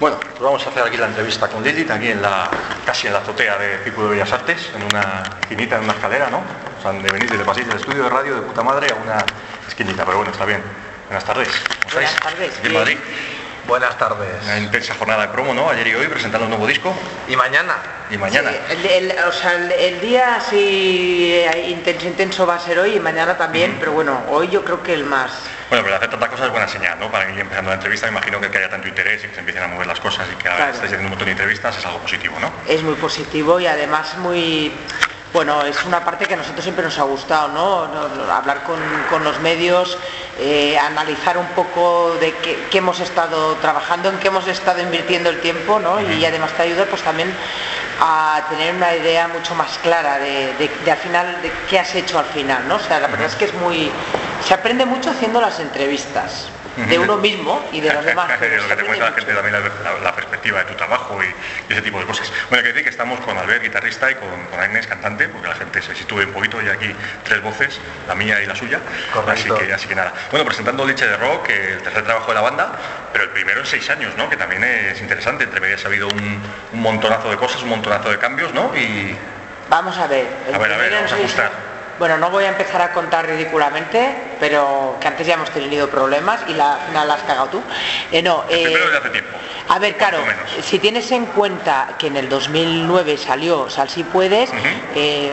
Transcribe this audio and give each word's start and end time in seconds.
Bueno, 0.00 0.16
pues 0.20 0.38
vamos 0.40 0.64
a 0.64 0.70
hacer 0.70 0.84
aquí 0.84 0.96
la 0.96 1.06
entrevista 1.06 1.48
con 1.48 1.62
Lilith, 1.64 1.90
aquí 1.90 2.08
en 2.10 2.22
la, 2.22 2.48
casi 2.86 3.08
en 3.08 3.12
la 3.14 3.18
azotea 3.18 3.58
de 3.58 3.78
Pico 3.78 4.04
de 4.04 4.10
Bellas 4.10 4.30
Artes, 4.32 4.70
en 4.76 4.82
una 4.84 5.24
esquinita, 5.40 5.76
en 5.76 5.84
una 5.84 5.92
escalera, 5.94 6.30
¿no? 6.30 6.38
O 6.38 6.82
sea, 6.82 6.92
de 6.92 7.10
venir 7.10 7.28
desde 7.28 7.44
pasillo 7.44 7.66
del 7.68 7.78
estudio 7.78 8.04
de 8.04 8.08
radio 8.08 8.34
de 8.36 8.42
puta 8.42 8.62
madre 8.62 8.92
a 8.92 8.94
una 8.94 9.24
esquinita, 9.66 10.04
pero 10.04 10.18
bueno, 10.18 10.30
está 10.30 10.44
bien. 10.44 10.62
Buenas 11.08 11.24
tardes. 11.24 11.48
¿Cómo 11.48 11.92
Buenas 11.94 12.12
estáis? 12.14 12.20
tardes, 12.34 12.48
Aquí 12.58 12.66
en 12.66 12.72
bien. 12.72 12.74
Madrid. 12.80 12.98
Buenas 13.68 13.98
tardes. 13.98 14.42
Una 14.44 14.58
intensa 14.58 14.94
jornada 14.94 15.26
de 15.26 15.28
promo, 15.28 15.52
¿no? 15.52 15.68
Ayer 15.68 15.88
y 15.88 15.94
hoy 15.94 16.06
presentando 16.06 16.46
un 16.46 16.50
nuevo 16.52 16.66
disco. 16.66 16.96
¿Y 17.28 17.36
mañana? 17.36 17.76
Y 18.10 18.16
mañana. 18.16 18.50
Sí, 18.50 18.56
el, 18.70 19.10
el- 19.10 19.18
o 19.24 19.30
sea, 19.30 19.56
el, 19.56 19.70
el 19.70 20.00
día 20.00 20.36
así 20.36 21.30
eh, 21.34 21.66
intenso, 21.68 22.06
intenso 22.06 22.46
va 22.46 22.54
a 22.54 22.58
ser 22.58 22.78
hoy 22.78 22.96
y 22.96 23.00
mañana 23.00 23.36
también, 23.36 23.76
pero 23.78 23.92
bueno, 23.92 24.22
hoy 24.30 24.48
yo 24.48 24.64
creo 24.64 24.82
que 24.82 24.94
el 24.94 25.04
más. 25.04 25.32
Bueno, 25.68 25.84
pero 25.84 25.96
hacer 25.96 26.08
tantas 26.08 26.30
cosas 26.30 26.46
es 26.46 26.50
buena 26.52 26.66
señal, 26.66 26.98
¿no? 26.98 27.10
Para 27.12 27.30
ir 27.30 27.38
empezando 27.38 27.68
la 27.70 27.74
entrevista, 27.74 28.06
me 28.06 28.12
imagino 28.12 28.40
que, 28.40 28.50
que 28.50 28.56
haya 28.56 28.70
tanto 28.70 28.88
interés 28.88 29.22
y 29.24 29.28
que 29.28 29.34
se 29.34 29.40
empiecen 29.40 29.62
a 29.62 29.66
mover 29.68 29.86
las 29.86 30.00
cosas 30.00 30.26
y 30.32 30.36
que 30.36 30.48
ahora 30.48 30.56
Claro. 30.56 30.72
estáis 30.72 30.92
haciendo 30.92 31.04
un 31.04 31.10
montón 31.10 31.26
de 31.26 31.32
entrevistas 31.32 31.76
es 31.76 31.84
algo 31.84 31.98
positivo, 31.98 32.38
¿no? 32.40 32.50
es 32.66 32.82
muy 32.82 32.94
positivo 32.94 33.60
y 33.60 33.66
además 33.66 34.16
muy 34.16 34.72
bueno 35.32 35.62
es 35.64 35.84
una 35.84 36.04
parte 36.04 36.26
que 36.26 36.34
a 36.34 36.36
nosotros 36.38 36.62
siempre 36.62 36.84
nos 36.84 36.98
ha 36.98 37.02
gustado 37.02 37.48
no, 37.48 38.32
hablar 38.32 38.62
con, 38.64 38.78
con 39.10 39.22
los 39.24 39.38
medios 39.40 39.98
eh, 40.38 40.78
analizar 40.78 41.36
un 41.36 41.46
poco 41.48 42.14
de 42.20 42.32
qué, 42.36 42.66
qué 42.70 42.78
hemos 42.78 43.00
estado 43.00 43.54
trabajando 43.56 44.08
en 44.08 44.18
qué 44.18 44.28
hemos 44.28 44.46
estado 44.46 44.80
invirtiendo 44.80 45.28
el 45.30 45.40
tiempo 45.40 45.78
¿no? 45.80 46.00
y 46.00 46.24
además 46.24 46.52
te 46.52 46.62
ayuda 46.62 46.86
pues 46.86 47.02
también 47.02 47.34
a 48.00 48.42
tener 48.48 48.74
una 48.74 48.94
idea 48.94 49.28
mucho 49.28 49.54
más 49.54 49.76
clara 49.78 50.18
de, 50.18 50.54
de- 50.54 50.70
de 50.84 50.90
al 50.90 50.98
final 50.98 51.42
de 51.42 51.52
qué 51.68 51.78
has 51.78 51.94
hecho 51.94 52.18
al 52.18 52.26
final 52.26 52.66
no 52.68 52.76
o 52.76 52.80
sea 52.80 53.00
la 53.00 53.08
verdad 53.08 53.26
es 53.26 53.34
que 53.34 53.46
es 53.46 53.54
muy 53.54 53.90
se 54.46 54.54
aprende 54.54 54.86
mucho 54.86 55.10
haciendo 55.10 55.40
las 55.40 55.58
entrevistas 55.60 56.46
de 56.86 56.98
uno 56.98 57.16
mismo 57.16 57.68
y 57.72 57.80
de 57.80 57.92
los 57.92 58.04
demás 58.04 58.30
pero 58.38 58.56
lo 58.56 58.62
se 58.62 58.68
que 58.68 58.74
te 58.76 58.82
aprende 58.82 58.86
cuenta 58.86 59.04
la 59.04 59.10
mucho. 59.10 59.20
gente 59.26 59.34
también 59.34 59.52
la, 59.84 59.90
la- 59.92 59.98
la 60.00 60.14
perspectiva 60.14 60.58
de 60.60 60.64
tu 60.66 60.74
trabajo 60.74 61.18
y, 61.22 61.26
y 61.26 61.72
ese 61.72 61.82
tipo 61.82 61.98
de 61.98 62.06
cosas. 62.06 62.30
Bueno, 62.48 62.56
hay 62.58 62.62
que 62.62 62.68
decir 62.68 62.84
que 62.84 62.90
estamos 62.90 63.20
con 63.20 63.36
Albert, 63.36 63.62
guitarrista, 63.62 64.10
y 64.10 64.14
con, 64.14 64.44
con 64.46 64.60
Agnes, 64.60 64.86
cantante, 64.86 65.28
porque 65.28 65.48
la 65.48 65.54
gente 65.54 65.82
se 65.82 65.94
sitúe 65.94 66.20
un 66.20 66.32
poquito, 66.32 66.62
y 66.62 66.68
aquí 66.68 66.94
tres 67.24 67.42
voces, 67.42 67.80
la 68.06 68.14
mía 68.14 68.40
y 68.42 68.46
la 68.46 68.54
suya. 68.54 68.80
Correcto. 69.12 69.54
Así 69.54 69.66
que, 69.66 69.72
así 69.72 69.88
que 69.88 69.94
nada. 69.94 70.12
Bueno, 70.30 70.44
presentando 70.46 70.84
Liche 70.86 71.06
de 71.06 71.16
Rock, 71.16 71.48
el 71.50 71.82
tercer 71.82 72.04
trabajo 72.04 72.28
de 72.28 72.34
la 72.34 72.40
banda, 72.42 72.72
pero 73.12 73.24
el 73.24 73.30
primero 73.30 73.60
en 73.60 73.66
seis 73.66 73.88
años, 73.90 74.14
¿no? 74.16 74.28
Que 74.30 74.36
también 74.36 74.62
es 74.64 75.00
interesante. 75.00 75.44
Entre 75.44 75.60
medias 75.60 75.84
ha 75.84 75.88
habido 75.88 76.08
un, 76.08 76.42
un 76.72 76.80
montonazo 76.80 77.30
de 77.30 77.36
cosas, 77.36 77.62
un 77.62 77.70
montonazo 77.70 78.10
de 78.10 78.18
cambios, 78.18 78.52
¿no? 78.54 78.74
Y 78.76 79.16
Vamos 79.68 79.98
a 79.98 80.06
ver. 80.06 80.26
el 80.48 80.54
A 80.54 80.58
ver, 80.58 80.72
a 80.72 80.76
ver, 80.78 80.92
vamos 80.92 81.12
a 81.12 81.16
ajustar. 81.16 81.67
Bueno, 81.98 82.16
no 82.16 82.30
voy 82.30 82.44
a 82.44 82.48
empezar 82.50 82.80
a 82.80 82.92
contar 82.92 83.26
ridículamente, 83.26 84.14
pero 84.38 84.96
que 85.00 85.08
antes 85.08 85.26
ya 85.26 85.34
hemos 85.34 85.50
tenido 85.50 85.90
problemas 85.90 86.40
y 86.46 86.54
la 86.54 86.74
al 86.74 86.80
final 86.86 87.08
la 87.08 87.14
has 87.14 87.22
cagado 87.22 87.48
tú. 87.48 87.62
Eh, 88.12 88.22
no, 88.22 88.44
el 88.48 88.56
eh, 88.56 88.72
primero 88.76 88.98
hace 88.98 89.10
tiempo. 89.10 89.30
a 89.68 89.78
ver, 89.80 89.96
claro, 89.96 90.24
menos. 90.24 90.50
si 90.64 90.78
tienes 90.78 91.10
en 91.10 91.26
cuenta 91.26 91.96
que 91.98 92.06
en 92.06 92.16
el 92.16 92.28
2009 92.28 93.16
salió 93.16 93.68
Sal 93.68 93.88
si 93.88 94.04
puedes, 94.04 94.50
Ujú. 94.50 94.58
eh, 94.94 95.32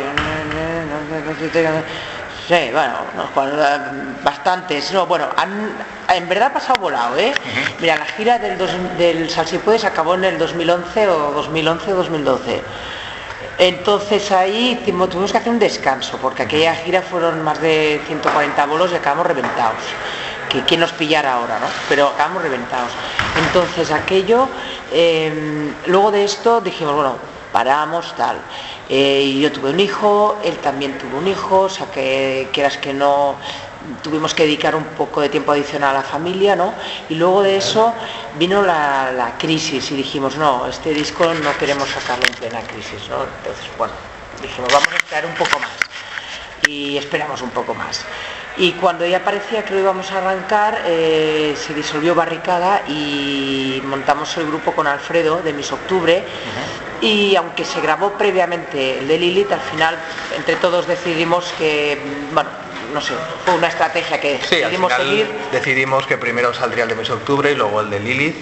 sí, 2.47 2.69
bueno, 2.71 2.93
cuan- 3.33 4.17
bastantes, 4.23 4.91
no, 4.91 5.05
bueno, 5.05 5.27
han- 5.37 5.71
en 6.13 6.27
verdad 6.29 6.47
ha 6.49 6.53
pasado 6.53 6.79
volado, 6.79 7.17
¿eh? 7.17 7.33
Mira, 7.79 7.95
la 7.95 8.05
gira 8.05 8.39
del, 8.39 8.57
dos- 8.57 8.97
del 8.97 9.29
Sal 9.29 9.45
si 9.47 9.59
puedes 9.59 9.83
acabó 9.85 10.15
en 10.15 10.25
el 10.25 10.37
2011 10.39 11.07
o 11.09 11.31
2011 11.31 11.93
o 11.93 11.95
2012. 11.97 12.61
Entonces 13.57 14.31
ahí 14.31 14.81
tuvimos 14.85 15.31
que 15.31 15.37
hacer 15.37 15.51
un 15.51 15.59
descanso, 15.59 16.17
porque 16.21 16.43
aquella 16.43 16.75
gira 16.75 17.01
fueron 17.01 17.41
más 17.43 17.61
de 17.61 18.01
140 18.07 18.65
bolos 18.65 18.91
y 18.91 18.95
acabamos 18.95 19.27
reventados. 19.27 19.81
Que 20.49 20.61
quién 20.63 20.81
nos 20.81 20.91
pillara 20.91 21.33
ahora, 21.33 21.59
¿no? 21.59 21.67
Pero 21.87 22.07
acabamos 22.07 22.43
reventados. 22.43 22.91
Entonces 23.47 23.91
aquello, 23.91 24.47
eh, 24.91 25.73
luego 25.87 26.11
de 26.11 26.25
esto 26.25 26.59
dijimos, 26.59 26.95
bueno, 26.95 27.15
paramos, 27.51 28.13
tal. 28.15 28.37
Eh, 28.89 29.37
yo 29.39 29.51
tuve 29.51 29.69
un 29.71 29.79
hijo, 29.79 30.37
él 30.43 30.57
también 30.57 30.97
tuvo 30.97 31.17
un 31.17 31.27
hijo, 31.27 31.61
o 31.61 31.69
sea 31.69 31.87
que 31.87 32.49
quieras 32.51 32.77
que 32.77 32.93
no, 32.93 33.35
tuvimos 34.01 34.33
que 34.33 34.43
dedicar 34.43 34.75
un 34.75 34.83
poco 34.83 35.21
de 35.21 35.29
tiempo 35.29 35.51
adicional 35.51 35.91
a 35.91 35.99
la 35.99 36.03
familia, 36.03 36.55
¿no? 36.55 36.73
Y 37.09 37.15
luego 37.15 37.41
de 37.43 37.57
eso 37.57 37.93
vino 38.37 38.61
la, 38.61 39.11
la 39.11 39.37
crisis 39.37 39.91
y 39.91 39.95
dijimos, 39.95 40.35
no, 40.37 40.67
este 40.67 40.93
disco 40.93 41.33
no 41.33 41.57
queremos 41.57 41.89
sacarlo 41.89 42.25
en 42.27 42.33
plena 42.35 42.61
crisis, 42.61 43.09
¿no? 43.09 43.23
Entonces, 43.23 43.65
bueno, 43.77 43.93
dijimos, 44.41 44.71
vamos 44.71 44.89
a 44.91 44.95
esperar 44.95 45.25
un 45.25 45.35
poco 45.35 45.59
más. 45.59 45.71
Y 46.67 46.97
esperamos 46.97 47.41
un 47.41 47.51
poco 47.51 47.73
más. 47.75 48.05
Y 48.57 48.71
cuando 48.73 49.05
ya 49.05 49.23
parecía 49.23 49.65
que 49.65 49.73
lo 49.73 49.81
íbamos 49.81 50.11
a 50.11 50.19
arrancar, 50.19 50.81
eh, 50.85 51.55
se 51.57 51.73
disolvió 51.73 52.15
Barricada 52.15 52.83
y 52.87 53.81
montamos 53.85 54.35
el 54.37 54.47
grupo 54.47 54.71
con 54.71 54.87
Alfredo 54.87 55.41
de 55.41 55.51
Miss 55.51 55.73
Octubre. 55.73 56.23
Y 57.01 57.35
aunque 57.35 57.65
se 57.65 57.81
grabó 57.81 58.13
previamente 58.13 58.99
el 58.99 59.07
de 59.09 59.17
Lilith, 59.19 59.51
al 59.51 59.59
final 59.59 59.99
entre 60.37 60.55
todos 60.55 60.87
decidimos 60.87 61.53
que, 61.57 62.01
bueno, 62.33 62.49
no 62.95 63.01
sé, 63.01 63.13
fue 63.43 63.53
una 63.55 63.67
estrategia 63.67 64.19
que 64.21 64.39
Sí, 64.41 64.55
al 64.55 64.71
decidimos 64.71 64.93
final 64.93 65.07
seguir. 65.07 65.35
decidimos 65.51 66.07
que 66.07 66.17
primero 66.17 66.53
saldría 66.53 66.83
el 66.83 66.89
de 66.89 66.95
mes 66.95 67.07
de 67.09 67.13
octubre 67.13 67.51
y 67.51 67.55
luego 67.55 67.81
el 67.81 67.89
de 67.89 67.99
Lilith 67.99 68.37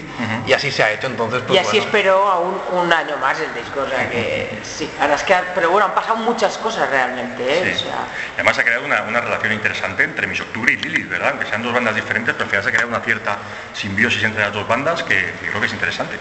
y 0.45 0.53
así 0.53 0.71
se 0.71 0.83
ha 0.83 0.91
hecho 0.91 1.07
entonces 1.07 1.41
pues 1.47 1.55
y 1.55 1.57
así 1.57 1.77
bueno. 1.77 1.85
esperó 1.85 2.27
aún 2.27 2.61
un 2.71 2.93
año 2.93 3.17
más 3.17 3.39
el 3.39 3.51
disco, 3.55 3.81
o 3.81 3.89
sea 3.89 4.07
que 4.09 4.59
sí, 4.63 4.87
ahora 5.01 5.15
es 5.15 5.23
que, 5.23 5.35
pero 5.55 5.71
bueno, 5.71 5.87
han 5.87 5.95
pasado 5.95 6.17
muchas 6.17 6.55
cosas 6.59 6.87
realmente, 6.89 7.43
¿eh? 7.43 7.73
Sí. 7.75 7.85
O 7.85 7.87
sea, 7.89 8.05
Y 8.29 8.33
Además 8.35 8.55
se 8.55 8.61
ha 8.61 8.65
creado 8.65 8.85
una, 8.85 9.01
una 9.01 9.21
relación 9.21 9.53
interesante 9.53 10.03
entre 10.03 10.27
Miss 10.27 10.41
Octubre 10.41 10.71
y 10.71 10.75
Lilith, 10.77 11.09
¿verdad? 11.09 11.29
Aunque 11.31 11.47
sean 11.47 11.63
dos 11.63 11.73
bandas 11.73 11.95
diferentes, 11.95 12.33
pero 12.35 12.43
al 12.43 12.49
final 12.51 12.63
se 12.63 12.69
ha 12.69 12.71
creado 12.73 12.89
una 12.89 12.99
cierta 12.99 13.37
simbiosis 13.73 14.23
entre 14.23 14.43
las 14.43 14.53
dos 14.53 14.67
bandas 14.67 15.01
que, 15.01 15.15
que 15.41 15.47
creo 15.49 15.59
que 15.59 15.65
es 15.65 15.73
interesante. 15.73 16.15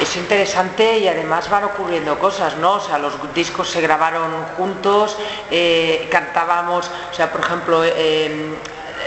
Es 0.00 0.16
interesante 0.16 0.98
y 0.98 1.06
además 1.06 1.50
van 1.50 1.64
ocurriendo 1.64 2.18
cosas, 2.18 2.56
¿no? 2.56 2.72
O 2.74 2.80
sea, 2.80 2.96
los 2.98 3.12
discos 3.34 3.68
se 3.68 3.80
grabaron 3.82 4.32
juntos, 4.56 5.18
eh, 5.50 6.08
cantábamos, 6.10 6.90
o 7.10 7.14
sea, 7.14 7.30
por 7.30 7.42
ejemplo, 7.42 7.71
eh, 7.84 8.54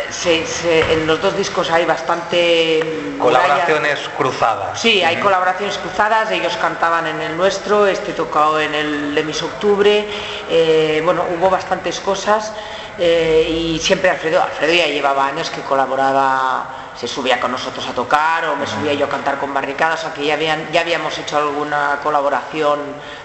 se- 0.10 0.46
se- 0.46 0.94
en 0.94 1.08
los 1.08 1.22
dos 1.22 1.36
discos 1.38 1.70
hay 1.72 1.86
bastante 1.86 2.82
mm, 2.84 3.20
colaboraciones 3.20 4.00
cruzadas. 4.18 4.80
Sí, 4.80 5.04
hay 5.04 5.18
colaboraciones 5.18 5.78
cruzadas, 5.78 6.32
ellos 6.32 6.56
cantaban 6.58 7.08
en 7.08 7.22
el 7.22 7.38
nuestro, 7.38 7.88
este 7.88 8.14
tocado 8.14 8.60
en 8.60 8.74
el 8.74 9.16
de 9.16 9.24
Miss 9.24 9.42
Octubre, 9.44 10.06
eh, 10.50 11.02
bueno, 11.04 11.24
hubo 11.38 11.50
bastantes 11.50 12.00
cosas 12.00 12.54
eh, 12.98 13.48
y 13.50 13.80
siempre 13.80 14.10
Alfredo, 14.10 14.42
Alfredo 14.42 14.74
ya 14.74 14.88
llevaba 14.88 15.26
años 15.28 15.50
que 15.50 15.62
colaboraba, 15.62 16.66
se 16.98 17.08
subía 17.10 17.40
con 17.42 17.52
nosotros 17.52 17.86
a 17.88 17.92
tocar 17.92 18.46
o 18.46 18.56
me 18.56 18.66
subía 18.66 18.94
yo 18.94 19.08
a 19.08 19.10
cantar 19.10 19.38
con 19.38 19.54
barricadas, 19.54 20.00
o 20.00 20.04
sea 20.04 20.14
que 20.14 20.26
ya, 20.26 20.36
habían, 20.36 20.72
ya 20.72 20.82
habíamos 20.82 21.18
hecho 21.18 21.38
alguna 21.38 22.00
colaboración 22.02 22.80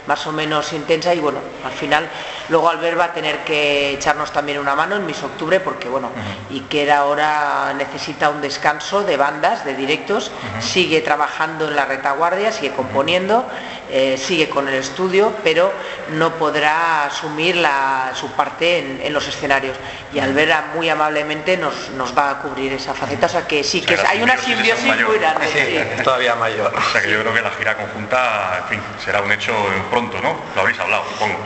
más 0.09 0.27
o 0.27 0.33
menos 0.33 0.73
intensa 0.73 1.15
y 1.15 1.21
bueno, 1.21 1.39
al 1.65 1.71
final 1.73 2.09
luego 2.51 2.69
Albert 2.69 2.99
va 2.99 3.05
a 3.05 3.13
tener 3.13 3.39
que 3.45 3.93
echarnos 3.93 4.33
también 4.33 4.59
una 4.59 4.75
mano 4.75 4.97
en 4.97 5.07
Miss 5.07 5.23
Octubre 5.23 5.61
porque 5.61 5.89
bueno, 5.89 6.11
y 6.51 6.61
que 6.63 6.83
era 6.83 6.99
ahora 6.99 7.73
necesita 7.75 8.29
un 8.29 8.41
descanso 8.43 9.03
de 9.05 9.17
bandas, 9.17 9.65
de 9.65 9.75
directos, 9.75 10.31
sigue 10.61 11.01
trabajando 11.01 11.69
en 11.69 11.77
la 11.77 11.87
retaguardia, 11.87 12.53
sigue 12.53 12.73
componiendo, 12.73 13.47
eh, 13.89 14.17
sigue 14.19 14.49
con 14.51 14.69
el 14.69 14.75
estudio, 14.75 15.33
pero 15.45 15.73
no 16.11 16.35
podrá 16.35 17.05
asumir 17.07 17.57
la- 17.57 18.13
su 18.15 18.31
parte 18.33 18.79
en, 18.79 19.01
en 19.03 19.13
los 19.13 19.27
escenarios. 19.29 19.77
Y 20.13 20.19
Albert 20.19 20.75
muy 20.75 20.89
amablemente 20.89 21.57
nos, 21.57 21.91
nos 21.91 22.17
va 22.17 22.31
a 22.31 22.39
cubrir 22.39 22.73
esa 22.73 22.95
faceta, 22.95 23.27
o 23.27 23.29
sea 23.29 23.47
que 23.47 23.63
sí, 23.63 23.81
que 23.81 23.95
O 23.95 23.97
sea, 23.97 24.05
la 24.05 24.11
hay 24.11 24.23
una 24.23 24.37
simbiosis 24.37 24.85
muy 25.07 25.19
grande. 25.19 25.47
Sí, 25.47 25.59
sí. 25.97 26.03
todavía 26.03 26.35
mayor. 26.35 26.73
O 26.77 26.93
sea 26.93 27.01
que 27.01 27.11
yo 27.11 27.21
creo 27.21 27.33
que 27.33 27.41
la 27.43 27.51
gira 27.53 27.77
conjunta, 27.77 28.59
en 28.59 28.65
fin, 28.65 28.81
será 29.05 29.21
un 29.23 29.31
hecho 29.31 29.53
pronto, 29.91 30.21
¿no? 30.21 30.37
Lo 30.55 30.61
habréis 30.63 30.81
hablado, 30.81 31.05
supongo. 31.13 31.39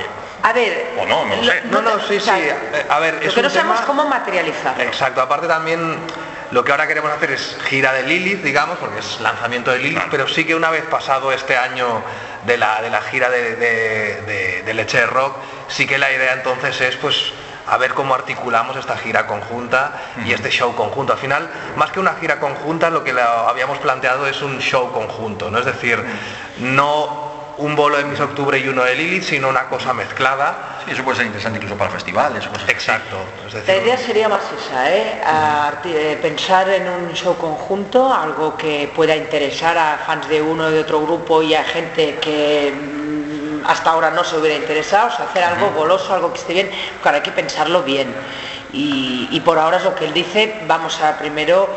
A 0.44 0.52
ver, 0.52 0.92
O 1.00 1.06
no, 1.06 1.24
no 1.24 1.36
lo 1.36 1.44
sé. 1.44 1.62
No, 1.70 1.80
no, 1.82 1.98
sí, 2.06 2.16
o 2.16 2.20
sea, 2.20 2.36
sí. 2.36 2.42
Eh, 2.44 2.86
A 2.88 2.98
ver, 3.00 3.14
lo 3.14 3.20
es 3.22 3.34
que 3.34 3.42
no 3.42 3.48
sabemos 3.50 3.76
tema- 3.76 3.86
cómo 3.86 4.04
materializarlo. 4.08 4.82
Exacto, 4.84 5.20
aparte 5.22 5.48
también 5.48 5.96
lo 6.50 6.62
que 6.62 6.70
ahora 6.70 6.86
queremos 6.86 7.10
hacer 7.10 7.30
es 7.32 7.56
gira 7.64 7.92
de 7.94 8.02
Lilith, 8.04 8.42
digamos, 8.42 8.78
porque 8.78 8.98
es 9.00 9.20
lanzamiento 9.20 9.70
de 9.72 9.78
Lilith, 9.78 9.94
Claro. 9.94 10.10
pero 10.10 10.28
sí 10.28 10.44
que 10.44 10.54
una 10.54 10.68
vez 10.70 10.84
pasado 10.84 11.32
este 11.32 11.56
año 11.56 12.02
de 12.44 12.58
la, 12.58 12.82
de 12.82 12.90
la 12.90 13.00
gira 13.00 13.30
de, 13.30 13.56
de- 13.56 14.20
de- 14.22 14.62
de 14.62 14.74
Leche 14.74 14.98
de 15.00 15.06
Rock, 15.06 15.36
sí 15.68 15.86
que 15.86 15.96
la 15.98 16.12
idea 16.12 16.34
entonces 16.34 16.78
es 16.80 16.96
pues 16.96 17.32
a 17.66 17.78
ver 17.78 17.94
cómo 17.94 18.14
articulamos 18.14 18.76
esta 18.76 18.98
gira 18.98 19.26
conjunta 19.26 19.92
y 20.26 20.34
este 20.34 20.50
show 20.50 20.74
conjunto. 20.76 21.14
Al 21.14 21.18
final, 21.18 21.48
más 21.76 21.90
que 21.90 21.98
una 21.98 22.12
gira 22.20 22.38
conjunta, 22.38 22.90
lo 22.90 23.02
que 23.02 23.14
la 23.14 23.48
habíamos 23.48 23.78
planteado 23.78 24.26
es 24.26 24.42
un 24.42 24.58
show 24.60 24.92
conjunto, 24.92 25.50
¿no? 25.50 25.58
Es 25.58 25.64
decir, 25.64 26.04
no 26.58 27.23
un 27.58 27.76
bolo 27.76 27.96
de 27.96 28.04
Miss 28.04 28.20
Octubre 28.20 28.58
y 28.58 28.68
uno 28.68 28.84
de 28.84 28.94
Lilith, 28.94 29.22
sino 29.22 29.48
una 29.48 29.68
cosa 29.68 29.92
mezclada. 29.92 30.80
Sí, 30.84 30.92
eso 30.92 31.04
puede 31.04 31.18
ser 31.18 31.26
interesante 31.26 31.58
incluso 31.58 31.76
para 31.76 31.90
festivales 31.90 32.46
cosas. 32.46 32.68
Exacto. 32.68 33.16
Es 33.46 33.66
La 33.66 33.76
idea 33.76 33.96
sería 33.96 34.28
más 34.28 34.42
esa, 34.58 34.92
¿eh? 34.92 35.20
A 35.24 35.72
eh, 35.84 36.18
pensar 36.20 36.68
en 36.68 36.88
un 36.88 37.12
show 37.12 37.36
conjunto, 37.36 38.12
algo 38.12 38.56
que 38.56 38.90
pueda 38.94 39.14
interesar 39.16 39.78
a 39.78 39.98
fans 39.98 40.28
de 40.28 40.42
uno 40.42 40.68
y 40.70 40.72
de 40.72 40.80
otro 40.80 41.00
grupo 41.02 41.42
y 41.42 41.54
a 41.54 41.64
gente 41.64 42.16
que 42.20 42.72
mm, 42.72 43.66
hasta 43.66 43.90
ahora 43.90 44.10
no 44.10 44.24
se 44.24 44.36
hubiera 44.36 44.56
interesado, 44.56 45.08
o 45.08 45.10
sea, 45.10 45.26
hacer 45.26 45.44
algo 45.44 45.70
goloso, 45.70 46.12
algo 46.12 46.32
que 46.32 46.40
esté 46.40 46.52
bien, 46.52 46.70
claro, 47.02 47.16
hay 47.16 47.22
que 47.22 47.32
pensarlo 47.32 47.82
bien. 47.82 48.14
Y, 48.72 49.28
y 49.30 49.40
por 49.40 49.58
ahora 49.58 49.76
es 49.76 49.84
lo 49.84 49.94
que 49.94 50.04
él 50.04 50.12
dice, 50.12 50.60
vamos 50.66 51.00
a 51.00 51.16
primero 51.16 51.68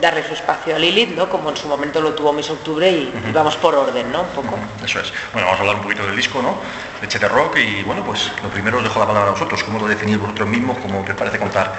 darle 0.00 0.26
su 0.26 0.34
espacio 0.34 0.74
a 0.74 0.78
Lilith, 0.78 1.16
¿no? 1.16 1.28
Como 1.28 1.50
en 1.50 1.56
su 1.56 1.68
momento 1.68 2.00
lo 2.00 2.14
tuvo 2.14 2.32
Miss 2.32 2.50
Octubre 2.50 2.90
y, 2.90 3.12
vamos 3.32 3.56
por 3.56 3.74
orden, 3.74 4.10
¿no? 4.10 4.22
Un 4.22 4.28
poco. 4.28 4.58
Eso 4.84 5.00
es. 5.00 5.12
Bueno, 5.32 5.46
vamos 5.46 5.58
a 5.58 5.62
hablar 5.62 5.76
un 5.76 5.82
poquito 5.82 6.06
del 6.06 6.16
disco, 6.16 6.42
¿no? 6.42 6.58
De 7.00 7.08
Chete 7.08 7.28
Rock 7.28 7.58
y 7.58 7.82
bueno, 7.82 8.04
pues 8.04 8.30
lo 8.42 8.48
primero 8.48 8.78
os 8.78 8.84
dejo 8.84 8.98
la 8.98 9.06
palabra 9.06 9.30
a 9.30 9.32
vosotros. 9.32 9.62
¿Cómo 9.64 9.78
lo 9.78 9.86
definís 9.86 10.18
vosotros 10.18 10.48
mismos? 10.48 10.78
¿Cómo 10.78 11.00
os 11.00 11.10
parece 11.14 11.38
contar? 11.38 11.74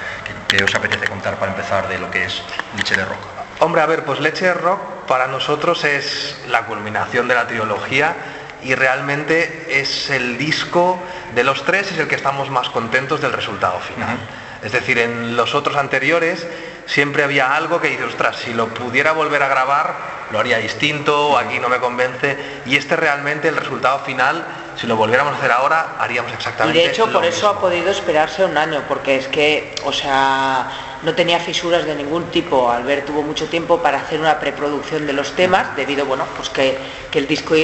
¿Qué, 0.47 0.63
os 0.63 0.73
apetece 0.73 1.07
contar 1.07 1.37
para 1.37 1.51
empezar 1.51 1.87
de 1.87 1.99
lo 1.99 2.09
que 2.09 2.25
es 2.25 2.41
Leche 2.75 2.95
de 2.95 3.05
Rock? 3.05 3.19
Hombre, 3.59 3.81
a 3.81 3.85
ver, 3.85 4.05
pues 4.05 4.19
Leche 4.19 4.45
de 4.45 4.53
Rock 4.53 4.79
para 5.07 5.27
nosotros 5.27 5.83
es 5.83 6.39
la 6.47 6.65
culminación 6.65 7.27
de 7.27 7.35
la 7.35 7.47
trilogía 7.47 8.15
y 8.63 8.75
realmente 8.75 9.79
es 9.79 10.09
el 10.09 10.37
disco 10.37 10.99
de 11.35 11.43
los 11.43 11.63
tres 11.63 11.91
es 11.91 11.99
el 11.99 12.07
que 12.07 12.15
estamos 12.15 12.49
más 12.49 12.69
contentos 12.69 13.21
del 13.21 13.33
resultado 13.33 13.79
final. 13.79 14.17
Es 14.63 14.71
decir, 14.71 14.97
en 14.97 15.35
los 15.35 15.53
otros 15.53 15.77
anteriores 15.77 16.45
siempre 16.87 17.23
había 17.23 17.55
algo 17.55 17.79
que 17.79 17.89
dice, 17.89 18.05
ostras, 18.05 18.37
si 18.37 18.53
lo 18.53 18.69
pudiera 18.69 19.11
volver 19.11 19.43
a 19.43 19.47
grabar, 19.47 19.93
lo 20.31 20.39
haría 20.39 20.57
distinto, 20.57 21.37
aquí 21.37 21.59
no 21.59 21.69
me 21.69 21.79
convence. 21.79 22.37
Y 22.65 22.75
este 22.75 22.95
realmente, 22.95 23.49
el 23.49 23.55
resultado 23.55 23.99
final, 23.99 24.45
si 24.75 24.87
lo 24.87 24.95
volviéramos 24.95 25.35
a 25.35 25.37
hacer 25.37 25.51
ahora, 25.51 25.95
haríamos 25.99 26.33
exactamente. 26.33 26.79
Y 26.79 26.83
de 26.83 26.89
hecho, 26.91 27.11
por 27.11 27.25
eso 27.25 27.47
ha 27.49 27.59
podido 27.59 27.91
esperarse 27.91 28.43
un 28.43 28.57
año, 28.57 28.83
porque 28.87 29.17
es 29.17 29.27
que, 29.27 29.75
o 29.83 29.93
sea, 29.93 30.69
no 31.03 31.13
tenía 31.13 31.39
fisuras 31.39 31.85
de 31.85 31.95
ningún 31.95 32.25
tipo. 32.25 32.71
Albert 32.71 33.05
tuvo 33.05 33.21
mucho 33.21 33.47
tiempo 33.47 33.81
para 33.81 33.99
hacer 33.99 34.19
una 34.19 34.39
preproducción 34.39 35.05
de 35.05 35.13
los 35.13 35.33
temas, 35.33 35.75
debido, 35.75 36.05
bueno, 36.05 36.25
pues 36.35 36.49
que, 36.49 36.77
que 37.11 37.19
el 37.19 37.27
disco 37.27 37.55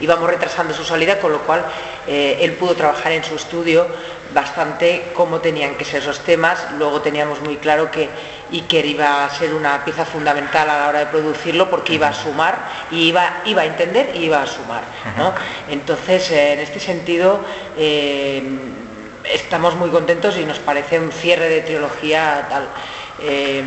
íbamos 0.00 0.30
retrasando 0.30 0.72
su 0.72 0.84
salida, 0.84 1.18
con 1.18 1.32
lo 1.32 1.40
cual 1.40 1.66
eh, 2.06 2.38
él 2.40 2.52
pudo 2.52 2.74
trabajar 2.74 3.12
en 3.12 3.24
su 3.24 3.34
estudio 3.34 3.86
bastante 4.34 5.10
cómo 5.14 5.40
tenían 5.40 5.76
que 5.76 5.84
ser 5.84 6.02
esos 6.02 6.20
temas. 6.20 6.66
Luego 6.78 7.00
teníamos 7.00 7.40
muy 7.40 7.56
claro 7.56 7.90
que 7.90 8.08
Iker 8.52 8.84
iba 8.86 9.24
a 9.24 9.30
ser 9.30 9.54
una 9.54 9.84
pieza 9.84 10.04
fundamental 10.04 10.68
a 10.70 10.78
la 10.78 10.88
hora 10.88 10.98
de 11.00 11.06
producirlo 11.06 11.68
porque 11.68 11.94
iba 11.94 12.08
a 12.08 12.14
sumar 12.14 12.58
y 12.90 13.08
iba, 13.08 13.42
iba 13.44 13.62
a 13.62 13.66
entender 13.66 14.14
y 14.14 14.24
iba 14.24 14.42
a 14.42 14.46
sumar. 14.46 14.82
Entonces, 15.68 16.30
eh, 16.30 16.54
en 16.54 16.60
este 16.60 16.80
sentido, 16.80 17.40
eh, 17.76 18.42
estamos 19.24 19.74
muy 19.76 19.90
contentos 19.90 20.36
y 20.36 20.44
nos 20.44 20.58
parece 20.58 20.98
un 20.98 21.12
cierre 21.12 21.48
de 21.48 21.60
trilogía 21.62 22.46
tal. 22.48 22.68
Eh, 23.20 23.64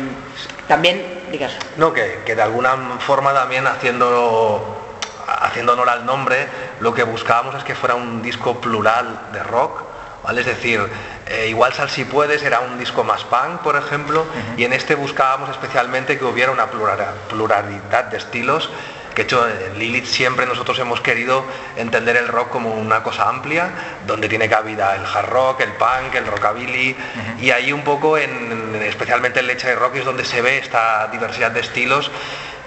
también, 0.66 1.22
digas. 1.30 1.52
No, 1.76 1.92
que, 1.92 2.22
que, 2.24 2.34
de 2.34 2.42
alguna 2.42 2.76
forma 2.98 3.32
también 3.32 3.66
haciendo, 3.66 4.82
haciendo 5.26 5.72
honor 5.72 5.88
al 5.90 6.06
nombre, 6.06 6.48
lo 6.80 6.94
que 6.94 7.02
buscábamos 7.02 7.54
es 7.56 7.64
que 7.64 7.74
fuera 7.74 7.94
un 7.94 8.22
disco 8.22 8.60
plural 8.60 9.28
de 9.32 9.42
rock, 9.42 9.82
¿vale? 10.22 10.40
Es 10.40 10.46
decir, 10.46 10.80
eh, 11.32 11.48
igual 11.48 11.72
Sal 11.72 11.90
si 11.90 12.04
puedes 12.04 12.42
era 12.42 12.60
un 12.60 12.78
disco 12.78 13.04
más 13.04 13.24
punk, 13.24 13.60
por 13.62 13.76
ejemplo, 13.76 14.26
y 14.56 14.64
en 14.64 14.72
este 14.72 14.94
buscábamos 14.94 15.50
especialmente 15.50 16.18
que 16.18 16.24
hubiera 16.24 16.52
una 16.52 16.66
pluralidad 16.66 18.04
de 18.04 18.16
estilos 18.16 18.70
que 19.14 19.22
hecho 19.22 19.46
en 19.46 19.78
Lilith 19.78 20.06
siempre 20.06 20.46
nosotros 20.46 20.78
hemos 20.78 21.00
querido 21.00 21.44
entender 21.76 22.16
el 22.16 22.28
rock 22.28 22.50
como 22.50 22.72
una 22.74 23.02
cosa 23.02 23.28
amplia, 23.28 23.70
donde 24.06 24.28
tiene 24.28 24.48
cabida 24.48 24.96
el 24.96 25.04
hard 25.04 25.28
rock, 25.28 25.60
el 25.60 25.72
punk, 25.72 26.14
el 26.14 26.26
rockabilly, 26.26 26.96
y 27.40 27.50
ahí 27.50 27.72
un 27.72 27.82
poco, 27.82 28.18
en, 28.18 28.74
especialmente 28.82 29.40
en 29.40 29.46
Leche 29.46 29.68
de 29.68 29.74
Rock, 29.74 29.96
es 29.96 30.04
donde 30.04 30.24
se 30.24 30.40
ve 30.42 30.58
esta 30.58 31.08
diversidad 31.08 31.50
de 31.50 31.60
estilos 31.60 32.10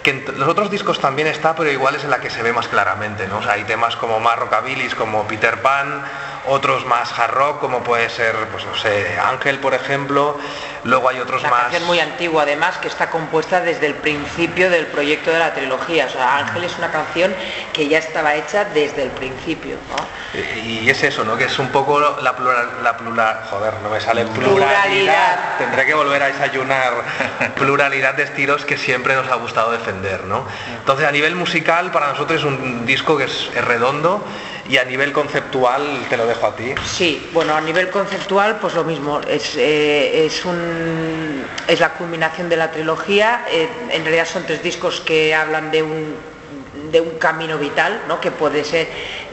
que 0.04 0.12
en 0.12 0.24
los 0.38 0.48
otros 0.48 0.70
discos 0.70 1.00
también 1.00 1.28
está, 1.28 1.56
pero 1.56 1.72
igual 1.72 1.96
es 1.96 2.04
en 2.04 2.12
la 2.12 2.20
que 2.20 2.30
se 2.30 2.44
ve 2.44 2.54
más 2.54 2.68
claramente, 2.68 3.28
¿no? 3.28 3.42
hay 3.50 3.64
temas 3.64 3.96
como 3.96 4.20
más 4.20 4.38
rockabilis, 4.38 4.94
como 4.94 5.28
Peter 5.28 5.60
Pan, 5.64 6.04
otros 6.47 6.86
más 6.86 7.18
hard 7.18 7.33
rock, 7.33 7.59
como 7.59 7.83
puede 7.83 8.09
ser, 8.09 8.36
pues 8.51 8.65
no 8.65 8.75
sé, 8.75 9.18
Ángel, 9.19 9.59
por 9.59 9.74
ejemplo. 9.74 10.38
Luego 10.83 11.09
hay 11.09 11.19
otros 11.19 11.42
Una 11.42 11.50
más. 11.50 11.62
canción 11.63 11.86
muy 11.86 12.00
antigua, 12.00 12.44
además, 12.44 12.77
que 12.77 12.88
está 12.88 13.09
compuesta 13.09 13.59
desde 13.59 13.88
el 13.88 13.95
principio 13.95 14.69
del 14.69 14.86
proyecto 14.86 15.31
de 15.31 15.39
la 15.39 15.51
trilogía. 15.51 16.06
O 16.06 16.09
sea, 16.09 16.38
Ángel 16.38 16.63
es 16.63 16.77
una 16.77 16.92
canción 16.92 17.33
que 17.74 17.88
ya 17.88 17.97
estaba 17.97 18.36
hecha 18.36 18.65
desde 18.65 19.01
el 19.01 19.09
principio. 19.09 19.77
Y, 20.63 20.88
es 20.88 21.01
eso, 21.01 21.24
¿no? 21.24 21.38
Que 21.38 21.45
es 21.45 21.57
un 21.57 21.69
poco 21.69 22.00
la 22.21 22.36
plural, 22.36 22.69
la 22.83 22.95
plural, 22.97 23.42
joder, 23.50 23.74
no 23.81 23.89
me 23.89 24.00
sale 24.00 24.25
pluralidad. 24.25 25.57
Tendré 25.57 25.88
que 25.88 25.95
volver 25.95 26.21
a 26.21 26.27
desayunar 26.27 26.94
pluralidad 27.56 28.13
de 28.13 28.24
estilos 28.24 28.63
que 28.63 28.77
siempre 28.77 29.15
nos 29.15 29.27
ha 29.31 29.36
gustado 29.36 29.71
defender, 29.71 30.25
¿no? 30.25 30.45
Entonces, 30.77 31.07
a 31.07 31.12
nivel 31.12 31.36
musical, 31.36 31.92
para 31.92 32.09
nosotros 32.09 32.39
es 32.42 32.45
un 32.45 32.86
disco 32.86 33.18
que 33.18 33.24
es 33.24 33.56
redondo 33.56 34.24
y 34.68 34.78
a 34.78 34.84
nivel 34.86 35.12
conceptual 35.12 36.06
te 36.10 36.18
lo 36.18 36.26
dejo 36.26 36.48
a 36.48 36.56
ti. 36.56 36.74
Sí, 36.86 37.30
bueno, 37.34 37.56
a 37.56 37.62
nivel 37.62 37.90
conceptual 37.90 38.58
pues 38.60 38.74
lo 38.74 38.84
mismo, 38.84 39.22
es, 39.22 39.56
eh, 39.56 40.26
es, 40.26 40.44
un, 40.46 41.46
es 41.68 41.80
la 41.80 41.94
culminación 41.94 42.50
de 42.50 42.58
la 42.58 42.72
trilogía, 42.72 43.46
eh, 43.52 43.70
en 43.92 44.04
realidad 44.04 44.26
son 44.26 44.44
tres 44.46 44.64
discos 44.64 45.02
que 45.02 45.36
hablan 45.36 45.72
de 45.72 45.84
un, 45.84 46.16
de 46.92 47.00
un 47.00 47.12
camino 47.18 47.58
vital, 47.58 48.02
¿no? 48.08 48.20
que 48.20 48.32
puede 48.32 48.64
ser, 48.64 48.88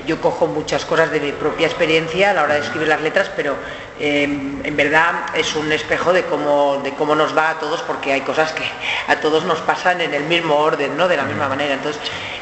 yo 0.06 0.20
cojo 0.20 0.46
muchas 0.46 0.84
cosas 0.84 1.10
de 1.10 1.20
mi 1.20 1.32
propia 1.32 1.66
experiencia 1.66 2.30
a 2.30 2.34
la 2.34 2.42
hora 2.42 2.54
de 2.54 2.60
escribir 2.60 2.88
las 2.88 3.00
letras, 3.00 3.30
pero 3.34 3.56
eh, 4.00 4.22
en 4.24 4.76
verdad 4.76 5.26
es 5.34 5.54
un 5.54 5.70
espejo 5.72 6.12
de 6.12 6.24
cómo, 6.24 6.80
de 6.82 6.92
cómo 6.92 7.14
nos 7.14 7.36
va 7.36 7.50
a 7.50 7.58
todos, 7.58 7.82
porque 7.82 8.12
hay 8.12 8.22
cosas 8.22 8.52
que 8.52 8.64
a 9.08 9.20
todos 9.20 9.44
nos 9.44 9.60
pasan 9.60 10.00
en 10.00 10.14
el 10.14 10.24
mismo 10.24 10.56
orden, 10.56 10.96
¿no? 10.96 11.08
de 11.08 11.16
la 11.16 11.24
misma 11.24 11.48
manera. 11.48 11.74
Entonces, 11.74 12.00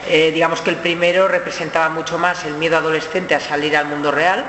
eh, 0.09 0.31
digamos 0.33 0.61
que 0.61 0.71
el 0.71 0.77
primero 0.77 1.29
representaba 1.29 1.89
mucho 1.89 2.19
más 2.19 2.45
el 2.45 2.55
miedo 2.55 2.77
adolescente 2.77 3.35
a 3.35 3.41
salir 3.41 3.77
al 3.77 3.87
mundo 3.87 4.11
real, 4.11 4.45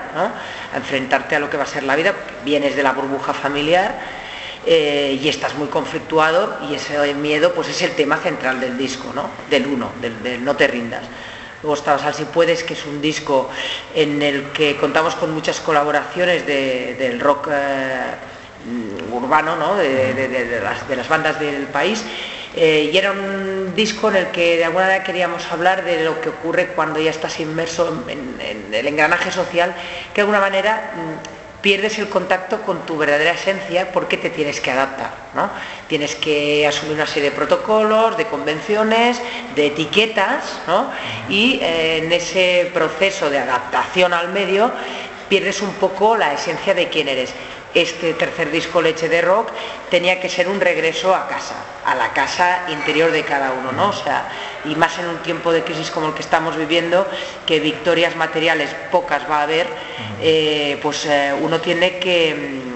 a 0.74 0.78
enfrentarte 0.78 1.36
a 1.36 1.40
lo 1.40 1.50
que 1.50 1.58
va 1.58 1.64
a 1.64 1.68
ser 1.68 1.84
la 1.84 1.96
vida, 1.96 2.14
vienes 2.46 2.76
de 2.76 2.84
la 2.84 2.94
burbuja 2.94 3.34
familiar 3.34 4.22
eh, 4.66 5.20
y 5.20 5.28
estás 5.28 5.56
muy 5.56 5.68
conflictuado 5.70 6.60
y 6.70 6.76
ese 6.76 7.14
miedo 7.16 7.52
pues 7.54 7.68
es 7.70 7.82
el 7.82 7.96
tema 7.96 8.18
central 8.18 8.60
del 8.60 8.78
disco, 8.78 9.12
¿no? 9.14 9.30
del 9.50 9.66
uno, 9.66 9.92
del, 10.00 10.44
no 10.44 10.56
te 10.56 10.68
rindas. 10.68 11.04
Luego 11.62 11.76
está 11.76 12.00
Sal 12.00 12.14
si 12.14 12.26
puedes, 12.26 12.64
que 12.64 12.74
es 12.74 12.86
un 12.86 13.02
disco 13.02 13.50
en 13.94 14.22
el 14.22 14.46
que 14.52 14.78
contamos 14.78 15.16
con 15.16 15.32
muchas 15.32 15.60
colaboraciones 15.60 16.46
del 16.46 17.20
rock 17.20 17.50
eh, 17.52 18.16
urbano, 19.12 19.76
de, 19.76 20.62
las, 20.64 21.08
bandas 21.08 21.40
del 21.40 21.68
país. 21.68 22.04
Eh, 22.56 22.90
y 22.92 22.98
era 22.98 23.12
un 23.12 23.74
disco 23.76 24.10
en 24.10 24.18
el 24.18 24.28
que 24.28 24.58
de 24.58 24.66
alguna 24.66 24.86
manera 24.86 25.04
queríamos 25.04 25.50
hablar 25.52 25.86
de 25.86 26.04
lo 26.04 26.20
que 26.20 26.30
ocurre 26.30 26.68
cuando 26.68 27.00
ya 27.00 27.12
estás 27.12 27.40
inmerso 27.40 28.06
en, 28.10 28.42
en 28.42 28.74
el 28.74 28.88
engranaje 28.88 29.32
social, 29.32 29.74
que 30.14 30.16
de 30.16 30.22
alguna 30.22 30.42
manera 30.42 30.92
mm, 30.96 31.41
pierdes 31.62 32.00
el 32.00 32.10
contacto 32.10 32.62
con 32.62 32.86
tu 32.86 32.98
verdadera 32.98 33.32
esencia 33.32 33.92
porque 33.92 34.18
te 34.18 34.30
tienes 34.30 34.60
que 34.60 34.72
adaptar. 34.72 35.12
¿no? 35.34 35.50
Tienes 35.88 36.16
que 36.16 36.68
asumir 36.68 36.96
una 36.96 37.08
serie 37.08 37.30
de 37.30 37.36
protocolos, 37.36 38.18
de 38.18 38.26
convenciones, 38.26 39.22
de 39.56 39.68
etiquetas, 39.68 40.60
¿no? 40.68 40.92
y 41.30 41.60
eh, 41.62 41.98
en 42.04 42.12
ese 42.12 42.70
proceso 42.74 43.30
de 43.30 43.40
adaptación 43.40 44.14
al 44.14 44.30
medio 44.30 44.72
pierdes 45.30 45.62
un 45.62 45.74
poco 45.74 46.18
la 46.18 46.34
esencia 46.34 46.74
de 46.74 46.90
quién 46.90 47.08
eres 47.08 47.34
este 47.74 48.14
tercer 48.14 48.52
disco 48.52 48.82
Leche 48.82 49.08
de 49.08 49.22
Rock 49.22 49.52
tenía 49.90 50.20
que 50.20 50.30
ser 50.30 50.50
un 50.50 50.60
regreso 50.60 51.16
a 51.16 51.28
casa, 51.28 51.56
a 51.86 51.96
la 51.96 52.12
casa 52.14 52.66
interior 52.70 53.12
de 53.12 53.24
cada 53.24 53.52
uno, 53.54 53.72
¿no? 53.72 53.90
O 53.90 53.94
sea, 53.94 54.28
y 54.66 54.76
más 54.76 54.98
en 55.00 55.08
un 55.08 55.18
tiempo 55.18 55.52
de 55.52 55.64
crisis 55.64 55.92
como 55.92 56.08
el 56.08 56.14
que 56.14 56.22
estamos 56.22 56.58
viviendo, 56.58 57.08
que 57.46 57.60
victorias 57.60 58.16
materiales 58.16 58.70
pocas 58.92 59.30
va 59.30 59.40
a 59.40 59.44
haber, 59.44 59.68
eh, 60.22 60.80
pues 60.82 61.06
eh, 61.06 61.34
uno 61.40 61.60
tiene 61.60 61.98
que 62.00 62.62
mm, 62.66 62.71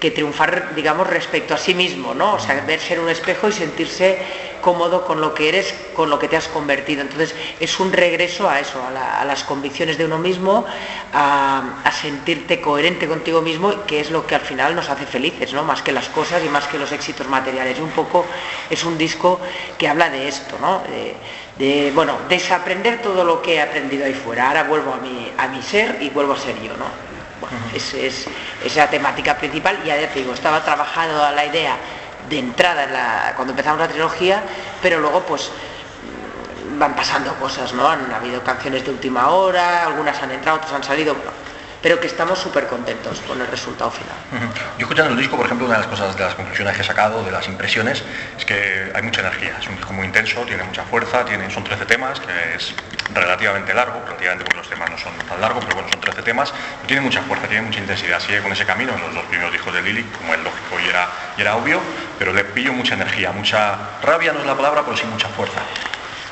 que 0.00 0.10
triunfar, 0.10 0.74
digamos, 0.74 1.06
respecto 1.06 1.54
a 1.54 1.58
sí 1.58 1.74
mismo, 1.74 2.14
¿no? 2.14 2.34
O 2.34 2.38
sea, 2.38 2.64
verse 2.66 2.94
en 2.94 3.00
un 3.00 3.10
espejo 3.10 3.48
y 3.48 3.52
sentirse 3.52 4.18
cómodo 4.60 5.04
con 5.04 5.20
lo 5.20 5.34
que 5.34 5.48
eres, 5.48 5.74
con 5.94 6.10
lo 6.10 6.18
que 6.18 6.28
te 6.28 6.36
has 6.36 6.48
convertido. 6.48 7.02
Entonces, 7.02 7.34
es 7.60 7.78
un 7.80 7.92
regreso 7.92 8.48
a 8.48 8.60
eso, 8.60 8.80
a, 8.82 9.24
las 9.24 9.44
convicciones 9.44 9.98
de 9.98 10.06
uno 10.06 10.18
mismo, 10.18 10.64
a, 11.12 11.90
sentirte 12.00 12.60
coherente 12.60 13.06
contigo 13.06 13.42
mismo, 13.42 13.84
que 13.86 14.00
es 14.00 14.10
lo 14.10 14.26
que 14.26 14.34
al 14.34 14.40
final 14.40 14.74
nos 14.74 14.88
hace 14.88 15.04
felices, 15.04 15.52
¿no? 15.52 15.64
Más 15.64 15.82
que 15.82 15.92
las 15.92 16.08
cosas 16.08 16.42
y 16.44 16.48
más 16.48 16.66
que 16.66 16.78
los 16.78 16.92
éxitos 16.92 17.28
materiales. 17.28 17.78
un 17.78 17.90
poco 17.90 18.24
es 18.70 18.84
un 18.84 18.96
disco 18.96 19.38
que 19.76 19.86
habla 19.86 20.08
de 20.08 20.28
esto, 20.28 20.56
¿no? 20.60 20.82
De, 21.58 21.92
bueno, 21.94 22.16
desaprender 22.28 23.02
todo 23.02 23.22
lo 23.22 23.42
que 23.42 23.56
he 23.56 23.60
aprendido 23.60 24.06
ahí 24.06 24.14
fuera. 24.14 24.48
Ahora 24.48 24.62
vuelvo 24.64 24.94
a 24.94 24.96
mi, 24.96 25.30
a 25.36 25.46
mi 25.48 25.60
ser 25.60 25.98
y 26.00 26.08
vuelvo 26.08 26.32
a 26.32 26.38
ser 26.38 26.58
yo, 26.62 26.74
¿no? 26.78 27.10
es, 27.74 28.26
esa 28.64 28.88
temática 28.88 29.36
principal. 29.36 29.78
Y 29.84 29.88
ya 29.88 29.96
te 30.08 30.20
digo, 30.20 30.34
estaba 30.34 30.64
trabajando 30.64 31.30
la 31.30 31.44
idea 31.44 31.76
de 32.28 32.38
entrada 32.38 33.32
cuando 33.34 33.52
empezamos 33.52 33.80
la 33.80 33.88
trilogía, 33.88 34.42
pero 34.82 35.00
luego 35.00 35.20
pues 35.20 35.50
van 36.78 36.94
pasando 36.94 37.34
cosas, 37.34 37.72
¿no? 37.72 37.88
Han 37.88 38.12
habido 38.12 38.42
canciones 38.42 38.84
de 38.84 38.90
última 38.90 39.30
hora, 39.30 39.84
algunas 39.84 40.20
han 40.22 40.30
entrado, 40.30 40.58
otras 40.58 40.72
han 40.72 40.84
salido. 40.84 41.14
Pero 41.82 41.98
que 41.98 42.06
estamos 42.06 42.38
súper 42.38 42.66
contentos 42.66 43.20
con 43.20 43.40
el 43.40 43.46
resultado 43.46 43.90
final. 43.90 44.16
Yo 44.78 44.84
escuchando 44.84 45.12
el 45.12 45.18
disco, 45.18 45.36
por 45.36 45.46
ejemplo, 45.46 45.66
una 45.66 45.76
de 45.76 45.82
las 45.82 45.90
cosas, 45.90 46.16
de 46.16 46.22
las 46.22 46.34
conclusiones 46.34 46.76
que 46.76 46.82
he 46.82 46.84
sacado, 46.84 47.24
de 47.24 47.30
las 47.30 47.48
impresiones, 47.48 48.02
es 48.36 48.44
que 48.44 48.92
hay 48.94 49.02
mucha 49.02 49.20
energía, 49.20 49.56
es 49.58 49.66
un 49.68 49.76
disco 49.76 49.92
muy 49.92 50.06
intenso, 50.06 50.42
tiene 50.42 50.62
mucha 50.64 50.84
fuerza, 50.84 51.24
tiene, 51.24 51.50
son 51.50 51.64
13 51.64 51.86
temas, 51.86 52.20
que 52.20 52.54
es 52.54 52.74
relativamente 53.14 53.72
largo, 53.74 54.02
relativamente 54.04 54.44
porque 54.44 54.58
los 54.58 54.68
temas 54.68 54.90
no 54.90 54.98
son 54.98 55.12
tan 55.28 55.40
largos, 55.40 55.64
pero 55.64 55.76
bueno, 55.76 55.90
son 55.90 56.00
13 56.00 56.22
temas, 56.22 56.52
y 56.84 56.86
tiene 56.86 57.02
mucha 57.02 57.22
fuerza, 57.22 57.46
tiene 57.48 57.62
mucha 57.62 57.80
intensidad, 57.80 58.20
sigue 58.20 58.42
con 58.42 58.52
ese 58.52 58.66
camino 58.66 58.92
los 58.98 59.14
dos 59.14 59.24
primeros 59.24 59.52
discos 59.52 59.72
de 59.72 59.82
Lili, 59.82 60.04
como 60.18 60.34
es 60.34 60.40
lógico 60.40 60.80
y 60.84 60.88
era, 60.88 61.08
y 61.36 61.40
era 61.40 61.56
obvio, 61.56 61.80
pero 62.18 62.32
le 62.32 62.44
pillo 62.44 62.72
mucha 62.72 62.94
energía, 62.94 63.32
mucha 63.32 63.78
rabia 64.02 64.32
no 64.32 64.40
es 64.40 64.46
la 64.46 64.54
palabra, 64.54 64.82
pero 64.84 64.96
sí 64.96 65.04
mucha 65.06 65.28
fuerza. 65.28 65.60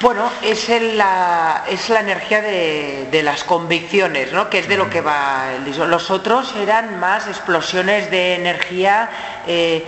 Bueno, 0.00 0.30
es 0.42 0.68
la, 0.94 1.64
es 1.68 1.88
la 1.88 1.98
energía 1.98 2.40
de, 2.40 3.20
las 3.24 3.42
convicciones, 3.42 4.32
¿no? 4.32 4.48
que 4.48 4.60
es 4.60 4.68
de 4.68 4.76
lo 4.76 4.88
que 4.88 5.00
va 5.00 5.52
el 5.56 5.64
disco. 5.64 5.86
Los 5.86 6.12
otros 6.12 6.54
eran 6.54 7.00
más 7.00 7.26
explosiones 7.26 8.08
de 8.08 8.36
energía, 8.36 9.10
eh, 9.48 9.84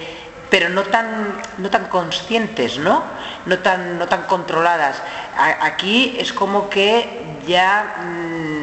pero 0.50 0.68
no 0.68 0.82
tan, 0.82 1.40
no 1.58 1.70
tan 1.70 1.84
conscientes, 1.86 2.78
¿no? 2.78 3.04
No, 3.46 3.60
tan, 3.60 3.98
no 3.98 4.08
tan 4.08 4.22
controladas. 4.22 5.00
aquí 5.36 6.16
es 6.18 6.32
como 6.32 6.68
que 6.68 7.38
ya 7.46 7.94
mm, 8.04 8.59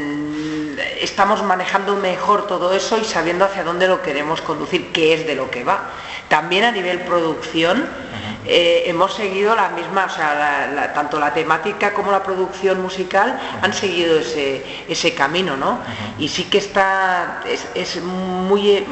estamos 1.01 1.43
manejando 1.43 1.95
mejor 1.95 2.47
todo 2.47 2.73
eso 2.73 2.97
y 2.97 3.03
sabiendo 3.03 3.45
hacia 3.45 3.63
dónde 3.63 3.87
lo 3.87 4.01
queremos 4.01 4.41
conducir, 4.41 4.91
qué 4.91 5.13
es 5.13 5.27
de 5.27 5.35
lo 5.35 5.49
que 5.49 5.63
va. 5.63 5.89
También 6.29 6.65
a 6.65 6.71
nivel 6.71 7.01
producción 7.01 7.87
eh, 8.45 8.83
hemos 8.85 9.13
seguido 9.13 9.55
la 9.55 9.69
misma, 9.69 10.05
o 10.05 10.09
sea, 10.09 10.91
tanto 10.93 11.19
la 11.19 11.33
temática 11.33 11.93
como 11.93 12.11
la 12.11 12.23
producción 12.23 12.81
musical 12.81 13.39
han 13.61 13.73
seguido 13.73 14.19
ese, 14.19 15.13
camino, 15.15 15.57
¿no? 15.57 15.79
Y 16.19 16.27
sí 16.27 16.45
que 16.45 16.57
está, 16.57 17.41
es, 17.75 18.01
muy, 18.01 18.85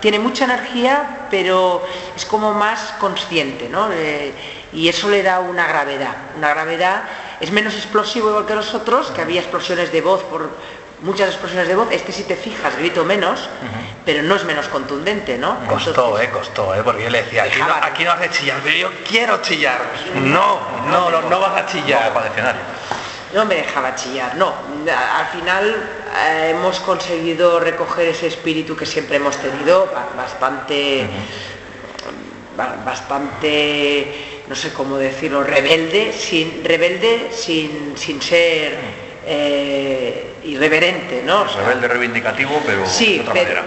tiene 0.00 0.18
mucha 0.18 0.44
energía, 0.44 1.26
pero 1.30 1.82
es 2.16 2.24
como 2.24 2.52
más 2.54 2.94
consciente, 2.98 3.68
¿no? 3.68 3.90
Eh, 3.92 4.32
y 4.72 4.88
eso 4.88 5.08
le 5.08 5.22
da 5.22 5.40
una 5.40 5.66
gravedad, 5.66 6.14
una 6.36 6.50
gravedad, 6.50 7.04
es 7.40 7.50
menos 7.50 7.74
explosivo 7.74 8.28
igual 8.30 8.46
que 8.46 8.54
los 8.54 8.74
otros, 8.74 9.10
que 9.10 9.22
había 9.22 9.40
explosiones 9.40 9.92
de 9.92 10.00
voz 10.00 10.22
por, 10.24 10.50
muchas 11.02 11.28
expresiones 11.28 11.68
de 11.68 11.74
voz, 11.74 11.88
este 11.90 12.12
si 12.12 12.24
te 12.24 12.36
fijas 12.36 12.76
grito 12.76 13.04
menos, 13.04 13.48
pero 14.04 14.22
no 14.22 14.36
es 14.36 14.44
menos 14.44 14.68
contundente, 14.68 15.38
¿no? 15.38 15.58
Costó, 15.66 16.20
eh, 16.20 16.28
costó, 16.30 16.74
eh, 16.74 16.82
porque 16.82 17.04
yo 17.04 17.10
le 17.10 17.22
decía, 17.22 17.44
aquí 17.44 17.58
no, 17.60 17.74
aquí 17.74 18.04
no 18.04 18.12
has 18.12 18.20
de 18.20 18.30
chillar, 18.30 18.60
pero 18.62 18.76
yo 18.76 18.90
quiero 19.06 19.40
chillar. 19.42 19.80
No, 20.14 20.60
no, 20.88 21.22
no, 21.22 21.40
vas 21.40 21.62
a 21.62 21.66
chillar. 21.66 22.12
escenario. 22.26 22.60
No 23.34 23.44
me 23.44 23.56
dejaba 23.56 23.94
chillar, 23.94 24.36
no. 24.36 24.54
Al 24.88 25.26
final 25.26 25.90
eh, 26.16 26.48
hemos 26.50 26.80
conseguido 26.80 27.60
recoger 27.60 28.08
ese 28.08 28.26
espíritu 28.26 28.74
que 28.74 28.86
siempre 28.86 29.16
hemos 29.16 29.36
tenido, 29.36 29.92
bastante, 30.16 31.06
bastante, 32.84 34.42
no 34.48 34.54
sé 34.54 34.72
cómo 34.72 34.96
decirlo, 34.96 35.44
rebelde, 35.44 36.12
sin, 36.12 36.64
rebelde 36.64 37.30
sin, 37.30 37.96
sin 37.96 38.20
ser 38.22 39.07
eh, 39.30 40.24
irreverente, 40.44 41.22
¿no? 41.24 41.44
Rebelde 41.44 41.86
reivindicativo, 41.88 42.62
pero 42.64 42.86
sí, 42.86 43.22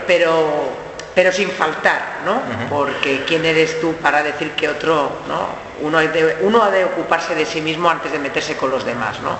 pero, 0.07 0.80
pero, 1.15 1.31
sin 1.31 1.49
faltar, 1.49 2.19
¿no? 2.25 2.41
Porque 2.69 3.23
quién 3.27 3.45
eres 3.45 3.79
tú 3.81 3.93
para 3.95 4.23
decir 4.23 4.51
que 4.51 4.69
otro, 4.69 5.11
¿no? 5.27 5.71
Uno, 5.81 5.99
uno, 6.41 6.63
ha 6.63 6.69
de 6.69 6.85
ocuparse 6.85 7.33
de 7.33 7.45
sí 7.45 7.59
mismo 7.59 7.89
antes 7.89 8.11
de 8.11 8.19
meterse 8.19 8.55
con 8.55 8.69
los 8.69 8.85
demás, 8.85 9.19
¿no? 9.21 9.37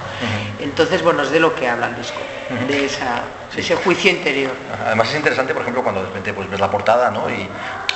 Entonces, 0.60 1.02
bueno, 1.02 1.24
es 1.24 1.32
de 1.32 1.40
lo 1.40 1.54
que 1.56 1.68
habla 1.68 1.88
el 1.88 1.96
disco, 1.96 2.20
de 2.68 2.86
esa 2.86 3.24
ese 3.58 3.76
juicio 3.76 4.12
interior. 4.12 4.52
Además 4.86 5.10
es 5.10 5.16
interesante, 5.16 5.54
por 5.54 5.62
ejemplo, 5.62 5.84
cuando 5.84 6.02
de 6.02 6.08
repente 6.08 6.34
pues, 6.34 6.50
ves 6.50 6.60
la 6.60 6.72
portada, 6.72 7.12
¿no? 7.12 7.30
Y 7.30 7.48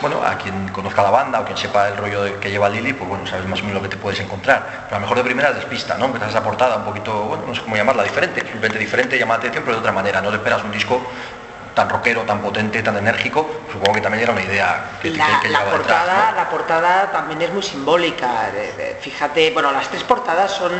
bueno, 0.01 0.21
a 0.23 0.37
quien 0.37 0.67
conozca 0.69 1.01
la 1.01 1.09
banda 1.09 1.39
o 1.39 1.45
quien 1.45 1.57
sepa 1.57 1.87
el 1.87 1.97
rollo 1.97 2.39
que 2.39 2.51
lleva 2.51 2.67
Lili, 2.69 2.93
pues 2.93 3.09
bueno, 3.09 3.25
sabes 3.25 3.45
más 3.45 3.59
o 3.59 3.63
menos 3.63 3.81
lo 3.81 3.81
que 3.81 3.95
te 3.95 3.97
puedes 3.97 4.19
encontrar. 4.19 4.85
Pero 4.85 4.97
a 4.97 4.99
lo 4.99 5.01
mejor 5.01 5.17
de 5.17 5.23
primera 5.23 5.53
despista, 5.53 5.97
¿no? 5.97 6.05
Empezas 6.05 6.29
esa 6.29 6.43
portada 6.43 6.77
un 6.77 6.85
poquito, 6.85 7.13
bueno, 7.23 7.45
no 7.47 7.55
sé 7.55 7.61
cómo 7.61 7.75
llamarla, 7.75 8.03
diferente, 8.03 8.41
simplemente 8.41 8.77
diferente, 8.77 9.17
llama 9.17 9.35
la 9.35 9.39
atención, 9.39 9.63
pero 9.63 9.77
de 9.77 9.79
otra 9.79 9.91
manera. 9.91 10.21
No 10.21 10.29
te 10.29 10.35
esperas 10.35 10.63
un 10.63 10.71
disco 10.71 11.01
tan 11.75 11.89
rockero, 11.89 12.21
tan 12.21 12.41
potente, 12.41 12.81
tan 12.81 12.97
enérgico, 12.97 13.61
supongo 13.71 13.93
que 13.93 14.01
también 14.01 14.23
era 14.23 14.31
una 14.31 14.41
idea 14.41 14.97
que, 15.01 15.11
la, 15.11 15.41
la 15.49 15.65
portada, 15.65 16.31
La 16.31 16.49
portada 16.49 17.11
también 17.11 17.41
es 17.41 17.51
muy 17.51 17.61
simbólica. 17.61 18.49
Fíjate, 19.01 19.51
bueno, 19.51 19.71
las 19.71 19.89
tres 19.89 20.03
portadas 20.03 20.51
son 20.51 20.71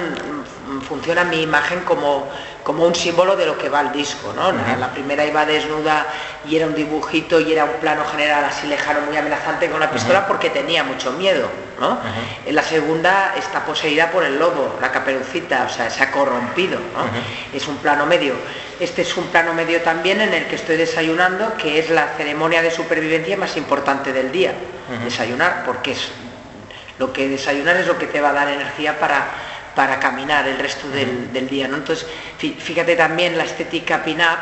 funciona 0.88 1.24
mi 1.24 1.42
imagen 1.42 1.82
como, 1.82 2.28
como 2.64 2.86
un 2.86 2.96
símbolo 2.96 3.36
de 3.36 3.46
lo 3.46 3.58
que 3.58 3.70
va 3.70 3.82
el 3.82 3.92
disco. 3.92 4.34
¿no? 4.34 4.52
La 4.52 4.92
primera 4.92 5.26
iba 5.26 5.46
desnuda 5.46 6.06
y 6.48 6.56
era 6.56 6.68
un 6.68 6.76
dibujito 6.76 7.40
y 7.40 7.52
era 7.52 7.66
un 7.66 7.80
plano 7.82 8.04
general 8.06 8.44
así 8.46 8.68
lejano, 8.68 9.02
muy 9.02 9.18
amenazante 9.18 9.70
con 9.70 9.80
la 9.80 9.92
pistola 9.92 10.28
porque 10.28 10.50
tenía 10.50 10.84
mucho 10.84 11.12
miedo. 11.14 11.50
¿no? 11.80 12.00
En 12.46 12.56
la 12.56 12.64
segunda 12.64 13.34
está 13.38 13.66
poseída 13.66 14.12
por 14.12 14.24
el 14.24 14.40
lobo, 14.40 14.78
la 14.82 14.92
caperucita, 14.92 15.66
o 15.70 15.70
sea, 15.70 15.90
se 15.90 16.04
ha 16.04 16.12
corrompido. 16.12 16.80
¿no? 16.80 17.58
Es 17.58 17.68
un 17.68 17.78
plano 17.78 18.06
medio. 18.06 18.34
Este 18.80 19.04
es 19.04 19.16
un 19.16 19.28
plano 19.28 19.54
medio 19.54 19.82
también 19.82 20.20
en 20.22 20.34
el 20.34 20.48
que 20.48 20.56
estoy 20.56 20.78
desayunando, 20.78 21.56
que 21.58 21.80
es 21.80 21.90
la 21.90 22.10
ceremonia 22.18 22.62
de 22.62 22.72
supervivencia 22.72 23.38
más 23.38 23.56
importante 23.58 24.12
del 24.12 24.32
día. 24.32 24.54
Desayunar, 25.04 25.64
porque 25.66 25.94
es 25.94 26.12
lo 26.98 27.12
que 27.12 27.28
desayunar 27.28 27.76
es 27.78 27.88
lo 27.88 27.98
que 27.98 28.08
te 28.08 28.22
va 28.22 28.30
a 28.30 28.34
dar 28.34 28.48
energía 28.48 29.00
para 29.00 29.28
para 29.76 30.00
caminar 30.00 30.48
el 30.48 30.58
resto 30.58 30.88
del, 30.90 31.48
día. 31.50 31.68
¿no? 31.68 31.78
Entonces, 31.78 32.08
fíjate 32.38 32.96
también 32.96 33.38
la 33.38 33.44
estética 33.44 34.04
pin-up, 34.04 34.40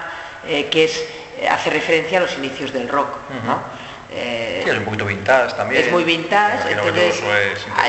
eh, 0.47 0.67
que 0.69 0.85
es, 0.85 0.97
eh, 1.39 1.49
hace 1.49 1.69
referencia 1.71 2.19
a 2.19 2.21
los 2.21 2.37
inicios 2.37 2.71
del 2.71 2.87
rock. 2.87 3.09
¿no? 3.45 3.61
Eh, 4.11 4.63
es 4.65 4.77
un 4.77 4.85
poquito 4.85 5.05
vintage 5.05 5.55
también. 5.55 5.83
Es 5.85 5.91
muy 5.91 6.03
vintage. 6.03 6.71
Entonces, 6.71 7.21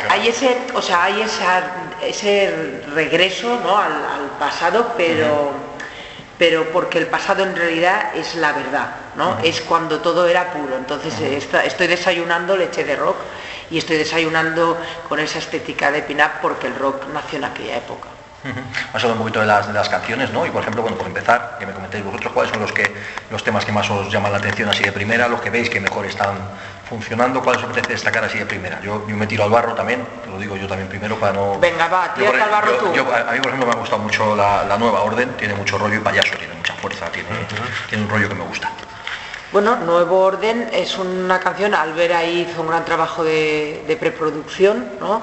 hay, 0.08 0.28
ese, 0.28 0.56
o 0.72 0.80
sea, 0.80 1.04
hay 1.04 1.22
ese 2.02 2.80
regreso 2.94 3.60
¿no? 3.62 3.76
al, 3.76 3.92
pasado, 4.38 4.94
pero, 4.96 5.52
pero 6.38 6.64
porque 6.72 6.98
el 6.98 7.06
pasado 7.08 7.44
en 7.44 7.54
realidad 7.54 8.16
es 8.16 8.34
la 8.36 8.52
verdad, 8.52 8.88
¿no? 9.16 9.38
Es 9.44 9.60
cuando 9.60 10.00
todo 10.00 10.26
era 10.26 10.50
puro. 10.52 10.76
Entonces 10.76 11.14
estoy 11.64 11.86
desayunando 11.86 12.56
leche 12.56 12.84
de 12.84 12.96
rock 12.96 13.16
y 13.70 13.78
estoy 13.78 13.96
desayunando 13.96 14.80
con 15.08 15.20
esa 15.20 15.38
estética 15.38 15.90
de 15.90 16.02
pin-up 16.02 16.40
porque 16.42 16.66
el 16.66 16.76
rock 16.76 17.06
nació 17.12 17.38
en 17.38 17.44
aquella 17.44 17.76
época. 17.76 18.08
Vamos 18.44 18.92
a 18.92 18.98
hablar 18.98 19.12
un 19.12 19.18
poquito 19.18 19.40
de 19.40 19.46
las, 19.46 19.66
de 19.66 19.72
las 19.72 19.88
canciones, 19.88 20.30
¿no? 20.30 20.44
Y 20.44 20.50
por 20.50 20.60
ejemplo, 20.60 20.82
bueno, 20.82 20.98
por 20.98 21.06
empezar, 21.06 21.56
que 21.58 21.64
me 21.64 21.72
comentéis 21.72 22.04
vosotros 22.04 22.32
cuáles 22.32 22.52
son 22.52 22.60
los, 22.60 22.72
que, 22.72 22.94
los 23.30 23.42
temas 23.42 23.64
que 23.64 23.72
más 23.72 23.88
os 23.88 24.12
llaman 24.12 24.32
la 24.32 24.38
atención 24.38 24.68
así 24.68 24.84
de 24.84 24.92
primera, 24.92 25.28
los 25.28 25.40
que 25.40 25.48
veis 25.48 25.70
que 25.70 25.80
mejor 25.80 26.04
están 26.04 26.36
funcionando, 26.86 27.42
cuáles 27.42 27.62
os 27.62 27.70
apetece 27.70 27.94
destacar 27.94 28.24
así 28.24 28.38
de 28.38 28.44
primera. 28.44 28.80
Yo, 28.82 29.08
yo 29.08 29.16
me 29.16 29.26
tiro 29.26 29.44
al 29.44 29.50
barro 29.50 29.72
también, 29.72 30.06
lo 30.30 30.38
digo 30.38 30.56
yo 30.56 30.66
también 30.66 30.88
primero 30.88 31.18
para 31.18 31.32
no... 31.32 31.58
Venga, 31.58 31.88
va, 31.88 32.12
tírate 32.12 32.42
al 32.42 32.50
barro 32.50 32.72
tú. 32.72 32.86
a 32.88 33.32
mí, 33.32 33.40
por 33.40 33.48
ejemplo, 33.48 33.66
me 33.66 33.72
ha 33.72 33.76
gustado 33.76 34.02
mucho 34.02 34.36
la, 34.36 34.76
nueva 34.78 35.00
orden, 35.00 35.30
tiene 35.38 35.54
mucho 35.54 35.78
rollo 35.78 35.94
y 35.94 36.00
payaso, 36.00 36.36
tiene 36.36 36.52
mucha 36.52 36.74
fuerza, 36.74 37.06
tiene, 37.10 37.30
tiene 37.88 38.04
un 38.04 38.10
rollo 38.10 38.28
que 38.28 38.34
me 38.34 38.44
gusta. 38.44 38.70
Bueno, 39.54 39.76
Nuevo 39.76 40.18
Orden 40.18 40.68
es 40.72 40.98
una 40.98 41.38
canción, 41.38 41.76
Albera 41.76 42.24
hizo 42.24 42.60
un 42.60 42.66
gran 42.66 42.84
trabajo 42.84 43.22
de, 43.22 43.96
preproducción, 44.00 44.84
¿no? 44.98 45.22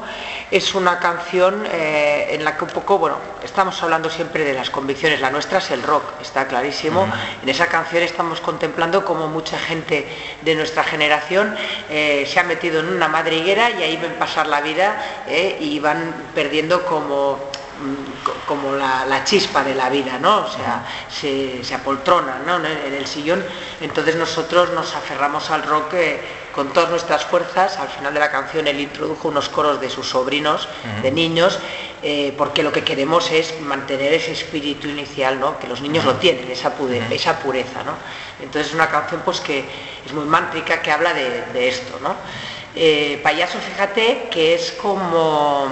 Es 0.50 0.74
una 0.74 1.00
canción 1.00 1.66
eh, 1.70 2.30
en 2.32 2.46
la 2.46 2.56
que 2.56 2.64
un 2.64 2.70
poco, 2.70 2.98
bueno, 2.98 3.18
estamos 3.44 3.84
hablando 3.84 4.10
siempre 4.10 4.46
de 4.46 4.54
las 4.54 4.70
convicciones, 4.70 5.20
la 5.20 5.32
nuestra 5.32 5.58
es 5.58 5.72
el 5.72 5.84
rock, 5.84 6.04
está 6.22 6.48
clarísimo. 6.48 7.06
En 7.44 7.50
esa 7.50 7.68
canción 7.68 8.04
estamos 8.04 8.40
contemplando 8.40 9.04
como 9.04 9.28
mucha 9.28 9.60
gente 9.60 10.08
de 10.42 10.56
nuestra 10.56 10.86
generación 10.86 11.54
eh, 11.90 12.24
se 12.26 12.40
ha 12.40 12.44
metido 12.44 12.80
en 12.80 12.88
una 12.88 13.10
madriguera 13.10 13.70
y 13.70 13.84
ahí 13.84 13.98
ven 13.98 14.14
pasar 14.14 14.48
la 14.48 14.62
vida 14.62 15.26
eh, 15.28 15.58
y 15.60 15.78
van 15.80 16.16
perdiendo 16.34 16.86
como 16.86 17.38
como 18.46 18.76
la, 18.76 19.24
chispa 19.24 19.64
de 19.64 19.76
la 19.76 19.90
vida, 19.90 20.18
¿no? 20.20 20.46
O 20.46 20.50
sea, 20.50 20.86
se, 21.10 21.64
se 21.64 21.76
apoltrona 21.76 22.42
en 22.86 22.94
el 22.94 23.08
sillón. 23.08 23.44
Entonces 23.80 24.16
nosotros 24.16 24.72
nos 24.72 24.96
aferramos 24.96 25.50
al 25.52 25.64
rock 25.64 25.94
eh, 25.94 26.22
con 26.52 26.74
todas 26.74 26.90
nuestras 26.90 27.26
fuerzas. 27.26 27.78
Al 27.78 27.90
final 27.90 28.14
de 28.14 28.20
la 28.20 28.32
canción 28.32 28.68
él 28.68 28.80
introdujo 28.80 29.28
unos 29.30 29.50
coros 29.50 29.80
de 29.80 29.90
sus 29.90 30.10
sobrinos, 30.10 30.68
de 31.02 31.12
niños, 31.12 31.60
eh, 32.04 32.34
porque 32.38 32.64
lo 32.64 32.72
que 32.72 32.84
queremos 32.84 33.32
es 33.32 33.60
mantener 33.62 34.14
ese 34.14 34.32
espíritu 34.32 34.88
inicial, 34.88 35.40
¿no? 35.40 35.58
Que 35.60 35.68
los 35.68 35.82
niños 35.82 36.06
lo 36.06 36.16
tienen, 36.16 36.50
esa, 36.52 36.74
esa 37.10 37.40
pureza, 37.40 37.84
¿no? 37.84 37.94
Entonces 38.42 38.70
es 38.70 38.74
una 38.74 38.90
canción 38.90 39.22
pues 39.24 39.40
que 39.40 39.66
es 40.06 40.14
muy 40.14 40.26
mántrica, 40.26 40.82
que 40.82 40.92
habla 40.92 41.14
de, 41.14 41.68
esto, 41.68 42.00
¿no? 42.02 42.16
Eh, 42.74 43.20
payaso, 43.22 43.60
fíjate 43.60 44.30
que 44.32 44.56
es 44.56 44.72
como 44.72 45.70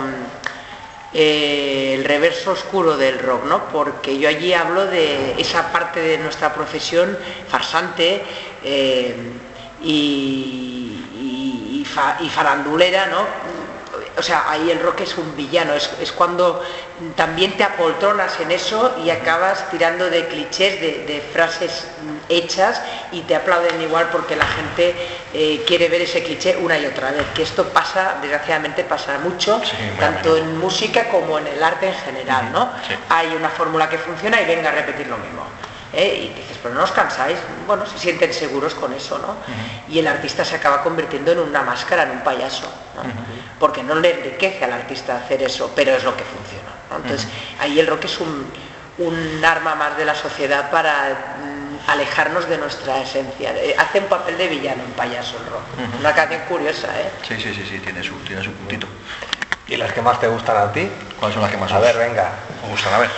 eh, 1.14 1.96
el 1.98 2.06
reverso 2.06 2.52
oscuro 2.52 2.96
del 2.96 3.18
rock, 3.20 3.46
¿no? 3.46 3.70
Porque 3.70 4.20
yo 4.20 4.30
allí 4.30 4.54
hablo 4.54 4.86
de 4.86 5.40
esa 5.40 5.72
parte 5.72 6.00
de 6.02 6.20
nuestra 6.20 6.54
profesión 6.54 7.18
farsante 7.48 8.24
eh, 8.64 9.16
y, 9.82 10.76
farandulera, 12.30 13.08
¿no? 13.08 13.26
O 14.20 14.24
sea, 14.24 14.50
ahí 14.50 14.70
el 14.70 14.82
rock 14.82 15.02
es 15.02 15.18
un 15.18 15.36
villano, 15.36 15.74
es, 15.74 15.90
es 16.02 16.12
cuando 16.12 16.62
también 17.16 17.56
te 17.56 17.64
apoltronas 17.64 18.40
en 18.42 18.52
eso 18.52 18.98
y 19.04 19.10
acabas 19.10 19.70
tirando 19.72 20.10
de 20.10 20.28
clichés, 20.28 20.82
de, 20.82 21.06
de 21.06 21.22
frases 21.34 21.88
hechas 22.28 22.82
y 23.12 23.22
te 23.22 23.36
aplauden 23.36 23.82
igual 23.82 24.10
porque 24.12 24.36
la 24.36 24.46
gente 24.46 24.96
eh, 25.34 25.64
quiere 25.66 25.88
ver 25.88 26.02
ese 26.02 26.22
cliché 26.24 26.58
una 26.58 26.78
y 26.78 26.86
otra 26.86 27.12
vez, 27.12 27.26
que 27.34 27.44
esto 27.44 27.70
pasa, 27.70 28.18
desgraciadamente 28.22 28.84
pasa 28.84 29.18
mucho, 29.20 29.62
Sí, 29.64 29.76
tanto 30.00 30.36
en 30.36 30.58
música 30.58 31.10
como 31.10 31.40
en 31.40 31.48
el 31.48 31.64
arte 31.64 31.88
en 31.88 31.96
general, 31.96 32.52
¿no? 32.52 32.72
Sí. 32.88 32.94
Hay 33.10 33.28
una 33.36 33.50
fórmula 33.50 33.90
que 33.90 33.98
funciona 33.98 34.42
y 34.42 34.46
venga 34.46 34.70
a 34.70 34.74
repetir 34.74 35.08
lo 35.08 35.18
mismo. 35.18 35.44
¿Eh? 35.94 36.32
Y 36.32 36.40
dices, 36.40 36.58
pero 36.62 36.74
no 36.76 36.84
os 36.84 36.92
cansáis, 36.92 37.38
bueno, 37.68 37.86
se 37.86 37.98
sienten 37.98 38.34
seguros 38.34 38.76
con 38.76 38.94
eso, 38.94 39.18
¿no? 39.20 39.38
Y 39.94 40.00
el 40.00 40.08
artista 40.08 40.44
se 40.46 40.56
acaba 40.56 40.82
convirtiendo 40.84 41.32
en 41.32 41.40
una 41.40 41.62
máscara, 41.64 42.04
en 42.04 42.12
un 42.12 42.20
payaso, 42.24 42.72
¿no? 42.96 43.04
Porque 43.60 43.84
no 43.84 43.96
le 43.96 44.12
enriquece 44.20 44.64
al 44.66 44.74
artista 44.74 45.18
hacer 45.18 45.42
eso, 45.44 45.72
pero 45.76 45.94
es 45.96 46.04
lo 46.04 46.16
que 46.16 46.24
funciona. 46.24 46.70
¿no? 46.90 46.98
Entonces, 46.98 47.28
ahí 47.60 47.80
el 47.80 47.88
rock 47.88 48.06
es 48.06 48.20
un, 48.20 48.52
un 49.00 49.46
arma 49.46 49.76
más 49.76 49.98
de 49.98 50.06
la 50.06 50.16
sociedad 50.16 50.72
para 50.72 51.36
mm, 51.40 51.90
alejarnos 51.90 52.48
de 52.48 52.58
nuestra 52.58 53.02
esencia. 53.02 53.52
Eh, 53.56 53.76
Hace 53.78 54.00
un 54.00 54.06
papel 54.06 54.38
de 54.38 54.48
villano, 54.48 54.84
un 54.86 54.92
payaso 54.94 55.38
el 55.38 55.46
rock. 55.52 55.64
Una 56.00 56.14
canción 56.14 56.42
curiosa, 56.48 56.88
¿eh? 57.00 57.12
Sí, 57.28 57.36
sí, 57.40 57.54
sí, 57.54 57.66
sí, 57.70 57.80
tiene 57.80 58.02
su, 58.04 58.16
tiene 58.20 58.44
su 58.44 58.52
puntito. 58.54 58.88
¿Y 59.68 59.76
las 59.78 59.92
que 59.92 60.02
más 60.02 60.20
te 60.20 60.28
gustan 60.28 60.58
a 60.58 60.72
ti? 60.72 60.90
¿Cuáles 61.20 61.34
son 61.36 61.44
las 61.44 61.52
que 61.52 61.58
más 61.58 61.72
A 61.72 61.78
os- 61.78 61.82
ver, 61.84 61.98
venga. 61.98 62.32
os 62.64 62.70
gustan? 62.70 62.94
A 62.94 62.98
ver, 63.00 63.10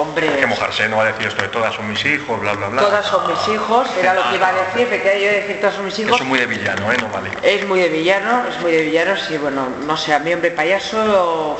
Hombre, 0.00 0.28
hay 0.30 0.40
que 0.40 0.46
mojarse, 0.46 0.88
no 0.88 0.96
va 0.96 1.02
a 1.02 1.06
decir 1.12 1.26
esto 1.26 1.42
de 1.42 1.48
todas 1.48 1.74
son 1.74 1.86
mis 1.86 2.02
hijos, 2.06 2.40
bla, 2.40 2.54
bla, 2.54 2.68
bla. 2.68 2.80
todas 2.80 3.04
son 3.04 3.30
mis 3.30 3.48
hijos, 3.48 3.86
era 3.98 4.14
lo 4.14 4.30
que 4.30 4.36
iba 4.36 4.48
a 4.48 4.52
decir, 4.52 4.88
me 4.88 5.02
quedé 5.02 5.20
yo 5.20 5.26
de 5.26 5.40
decir 5.42 5.60
todas 5.60 5.74
son 5.74 5.84
mis 5.84 5.98
hijos. 5.98 6.14
Eso 6.14 6.22
es 6.22 6.28
muy 6.28 6.38
de 6.38 6.46
villano, 6.46 6.90
¿eh? 6.90 6.96
No 6.98 7.08
vale. 7.10 7.30
Es 7.42 7.66
muy 7.68 7.80
de 7.80 7.88
villano, 7.90 8.44
es 8.48 8.58
muy 8.62 8.72
de 8.72 8.82
villano, 8.84 9.14
sí, 9.16 9.36
bueno, 9.36 9.68
no 9.86 9.96
sé, 9.98 10.14
a 10.14 10.18
mí 10.18 10.32
hombre 10.32 10.50
payaso 10.52 11.58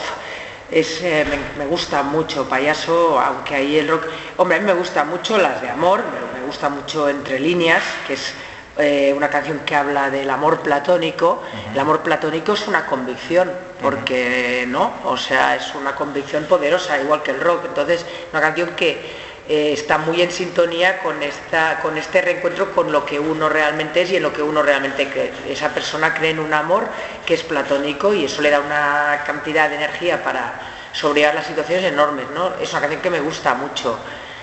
es, 0.71 1.03
eh, 1.03 1.27
me, 1.29 1.65
me 1.65 1.69
gusta 1.69 2.03
mucho 2.03 2.49
payaso, 2.49 3.21
aunque 3.21 3.57
ahí 3.57 3.77
el 3.79 3.89
rock, 3.89 4.07
hombre, 4.39 4.57
a 4.57 4.61
mí 4.61 4.67
me 4.67 4.75
gusta 4.75 5.05
mucho 5.05 5.37
las 5.37 5.61
de 5.61 5.69
amor, 5.69 6.03
me, 6.03 6.41
me 6.41 6.47
gusta 6.47 6.71
mucho 6.71 7.09
Entre 7.11 7.39
líneas, 7.39 7.83
que 8.07 8.15
es 8.15 8.35
eh, 8.81 9.13
una 9.15 9.29
canción 9.29 9.61
que 9.61 9.77
habla 9.77 10.11
del 10.11 10.29
amor 10.31 10.61
platónico. 10.61 11.43
El 11.73 11.79
amor 11.79 12.01
platónico 12.01 12.53
es 12.55 12.67
una 12.67 12.87
convicción, 12.87 13.51
porque 13.83 14.65
no, 14.69 14.93
o 15.05 15.17
sea, 15.17 15.57
es 15.57 15.75
una 15.75 15.95
convicción 15.95 16.45
poderosa, 16.45 17.01
igual 17.01 17.23
que 17.23 17.31
el 17.33 17.41
rock. 17.41 17.67
Entonces, 17.67 18.05
una 18.33 18.41
canción 18.41 18.71
que 18.77 19.21
eh, 19.49 19.73
está 19.73 19.99
muy 19.99 20.23
en 20.23 20.31
sintonía 20.31 21.01
con, 21.01 21.23
esta, 21.23 21.81
con 21.81 21.99
este 21.99 22.23
reencuentro 22.23 22.73
con 22.73 22.93
lo 22.93 23.05
que 23.05 23.19
uno 23.19 23.49
realmente 23.49 24.03
es 24.03 24.13
y 24.13 24.17
en 24.17 24.23
lo 24.23 24.33
que 24.33 24.43
uno 24.43 24.63
realmente 24.63 25.09
cree. 25.09 25.33
Esa 25.49 25.71
persona 25.71 26.15
cree 26.15 26.31
en 26.31 26.39
un 26.39 26.55
amor 26.55 26.87
que 27.27 27.35
es 27.35 27.43
platónico 27.43 28.15
y 28.15 28.27
eso 28.27 28.43
le 28.43 28.51
da 28.51 28.61
una 28.61 29.25
cantidad 29.27 29.69
de 29.69 29.77
energía 29.77 30.23
para 30.23 30.53
sobrellevar 30.93 31.35
las 31.35 31.47
situaciones 31.47 31.85
enormes. 31.85 32.27
¿no? 32.33 32.55
Es 32.61 32.71
una 32.71 32.81
canción 32.81 33.03
que 33.03 33.11
me 33.11 33.21
gusta 33.21 33.55
mucho. 33.55 33.99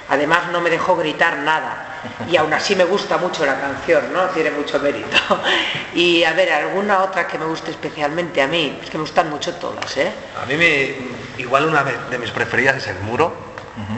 Además 0.09 0.51
no 0.51 0.61
me 0.61 0.69
dejó 0.69 0.95
gritar 0.95 1.37
nada 1.37 1.96
y 2.29 2.37
aún 2.37 2.53
así 2.53 2.75
me 2.75 2.83
gusta 2.83 3.17
mucho 3.17 3.45
la 3.45 3.59
canción, 3.59 4.11
¿no? 4.13 4.25
Tiene 4.27 4.51
mucho 4.51 4.79
mérito. 4.79 5.17
Y 5.93 6.23
a 6.23 6.33
ver, 6.33 6.51
alguna 6.51 6.99
otra 6.99 7.25
que 7.27 7.39
me 7.39 7.45
guste 7.45 7.71
especialmente 7.71 8.41
a 8.41 8.47
mí, 8.47 8.77
es 8.83 8.89
que 8.89 8.97
me 8.97 9.03
gustan 9.03 9.29
mucho 9.29 9.55
todas, 9.55 9.97
¿eh? 9.97 10.11
A 10.41 10.45
mí 10.45 10.55
me, 10.55 10.95
igual 11.37 11.65
una 11.65 11.83
de 11.83 12.17
mis 12.19 12.31
preferidas 12.31 12.75
es 12.77 12.87
El 12.87 12.99
Muro. 12.99 13.47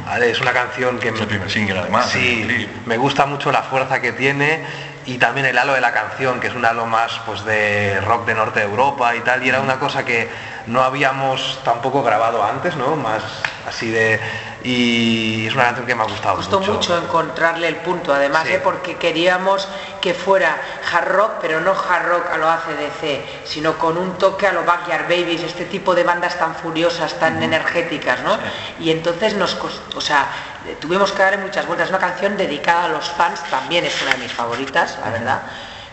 ¿vale? 0.05 0.31
Es 0.31 0.41
una 0.41 0.51
canción 0.51 0.99
que 0.99 1.09
Es 1.09 1.19
el 1.19 1.27
primer 1.27 1.49
single, 1.49 1.79
además, 1.79 2.13
el 2.15 2.21
Sí, 2.21 2.69
me 2.85 2.97
gusta 2.97 3.25
mucho 3.25 3.51
la 3.51 3.63
fuerza 3.63 4.01
que 4.01 4.11
tiene 4.11 4.63
y 5.05 5.17
también 5.17 5.45
el 5.45 5.57
halo 5.57 5.73
de 5.73 5.81
la 5.81 5.91
canción, 5.91 6.39
que 6.39 6.47
es 6.47 6.55
un 6.55 6.65
halo 6.65 6.85
más 6.85 7.19
pues 7.25 7.43
de 7.45 7.99
rock 8.01 8.25
de 8.25 8.35
norte 8.35 8.59
de 8.59 8.65
Europa 8.65 9.15
y 9.15 9.21
tal, 9.21 9.43
y 9.43 9.49
era 9.49 9.61
una 9.61 9.79
cosa 9.79 10.05
que 10.05 10.29
no 10.67 10.83
habíamos 10.83 11.59
tampoco 11.63 12.03
grabado 12.03 12.43
antes, 12.43 12.75
¿no? 12.75 12.95
Más 12.95 13.23
así 13.67 13.89
de 13.89 14.19
y 14.63 15.47
es 15.47 15.53
una 15.53 15.63
canción 15.65 15.85
que 15.85 15.95
me 15.95 16.03
ha 16.03 16.05
gustado 16.05 16.35
costó 16.35 16.59
mucho 16.59 16.97
encontrarle 16.97 17.67
el 17.67 17.77
punto, 17.77 18.13
además, 18.13 18.45
Sí. 18.45 18.53
¿eh? 18.53 18.61
porque 18.63 18.97
queríamos 18.97 19.67
que 20.01 20.13
fuera 20.13 20.57
hard 20.91 21.07
rock, 21.09 21.31
pero 21.41 21.61
no 21.61 21.71
hard 21.71 22.07
rock 22.07 22.25
a 22.31 22.37
lo 22.37 22.49
ACDC, 22.49 23.45
sino 23.45 23.77
con 23.77 23.97
un 23.97 24.17
toque 24.17 24.47
a 24.47 24.53
lo 24.53 24.63
Backyard 24.63 25.03
Babies, 25.03 25.43
este 25.43 25.65
tipo 25.65 25.95
de 25.95 26.03
bandas 26.03 26.37
tan 26.37 26.55
furiosas, 26.55 27.17
tan 27.19 27.41
energéticas, 27.41 28.21
¿no? 28.21 28.37
Y 28.79 28.91
entonces 28.91 29.33
nos 29.35 29.55
costó, 29.55 29.97
o 29.97 30.01
sea, 30.01 30.27
eh, 30.67 30.75
tuvimos 30.79 31.11
que 31.13 31.21
darle 31.21 31.37
muchas 31.37 31.65
vueltas. 31.65 31.89
Una 31.89 31.99
canción 31.99 32.35
dedicada 32.35 32.85
a 32.85 32.89
los 32.89 33.09
fans, 33.09 33.41
también 33.49 33.85
es 33.85 34.01
una 34.01 34.11
de 34.11 34.17
mis 34.17 34.31
favoritas, 34.31 34.97
la 35.03 35.09
verdad. 35.11 35.41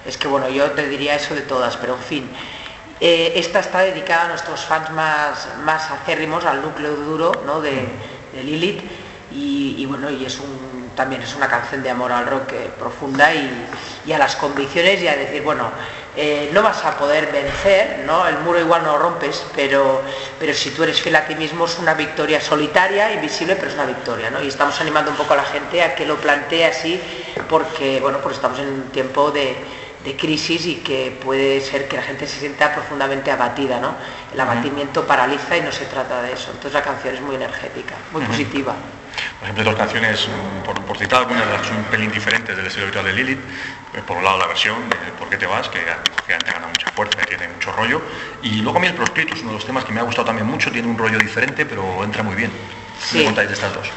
Es 0.05 0.17
que 0.19 0.29
bueno, 0.29 0.49
yo 0.49 0.71
te 0.73 0.89
diría 0.89 1.15
eso 1.15 1.35
de 1.35 1.43
todas, 1.43 1.77
pero 1.77 1.95
en 1.95 2.03
fin. 2.03 2.31
Eh, 2.99 3.35
esta 3.37 3.59
está 3.61 3.81
dedicada 3.81 4.25
a 4.25 4.29
nuestros 4.29 4.65
fans 4.65 4.91
más, 4.91 5.49
más 5.65 5.91
acérrimos, 5.91 6.45
al 6.47 6.63
núcleo 6.63 6.93
duro 6.97 7.33
¿no? 7.45 7.61
de, 7.61 7.87
de 8.37 8.45
Lilith 8.45 8.81
y, 9.33 9.85
bueno, 9.87 10.09
y 10.11 10.25
es 10.25 10.38
un, 10.38 10.90
también 10.95 11.21
es 11.21 11.35
una 11.35 11.49
canción 11.49 11.83
de 11.83 11.90
amor 11.90 12.13
al 12.13 12.26
rock 12.26 12.52
eh, 12.52 12.71
profunda 12.78 13.34
y, 13.34 13.50
y 14.06 14.13
a 14.13 14.19
las 14.19 14.37
convicciones 14.37 15.02
y 15.02 15.08
a 15.08 15.17
decir, 15.17 15.43
bueno, 15.43 15.71
eh, 16.19 16.49
no 16.54 16.63
vas 16.63 16.82
a 16.82 16.97
poder 16.97 17.30
vencer, 17.30 18.04
¿no? 18.06 18.26
el 18.26 18.39
muro 18.39 18.58
igual 18.58 18.82
no 18.84 18.97
rompes, 18.97 19.45
pero, 19.54 20.00
pero 20.39 20.54
si 20.54 20.71
tú 20.71 20.82
eres 20.84 21.02
fiel 21.02 21.15
a 21.17 21.26
ti 21.26 21.34
mismo 21.34 21.67
es 21.67 21.78
una 21.78 21.93
victoria 21.93 22.41
solitaria, 22.41 23.13
invisible, 23.13 23.54
pero 23.56 23.69
es 23.69 23.75
una 23.75 23.84
victoria. 23.84 24.30
¿no? 24.30 24.43
Y 24.43 24.49
estamos 24.49 24.80
animando 24.80 25.11
un 25.11 25.17
poco 25.19 25.34
a 25.34 25.37
la 25.37 25.45
gente 25.45 25.82
a 25.82 25.95
que 25.95 26.06
lo 26.06 26.17
plantee 26.17 26.65
así 26.65 26.99
porque 27.50 28.00
bueno, 28.00 28.19
pues 28.23 28.37
estamos 28.37 28.58
en 28.61 28.69
un 28.69 28.82
tiempo 28.84 29.30
de 29.30 29.56
de 30.06 30.16
crisis 30.16 30.64
y 30.66 30.76
que 30.76 31.19
puede 31.23 31.60
ser 31.60 31.88
que 31.88 31.97
la 31.97 32.02
gente 32.02 32.28
se 32.28 32.38
sienta 32.38 32.73
profundamente 32.73 33.32
abatida, 33.32 33.80
¿no? 33.80 33.97
El 34.32 34.40
abatimiento 34.40 35.04
paraliza 35.04 35.56
y 35.56 35.62
no 35.62 35.73
se 35.73 35.84
trata 35.86 36.23
de 36.23 36.32
eso. 36.32 36.50
Entonces 36.52 36.73
la 36.75 36.82
canción 36.82 37.16
es 37.16 37.21
muy 37.21 37.34
energética, 37.34 37.97
muy 38.12 38.23
positiva. 38.23 38.73
Por 39.40 39.45
ejemplo, 39.49 39.64
dos 39.64 39.75
canciones, 39.75 40.28
mm, 40.28 40.62
por, 40.64 40.80
por 40.84 40.97
citar 40.97 41.21
algunas 41.23 41.45
de 41.47 41.52
las 41.52 41.62
que 41.62 41.69
son 41.69 41.78
un 41.78 41.84
pelín 41.84 42.12
diferentes 42.12 42.56
del 42.56 42.66
estilo 42.66 42.84
habitual 42.84 43.04
de 43.06 43.12
Lilith. 43.14 43.40
Eh, 43.95 44.02
Por 44.06 44.16
un 44.19 44.23
lado 44.25 44.38
la 44.38 44.47
versión 44.47 44.88
de 44.88 44.97
¿Por 45.19 45.28
qué 45.28 45.38
te 45.38 45.47
vas? 45.47 45.69
que 45.69 45.78
lógicamente 45.80 46.52
gana 46.52 46.69
mucha 46.69 46.88
fuerza 46.90 47.19
y 47.23 47.26
tiene 47.26 47.49
mucho 47.49 47.73
rollo. 47.73 48.00
Y 48.42 48.60
luego 48.60 48.78
a 48.78 48.80
mí 48.80 48.86
el 48.86 48.95
proscrito 48.95 49.34
es 49.34 49.40
uno 49.40 49.50
de 49.52 49.56
los 49.56 49.66
temas 49.66 49.84
que 49.84 49.92
me 49.92 49.99
ha 49.99 50.04
gustado 50.04 50.26
también 50.26 50.47
mucho, 50.47 50.71
tiene 50.71 50.86
un 50.86 50.97
rollo 50.97 51.19
diferente, 51.19 51.66
pero 51.66 52.04
entra 52.04 52.23
muy 52.23 52.36
bien. 52.36 52.52
¿Qué 52.52 53.06
Sí. 53.06 53.19
me 53.19 53.25
contáis 53.25 53.49
de 53.49 53.54
estas 53.54 53.75
dos? 53.75 53.88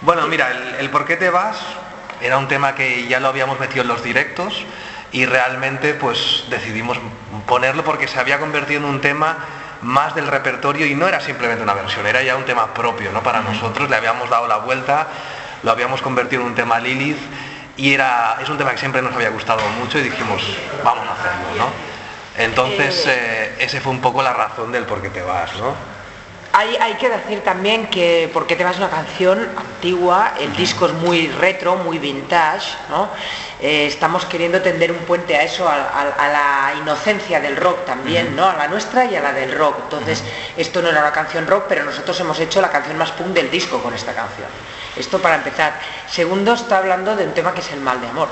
Bueno, 0.00 0.26
mira, 0.28 0.50
el, 0.52 0.74
el 0.76 0.90
por 0.90 1.04
qué 1.04 1.16
te 1.16 1.28
vas 1.28 1.58
era 2.20 2.38
un 2.38 2.48
tema 2.48 2.74
que 2.74 3.06
ya 3.06 3.20
lo 3.20 3.28
habíamos 3.28 3.60
metido 3.60 3.82
en 3.82 3.88
los 3.88 4.02
directos 4.02 4.64
y 5.12 5.26
realmente 5.26 5.94
pues 5.94 6.44
decidimos 6.50 6.98
ponerlo 7.46 7.84
porque 7.84 8.08
se 8.08 8.18
había 8.18 8.38
convertido 8.38 8.80
en 8.80 8.86
un 8.86 9.00
tema 9.00 9.38
más 9.82 10.14
del 10.14 10.26
repertorio 10.26 10.86
y 10.86 10.94
no 10.94 11.08
era 11.08 11.20
simplemente 11.20 11.62
una 11.62 11.74
versión, 11.74 12.06
era 12.06 12.22
ya 12.22 12.36
un 12.36 12.44
tema 12.44 12.74
propio, 12.74 13.12
¿no? 13.12 13.22
Para 13.22 13.40
nosotros 13.40 13.88
le 13.88 13.96
habíamos 13.96 14.28
dado 14.28 14.46
la 14.48 14.56
vuelta, 14.56 15.06
lo 15.62 15.70
habíamos 15.70 16.02
convertido 16.02 16.42
en 16.42 16.48
un 16.48 16.54
tema 16.54 16.80
Lilith 16.80 17.18
y 17.76 17.94
era, 17.94 18.38
es 18.42 18.48
un 18.48 18.58
tema 18.58 18.72
que 18.72 18.78
siempre 18.78 19.00
nos 19.02 19.14
había 19.14 19.30
gustado 19.30 19.62
mucho 19.80 19.98
y 19.98 20.02
dijimos, 20.02 20.42
vamos 20.84 21.06
a 21.08 21.12
hacerlo, 21.12 21.64
¿no? 21.64 21.98
Entonces, 22.36 23.04
eh, 23.06 23.56
ese 23.58 23.80
fue 23.80 23.92
un 23.92 24.00
poco 24.00 24.22
la 24.22 24.32
razón 24.32 24.70
del 24.70 24.84
por 24.84 25.00
qué 25.00 25.10
te 25.10 25.22
vas, 25.22 25.56
¿no? 25.56 25.74
Hay, 26.52 26.76
hay 26.76 26.94
que 26.94 27.08
decir 27.10 27.42
también 27.44 27.88
que 27.88 28.30
Porque 28.32 28.56
te 28.56 28.64
vas 28.64 28.72
es 28.74 28.78
una 28.78 28.88
canción 28.90 29.48
antigua, 29.56 30.32
el 30.40 30.54
disco 30.56 30.86
es 30.86 30.92
muy 30.94 31.28
retro, 31.28 31.76
muy 31.76 31.98
vintage, 31.98 32.74
¿no? 32.88 33.10
Eh, 33.60 33.86
estamos 33.86 34.24
queriendo 34.24 34.62
tender 34.62 34.90
un 34.92 34.98
puente 34.98 35.36
a 35.36 35.42
eso, 35.42 35.68
a, 35.68 35.74
a- 35.74 36.08
a 36.16 36.28
la 36.28 36.74
inocencia 36.80 37.40
del 37.40 37.56
rock 37.56 37.84
también, 37.84 38.34
¿no? 38.34 38.48
A 38.48 38.54
la 38.56 38.68
nuestra 38.68 39.04
y 39.04 39.14
a 39.16 39.20
la 39.20 39.32
del 39.32 39.52
rock. 39.56 39.76
Entonces, 39.84 40.22
esto 40.56 40.80
no 40.80 40.88
era 40.88 41.00
una 41.00 41.12
canción 41.12 41.46
rock, 41.46 41.64
pero 41.68 41.84
nosotros 41.84 42.18
hemos 42.20 42.38
hecho 42.40 42.60
la 42.60 42.70
canción 42.70 42.96
más 42.96 43.10
punk 43.12 43.28
del 43.28 43.50
disco 43.50 43.82
con 43.82 43.92
esta 43.94 44.14
canción. 44.14 44.48
Esto 44.96 45.20
para 45.20 45.36
empezar. 45.36 45.74
Segundo, 46.08 46.54
está 46.54 46.78
hablando 46.78 47.14
de 47.14 47.24
un 47.24 47.34
tema 47.34 47.52
que 47.52 47.60
es 47.60 47.70
el 47.72 47.80
mal 47.80 48.00
de 48.00 48.08
amor. 48.08 48.28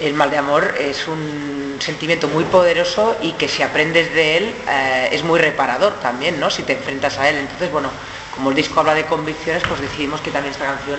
El 0.00 0.14
mal 0.14 0.30
de 0.30 0.38
amor 0.38 0.74
es 0.78 1.06
un 1.06 1.76
sentimiento 1.80 2.26
muy 2.28 2.44
poderoso 2.44 3.16
y 3.22 3.32
que 3.32 3.48
si 3.48 3.62
aprendes 3.62 4.12
de 4.12 4.38
él 4.38 4.54
eh, 4.68 5.08
es 5.12 5.22
muy 5.22 5.38
reparador 5.38 5.94
también, 6.00 6.40
¿no? 6.40 6.50
Si 6.50 6.62
te 6.64 6.72
enfrentas 6.72 7.16
a 7.18 7.28
él. 7.28 7.36
Entonces, 7.36 7.70
bueno, 7.70 7.90
como 8.34 8.50
el 8.50 8.56
disco 8.56 8.80
habla 8.80 8.94
de 8.94 9.04
convicciones, 9.04 9.62
pues 9.68 9.80
decidimos 9.80 10.20
que 10.20 10.30
también 10.32 10.52
esta 10.52 10.66
canción 10.66 10.98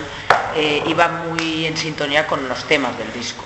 eh, 0.56 0.82
iba 0.86 1.08
muy 1.08 1.66
en 1.66 1.76
sintonía 1.76 2.26
con 2.26 2.48
los 2.48 2.64
temas 2.64 2.96
del 2.96 3.12
disco. 3.12 3.44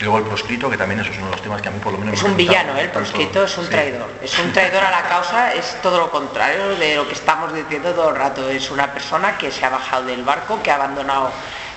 Y 0.00 0.04
luego 0.04 0.18
el 0.18 0.24
proscrito, 0.24 0.70
que 0.70 0.78
también 0.78 1.00
eso 1.00 1.10
es 1.10 1.18
uno 1.18 1.26
de 1.26 1.32
los 1.32 1.42
temas 1.42 1.60
que 1.60 1.68
a 1.68 1.72
mí 1.72 1.78
por 1.78 1.92
lo 1.92 1.98
menos 1.98 2.14
Es 2.14 2.22
me 2.22 2.30
un 2.30 2.36
villano, 2.36 2.74
¿eh? 2.78 2.82
el 2.82 2.90
proscrito 2.90 3.44
es 3.44 3.58
un 3.58 3.64
sí. 3.64 3.70
traidor. 3.70 4.08
Es 4.22 4.38
un 4.38 4.50
traidor 4.52 4.82
a 4.82 4.90
la 4.90 5.02
causa, 5.02 5.52
es 5.52 5.76
todo 5.82 5.98
lo 5.98 6.10
contrario 6.10 6.70
de 6.78 6.94
lo 6.96 7.06
que 7.06 7.14
estamos 7.14 7.52
diciendo 7.52 7.92
todo 7.92 8.08
el 8.10 8.16
rato. 8.16 8.48
Es 8.48 8.70
una 8.70 8.92
persona 8.94 9.36
que 9.36 9.50
se 9.50 9.66
ha 9.66 9.68
bajado 9.68 10.06
del 10.06 10.22
barco, 10.22 10.62
que 10.62 10.70
ha 10.70 10.76
abandonado, 10.76 11.30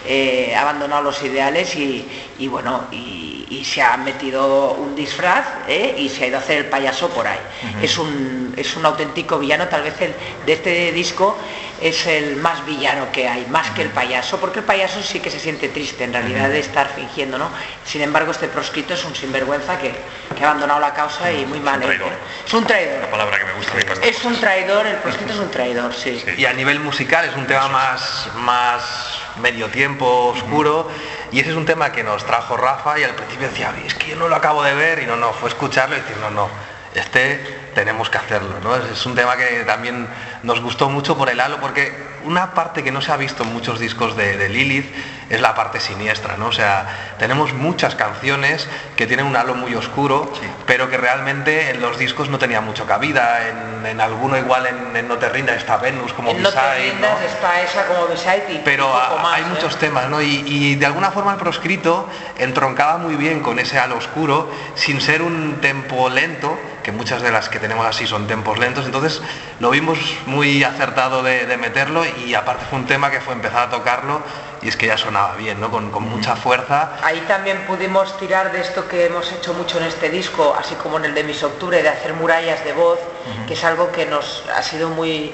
eh, 0.05 0.53
ha 0.55 0.61
abandonado 0.61 1.03
los 1.03 1.21
ideales 1.23 1.75
y, 1.75 2.05
y 2.39 2.47
bueno, 2.47 2.85
y, 2.91 3.45
y 3.49 3.63
se 3.65 3.81
ha 3.81 3.97
metido 3.97 4.73
un 4.73 4.95
disfraz 4.95 5.45
¿eh? 5.67 5.95
y 5.97 6.09
se 6.09 6.25
ha 6.25 6.27
ido 6.27 6.37
a 6.37 6.39
hacer 6.39 6.57
el 6.57 6.65
payaso 6.65 7.09
por 7.09 7.27
ahí. 7.27 7.39
es, 7.81 7.97
un, 7.97 8.53
es 8.57 8.75
un 8.75 8.85
auténtico 8.85 9.39
villano, 9.39 9.67
tal 9.67 9.83
vez 9.83 9.99
el, 10.01 10.13
de 10.45 10.53
este 10.53 10.91
disco 10.91 11.37
es 11.83 12.07
el 12.07 12.37
más 12.37 12.65
villano 12.65 13.11
que 13.11 13.27
hay, 13.27 13.45
más 13.47 13.69
que 13.71 13.81
el 13.81 13.89
payaso, 13.89 14.39
porque 14.39 14.59
el 14.59 14.65
payaso 14.65 15.03
sí 15.03 15.19
que 15.19 15.29
se 15.29 15.37
siente 15.37 15.67
triste 15.67 16.05
en 16.05 16.13
realidad 16.13 16.47
de 16.47 16.59
estar 16.59 16.87
fingiendo, 16.95 17.37
¿no? 17.37 17.49
Sin 17.85 18.01
embargo, 18.01 18.31
este 18.31 18.47
proscrito 18.47 18.93
es 18.93 19.03
un 19.03 19.13
sinvergüenza 19.13 19.77
que, 19.77 19.93
que 20.33 20.43
ha 20.45 20.47
abandonado 20.51 20.79
la 20.79 20.93
causa 20.93 21.29
y 21.29 21.45
muy 21.45 21.59
mal. 21.59 21.81
un 21.81 21.87
traidor. 21.87 22.11
Es 22.47 22.53
un 22.53 22.65
traidor. 22.65 23.01
La 23.01 23.11
palabra 23.11 23.37
que 23.37 23.45
me 23.45 23.53
gusta 23.53 23.73
a 23.73 23.75
mí 23.75 23.81
para 23.81 23.95
estas 23.95 24.09
Es 24.09 24.23
un 24.23 24.39
traidor, 24.39 24.87
el 24.87 24.95
proscrito 24.95 25.33
es 25.33 25.39
un 25.39 25.51
traidor, 25.51 25.93
sí. 25.93 26.23
Sí. 26.25 26.31
Y 26.37 26.45
a 26.45 26.53
nivel 26.53 26.79
musical 26.79 27.25
es 27.25 27.35
un 27.35 27.47
tema 27.47 27.67
más, 27.67 28.29
más 28.35 29.19
medio 29.41 29.67
tiempo, 29.67 30.27
oscuro, 30.27 30.89
y 31.33 31.41
ese 31.41 31.49
es 31.49 31.55
un 31.57 31.65
tema 31.65 31.91
que 31.91 32.01
nos 32.01 32.25
trajo 32.25 32.55
Rafa 32.55 32.97
y 32.97 33.03
al 33.03 33.13
principio 33.15 33.49
decía, 33.49 33.73
"Oye, 33.75 33.87
es 33.87 33.95
que 33.95 34.11
yo 34.11 34.15
no 34.15 34.29
lo 34.29 34.37
acabo 34.37 34.63
de 34.63 34.73
ver, 34.73 35.03
y 35.03 35.05
no, 35.05 35.17
no, 35.17 35.33
fue 35.33 35.49
escucharlo 35.49 35.97
y 35.97 35.99
decir, 35.99 36.15
no, 36.21 36.29
no, 36.29 36.49
este 36.95 37.62
tenemos 37.73 38.09
que 38.09 38.17
hacerlo, 38.17 38.55
¿no? 38.63 38.75
Es, 38.75 39.05
un 39.05 39.15
tema 39.15 39.35
que 39.37 39.63
también 39.65 40.07
nos 40.43 40.61
gustó 40.61 40.89
mucho 40.89 41.17
por 41.17 41.29
el 41.29 41.39
halo, 41.39 41.57
porque 41.59 42.13
una 42.23 42.53
parte 42.53 42.83
que 42.83 42.91
no 42.91 43.01
se 43.01 43.11
ha 43.11 43.17
visto 43.17 43.43
en 43.43 43.51
muchos 43.53 43.79
discos 43.79 44.15
de, 44.15 44.37
de 44.37 44.49
Lilith 44.49 44.93
es 45.29 45.41
la 45.41 45.55
parte 45.55 45.79
siniestra, 45.79 46.37
¿no? 46.37 46.47
O 46.47 46.51
sea, 46.51 47.15
tenemos 47.19 47.53
muchas 47.53 47.95
canciones 47.95 48.67
que 48.95 49.07
tienen 49.07 49.25
un 49.25 49.35
halo 49.35 49.55
muy 49.55 49.75
oscuro, 49.75 50.31
Sí. 50.39 50.47
pero 50.65 50.89
que 50.89 50.97
realmente 50.97 51.71
en 51.71 51.81
los 51.81 51.97
discos 51.97 52.29
no 52.29 52.37
tenía 52.39 52.61
mucha 52.61 52.85
cabida, 52.85 53.47
en, 53.49 53.85
en 53.85 53.99
alguno 54.01 54.37
igual 54.37 54.67
en, 54.67 54.95
en 54.95 55.07
No 55.07 55.17
te 55.17 55.27
rindas 55.29 55.57
está 55.57 55.77
Venus 55.77 56.13
como 56.13 56.29
En 56.31 56.41
No 56.41 56.49
te 56.51 56.75
rindas 56.75 57.19
¿no? 57.19 57.25
está 57.25 57.61
esa 57.61 57.85
como 57.87 58.07
beside 58.07 58.61
pero 58.63 58.93
a- 58.95 59.21
más, 59.21 59.33
hay 59.35 59.43
¿eh? 59.43 59.47
muchos 59.49 59.77
temas, 59.77 60.07
¿no? 60.09 60.21
Y, 60.21 60.43
y 60.45 60.75
de 60.75 60.85
alguna 60.85 61.11
forma 61.11 61.31
el 61.33 61.37
proscrito 61.39 62.07
entroncaba 62.37 62.97
muy 62.97 63.15
bien 63.15 63.41
con 63.41 63.59
ese 63.59 63.79
halo 63.79 63.97
oscuro, 63.97 64.49
sin 64.75 65.01
ser 65.01 65.21
un 65.21 65.59
tempo 65.61 66.09
lento, 66.09 66.57
que 66.83 66.91
muchas 66.91 67.21
de 67.21 67.31
las 67.31 67.49
que 67.49 67.59
tenemos 67.59 67.85
así 67.87 68.05
son 68.05 68.27
tempos 68.27 68.59
lentos, 68.59 68.85
entonces 68.85 69.21
lo 69.59 69.69
vimos 69.69 69.97
muy 70.25 70.63
acertado 70.63 71.23
de, 71.23 71.45
de 71.45 71.57
meterlo 71.57 72.03
y 72.05 72.33
aparte 72.35 72.65
fue 72.69 72.79
un 72.79 72.85
tema 72.85 73.09
que 73.09 73.21
fue 73.21 73.33
empezar 73.33 73.67
a 73.67 73.69
tocarlo 73.69 74.21
y 74.61 74.69
es 74.69 74.77
que 74.77 74.87
ya 74.87 74.97
sonaba 74.97 75.35
bien, 75.35 75.59
¿no? 75.59 75.69
Con, 75.69 75.91
con 75.91 76.03
mucha 76.03 76.35
fuerza. 76.35 76.91
Ahí 77.03 77.21
también 77.27 77.65
pudimos 77.67 78.17
tirar 78.17 78.51
de 78.51 78.61
esto 78.61 78.87
que 78.87 79.07
hemos 79.07 79.29
hecho 79.31 79.53
mucho 79.53 79.77
en 79.77 79.85
este 79.85 80.09
disco, 80.09 80.55
así 80.57 80.75
como 80.75 80.97
en 80.97 81.05
el 81.05 81.13
de 81.13 81.23
Mis 81.23 81.43
Octubre, 81.43 81.81
de 81.83 81.89
hacer 81.89 82.13
murallas 82.13 82.63
de 82.63 82.71
voz, 82.73 82.99
que 83.47 83.55
es 83.55 83.63
algo 83.63 83.91
que 83.91 84.05
nos 84.05 84.43
ha 84.55 84.63
sido 84.63 84.89
muy 84.89 85.33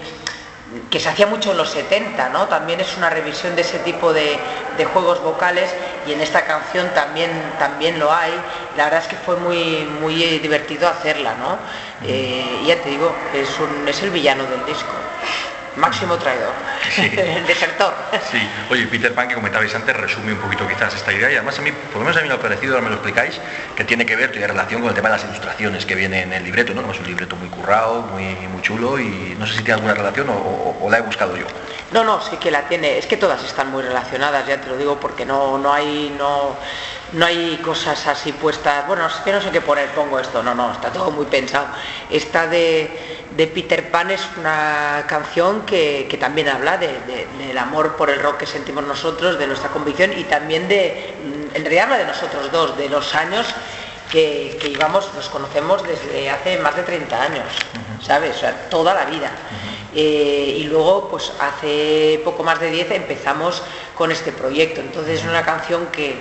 que 0.89 0.99
se 0.99 1.09
hacía 1.09 1.25
mucho 1.27 1.51
en 1.51 1.57
los 1.57 1.69
70, 1.69 2.29
¿no? 2.29 2.47
También 2.47 2.79
es 2.79 2.95
una 2.97 3.09
revisión 3.09 3.55
de 3.55 3.61
ese 3.61 3.79
tipo 3.79 4.13
de, 4.13 4.37
de 4.77 4.85
juegos 4.85 5.21
vocales 5.21 5.73
y 6.07 6.13
en 6.13 6.21
esta 6.21 6.45
canción 6.45 6.87
también, 6.93 7.31
también 7.57 7.99
lo 7.99 8.11
hay. 8.13 8.31
La 8.77 8.85
verdad 8.85 9.01
es 9.01 9.07
que 9.07 9.15
fue 9.15 9.35
muy, 9.37 9.85
muy 10.01 10.15
divertido 10.39 10.87
hacerla, 10.87 11.35
¿no? 11.35 11.57
Eh, 12.07 12.59
y 12.63 12.67
ya 12.67 12.81
te 12.81 12.89
digo, 12.89 13.15
es, 13.33 13.59
un, 13.59 13.87
es 13.87 14.01
el 14.03 14.11
villano 14.11 14.45
del 14.45 14.65
disco. 14.65 14.93
Máximo 15.75 16.17
traidor. 16.17 16.51
Sí. 16.93 17.09
Desertor. 17.47 17.93
Sí, 18.31 18.49
oye, 18.69 18.87
Peter 18.87 19.13
Pan 19.13 19.27
que 19.27 19.35
comentabais 19.35 19.73
antes 19.75 19.95
resume 19.95 20.33
un 20.33 20.39
poquito 20.39 20.67
quizás 20.67 20.93
esta 20.95 21.13
idea 21.13 21.29
y 21.31 21.35
además 21.35 21.57
a 21.59 21.61
mí, 21.61 21.71
por 21.71 21.99
lo 21.99 22.05
menos 22.05 22.17
a 22.17 22.21
mí 22.21 22.27
me 22.27 22.33
ha 22.33 22.39
parecido, 22.39 22.73
ahora 22.73 22.83
me 22.83 22.89
lo 22.89 22.95
explicáis, 22.95 23.39
que 23.75 23.83
tiene 23.85 24.05
que 24.05 24.15
ver, 24.15 24.31
tiene 24.31 24.47
relación 24.47 24.81
con 24.81 24.89
el 24.89 24.95
tema 24.95 25.09
de 25.09 25.15
las 25.15 25.23
ilustraciones 25.25 25.85
que 25.85 25.95
viene 25.95 26.23
en 26.23 26.33
el 26.33 26.43
libreto, 26.43 26.73
¿no? 26.73 26.91
Es 26.91 26.99
un 26.99 27.07
libreto 27.07 27.35
muy 27.35 27.49
currado, 27.49 28.01
muy, 28.01 28.23
muy 28.47 28.61
chulo 28.61 28.99
y 28.99 29.35
no 29.37 29.45
sé 29.47 29.53
si 29.53 29.59
tiene 29.63 29.75
alguna 29.75 29.93
relación 29.93 30.29
o, 30.29 30.33
o- 30.33 30.85
o 30.85 30.89
la 30.89 30.97
he 30.97 31.01
buscado 31.01 31.37
yo. 31.37 31.45
No, 31.91 32.03
no, 32.03 32.21
sí 32.21 32.37
que 32.37 32.51
la 32.51 32.67
tiene. 32.67 32.97
Es 32.97 33.05
que 33.07 33.17
todas 33.17 33.43
están 33.43 33.69
muy 33.71 33.81
relacionadas, 33.83 34.45
ya 34.47 34.59
te 34.61 34.67
lo 34.69 34.77
digo, 34.77 34.99
porque 34.99 35.25
no, 35.25 35.57
no 35.57 35.73
hay, 35.73 36.13
no, 36.17 36.57
no 37.13 37.25
hay 37.25 37.57
cosas 37.63 38.05
así 38.07 38.31
puestas. 38.33 38.85
Bueno, 38.87 39.07
es 39.07 39.13
que 39.15 39.31
no 39.31 39.41
sé 39.41 39.49
qué 39.51 39.61
poner, 39.61 39.89
pongo 39.89 40.19
esto. 40.19 40.43
No, 40.43 40.53
no, 40.53 40.71
está 40.71 40.89
todo 40.91 41.11
muy 41.11 41.25
pensado. 41.25 41.67
Esta 42.09 42.47
de, 42.47 43.25
de 43.35 43.47
Peter 43.47 43.89
Pan 43.89 44.11
es 44.11 44.21
una 44.37 45.05
canción 45.07 45.65
que, 45.65 46.07
que 46.09 46.17
también 46.17 46.49
habla 46.49 46.77
de- 46.77 46.99
de- 47.07 47.27
del 47.47 47.57
amor 47.57 47.95
por 47.95 48.09
el 48.09 48.19
rock 48.19 48.37
que 48.37 48.45
sentimos 48.45 48.83
nosotros, 48.83 49.39
de 49.39 49.47
nuestra 49.47 49.69
convicción 49.69 50.11
y 50.17 50.23
también 50.25 50.67
de, 50.67 51.15
mm, 51.23 51.55
en 51.55 51.61
realidad 51.63 51.85
habla 51.85 51.97
de 51.97 52.05
nosotros 52.05 52.51
dos, 52.51 52.77
de 52.77 52.89
los 52.89 53.15
años 53.15 53.47
que, 54.11 54.57
que 54.61 54.69
íbamos, 54.69 55.13
nos 55.13 55.29
conocemos 55.29 55.83
desde 55.87 56.29
hace 56.31 56.57
más 56.57 56.75
de 56.75 56.81
30 56.83 57.21
años, 57.21 57.45
¿sabes? 58.01 58.35
O 58.37 58.39
sea, 58.39 58.69
toda 58.69 58.93
la 58.95 59.05
vida. 59.05 59.29
Eh, 59.95 60.55
y 60.59 60.63
luego, 60.65 61.09
pues 61.09 61.31
hace 61.39 62.19
poco 62.23 62.43
más 62.43 62.59
de 62.59 62.69
10 62.71 62.89
empezamos 62.91 63.61
con 63.95 64.11
este 64.11 64.31
proyecto. 64.31 64.81
Entonces 64.81 65.19
es 65.21 65.25
una 65.27 65.43
canción 65.43 65.87
que 65.87 66.15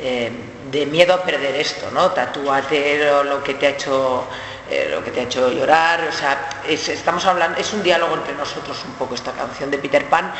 eh, 0.00 0.30
de 0.70 0.86
miedo 0.86 1.14
a 1.14 1.22
perder 1.22 1.56
esto, 1.56 1.90
¿no? 1.92 2.10
Tatúate 2.12 2.98
lo, 3.24 3.42
que 3.42 3.54
te 3.54 3.66
ha 3.66 3.70
hecho 3.70 4.26
eh, 4.70 4.88
lo 4.90 5.02
que 5.02 5.10
te 5.10 5.20
ha 5.20 5.22
hecho 5.24 5.50
llorar, 5.50 6.06
o 6.08 6.12
sea, 6.12 6.62
es, 6.68 6.88
estamos 6.88 7.24
hablando, 7.24 7.58
es 7.58 7.72
un 7.72 7.82
diálogo 7.82 8.14
entre 8.14 8.34
nosotros 8.34 8.76
un 8.84 8.92
poco 8.94 9.14
esta 9.14 9.32
canción 9.32 9.70
de 9.70 9.78
Peter 9.78 10.04
Pan. 10.08 10.32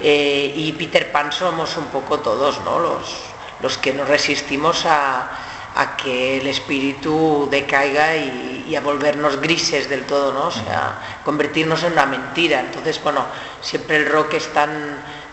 eh, 0.00 0.52
y 0.56 0.72
Peter 0.72 1.10
Pan 1.12 1.32
somos 1.32 1.76
un 1.76 1.86
poco 1.86 2.20
todos, 2.20 2.60
¿no? 2.64 2.78
Los, 2.78 3.16
los 3.60 3.76
que 3.78 3.92
nos 3.92 4.08
resistimos 4.08 4.86
a, 4.86 5.28
a 5.74 5.96
que 5.96 6.38
el 6.38 6.46
espíritu 6.46 7.48
decaiga 7.50 8.16
y, 8.16 8.64
y 8.68 8.76
a 8.76 8.80
volvernos 8.80 9.40
grises 9.40 9.88
del 9.88 10.06
todo, 10.06 10.32
¿no? 10.32 10.46
O 10.46 10.50
sea, 10.50 11.20
convertirnos 11.24 11.82
en 11.82 11.92
una 11.92 12.06
mentira. 12.06 12.60
Entonces, 12.60 13.02
bueno, 13.02 13.26
siempre 13.60 13.96
el 13.96 14.06
rock 14.06 14.34
es 14.34 14.52
tan, 14.52 14.70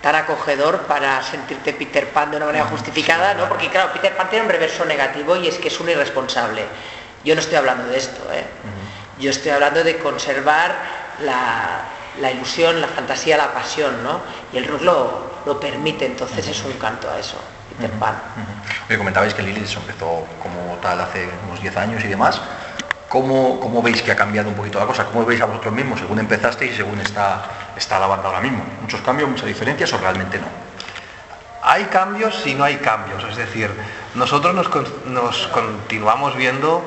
tan 0.06 0.14
acogedor 0.14 0.82
para 0.82 1.24
sentirte 1.24 1.74
Peter 1.74 2.08
Pan 2.10 2.30
de 2.30 2.38
una 2.38 2.46
manera 2.46 2.66
justificada, 2.66 3.34
¿no? 3.34 3.50
Porque 3.50 3.70
claro, 3.72 3.92
Peter 3.92 4.16
Pan 4.16 4.30
tiene 4.30 4.46
un 4.46 4.52
reverso 4.52 4.86
negativo 4.86 5.36
y 5.36 5.48
es 5.48 5.58
que 5.58 5.70
es 5.70 5.80
un 5.80 5.90
irresponsable. 5.90 6.64
Yo 7.24 7.34
no 7.34 7.42
estoy 7.42 7.56
hablando 7.56 7.88
de 7.88 7.98
esto, 7.98 8.22
¿eh? 8.32 8.46
Yo 9.18 9.32
estoy 9.32 9.50
hablando 9.50 9.84
de 9.84 9.98
conservar 9.98 10.76
la, 11.22 11.86
la 12.22 12.32
ilusión, 12.32 12.82
la 12.82 12.88
fantasía, 12.88 13.36
la 13.36 13.52
pasión, 13.52 14.04
¿no? 14.04 14.22
Y 14.54 14.58
el 14.58 14.68
rock 14.68 14.82
lo, 14.84 15.32
lo 15.44 15.60
permite, 15.60 16.06
entonces 16.06 16.48
es 16.48 16.64
un 16.64 16.74
canto 16.74 17.10
a 17.10 17.18
eso, 17.18 17.38
Peter 17.76 17.90
Pan. 17.98 18.14
Oye, 18.88 19.00
comentabais 19.00 19.34
que 19.34 19.42
Lilith 19.42 19.76
empezó 19.76 20.28
como 20.40 20.78
tal 20.84 21.02
hace 21.02 21.28
unos 21.48 21.60
10 21.60 21.78
años 21.78 22.04
y 22.06 22.08
demás. 22.10 22.40
¿Cómo, 23.16 23.62
¿Cómo 23.62 23.82
veis 23.82 24.02
que 24.02 24.12
ha 24.12 24.16
cambiado 24.18 24.50
un 24.50 24.56
poquito 24.56 24.78
la 24.78 24.86
cosa? 24.86 25.06
¿Cómo 25.06 25.24
veis 25.24 25.40
a 25.40 25.46
vosotros 25.46 25.74
mismos 25.74 26.02
según 26.02 26.20
empezasteis 26.20 26.74
y 26.74 26.76
según 26.76 27.00
está, 27.00 27.46
está 27.78 27.98
la 27.98 28.08
banda 28.08 28.28
ahora 28.28 28.42
mismo? 28.42 28.62
¿Muchos 28.82 29.00
cambios, 29.00 29.30
muchas 29.30 29.46
diferencias 29.46 29.94
o 29.94 29.98
realmente 30.00 30.38
no? 30.38 30.48
Hay 31.64 31.86
cambios 31.86 32.46
y 32.46 32.56
no 32.56 32.66
hay 32.66 32.76
cambios, 32.76 33.24
es 33.24 33.38
decir, 33.38 33.72
nosotros 34.16 34.54
nos, 34.54 34.68
con- 34.68 34.86
nos 35.06 35.48
continuamos 35.48 36.36
viendo 36.36 36.84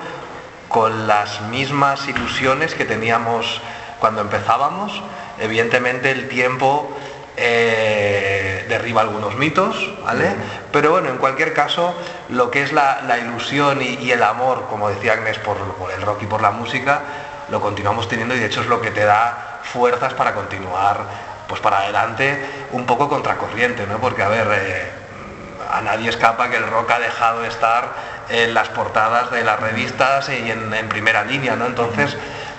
con 0.68 1.06
las 1.06 1.40
mismas 1.48 2.06
ilusiones 2.08 2.74
que 2.74 2.84
teníamos 2.84 3.62
cuando 3.98 4.20
empezábamos. 4.20 5.00
Evidentemente 5.40 6.10
el 6.10 6.28
tiempo 6.28 6.94
eh, 7.38 8.37
derriba 8.68 9.00
algunos 9.02 9.34
mitos, 9.36 9.90
¿vale? 10.04 10.34
Pero 10.72 10.90
bueno, 10.92 11.08
en 11.08 11.16
cualquier 11.18 11.52
caso, 11.52 11.94
lo 12.28 12.50
que 12.50 12.62
es 12.62 12.72
la, 12.72 13.00
la 13.06 13.18
ilusión 13.18 13.82
y, 13.82 13.94
y 14.00 14.12
el 14.12 14.22
amor, 14.22 14.66
como 14.68 14.88
decía 14.88 15.14
Agnes, 15.14 15.38
por, 15.38 15.56
por 15.74 15.90
el 15.90 16.02
rock 16.02 16.22
y 16.22 16.26
por 16.26 16.40
la 16.42 16.50
música, 16.50 17.00
lo 17.50 17.60
continuamos 17.60 18.08
teniendo 18.08 18.34
y 18.34 18.38
de 18.38 18.46
hecho 18.46 18.60
es 18.60 18.66
lo 18.66 18.80
que 18.80 18.90
te 18.90 19.04
da 19.04 19.60
fuerzas 19.62 20.14
para 20.14 20.34
continuar 20.34 21.00
pues 21.48 21.60
para 21.62 21.78
adelante 21.78 22.44
un 22.72 22.84
poco 22.84 23.08
contracorriente, 23.08 23.86
¿no? 23.86 23.96
Porque 23.98 24.22
a 24.22 24.28
ver, 24.28 24.46
eh, 24.52 24.90
a 25.72 25.80
nadie 25.80 26.10
escapa 26.10 26.50
que 26.50 26.56
el 26.56 26.66
rock 26.66 26.90
ha 26.90 26.98
dejado 26.98 27.40
de 27.40 27.48
estar 27.48 27.88
en 28.28 28.52
las 28.52 28.68
portadas 28.68 29.30
de 29.30 29.42
las 29.44 29.58
revistas 29.58 30.28
y 30.28 30.50
en, 30.50 30.72
en 30.74 30.88
primera 30.90 31.24
línea, 31.24 31.56
¿no? 31.56 31.64
Entonces, 31.64 32.14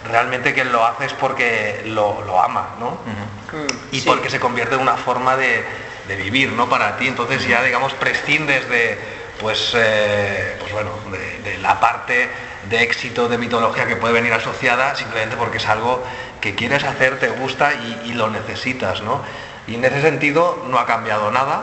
realmente 0.10 0.56
quien 0.56 0.72
lo 0.72 0.84
hace 0.88 1.06
es 1.06 1.14
porque 1.14 1.84
lo, 1.86 2.24
lo 2.26 2.42
ama, 2.42 2.70
¿no? 2.80 2.92
Mm, 2.92 3.68
Y 3.96 4.00
sí. 4.02 4.08
porque 4.10 4.32
se 4.32 4.40
convierte 4.40 4.74
en 4.74 4.82
una 4.82 4.98
forma 4.98 5.36
de, 5.38 5.64
de 6.10 6.16
vivir, 6.16 6.52
¿no? 6.52 6.68
Para 6.68 6.98
ti, 6.98 7.08
entonces 7.08 7.48
ya, 7.48 7.64
digamos, 7.64 7.94
prescindes 7.94 8.68
de, 8.68 8.98
pues, 9.40 9.72
eh, 9.76 10.56
pues 10.60 10.74
bueno, 10.74 10.90
de, 11.12 11.50
de 11.52 11.58
la 11.60 11.80
parte 11.80 12.28
de 12.70 12.82
éxito, 12.84 13.30
de 13.30 13.38
mitología 13.38 13.86
que 13.88 13.96
puede 13.96 14.14
venir 14.16 14.34
asociada, 14.34 14.96
simplemente 14.96 15.38
porque 15.38 15.58
es 15.58 15.68
algo 15.68 16.04
que 16.42 16.56
quieres 16.56 16.84
hacer, 16.84 17.20
te 17.20 17.30
gusta 17.30 17.74
y, 17.74 18.10
y 18.10 18.14
lo 18.14 18.30
necesitas, 18.30 19.02
¿no? 19.02 19.22
Y 19.68 19.76
en 19.76 19.86
ese 19.86 20.02
sentido 20.02 20.66
no 20.68 20.80
ha 20.80 20.86
cambiado 20.86 21.30
nada, 21.32 21.62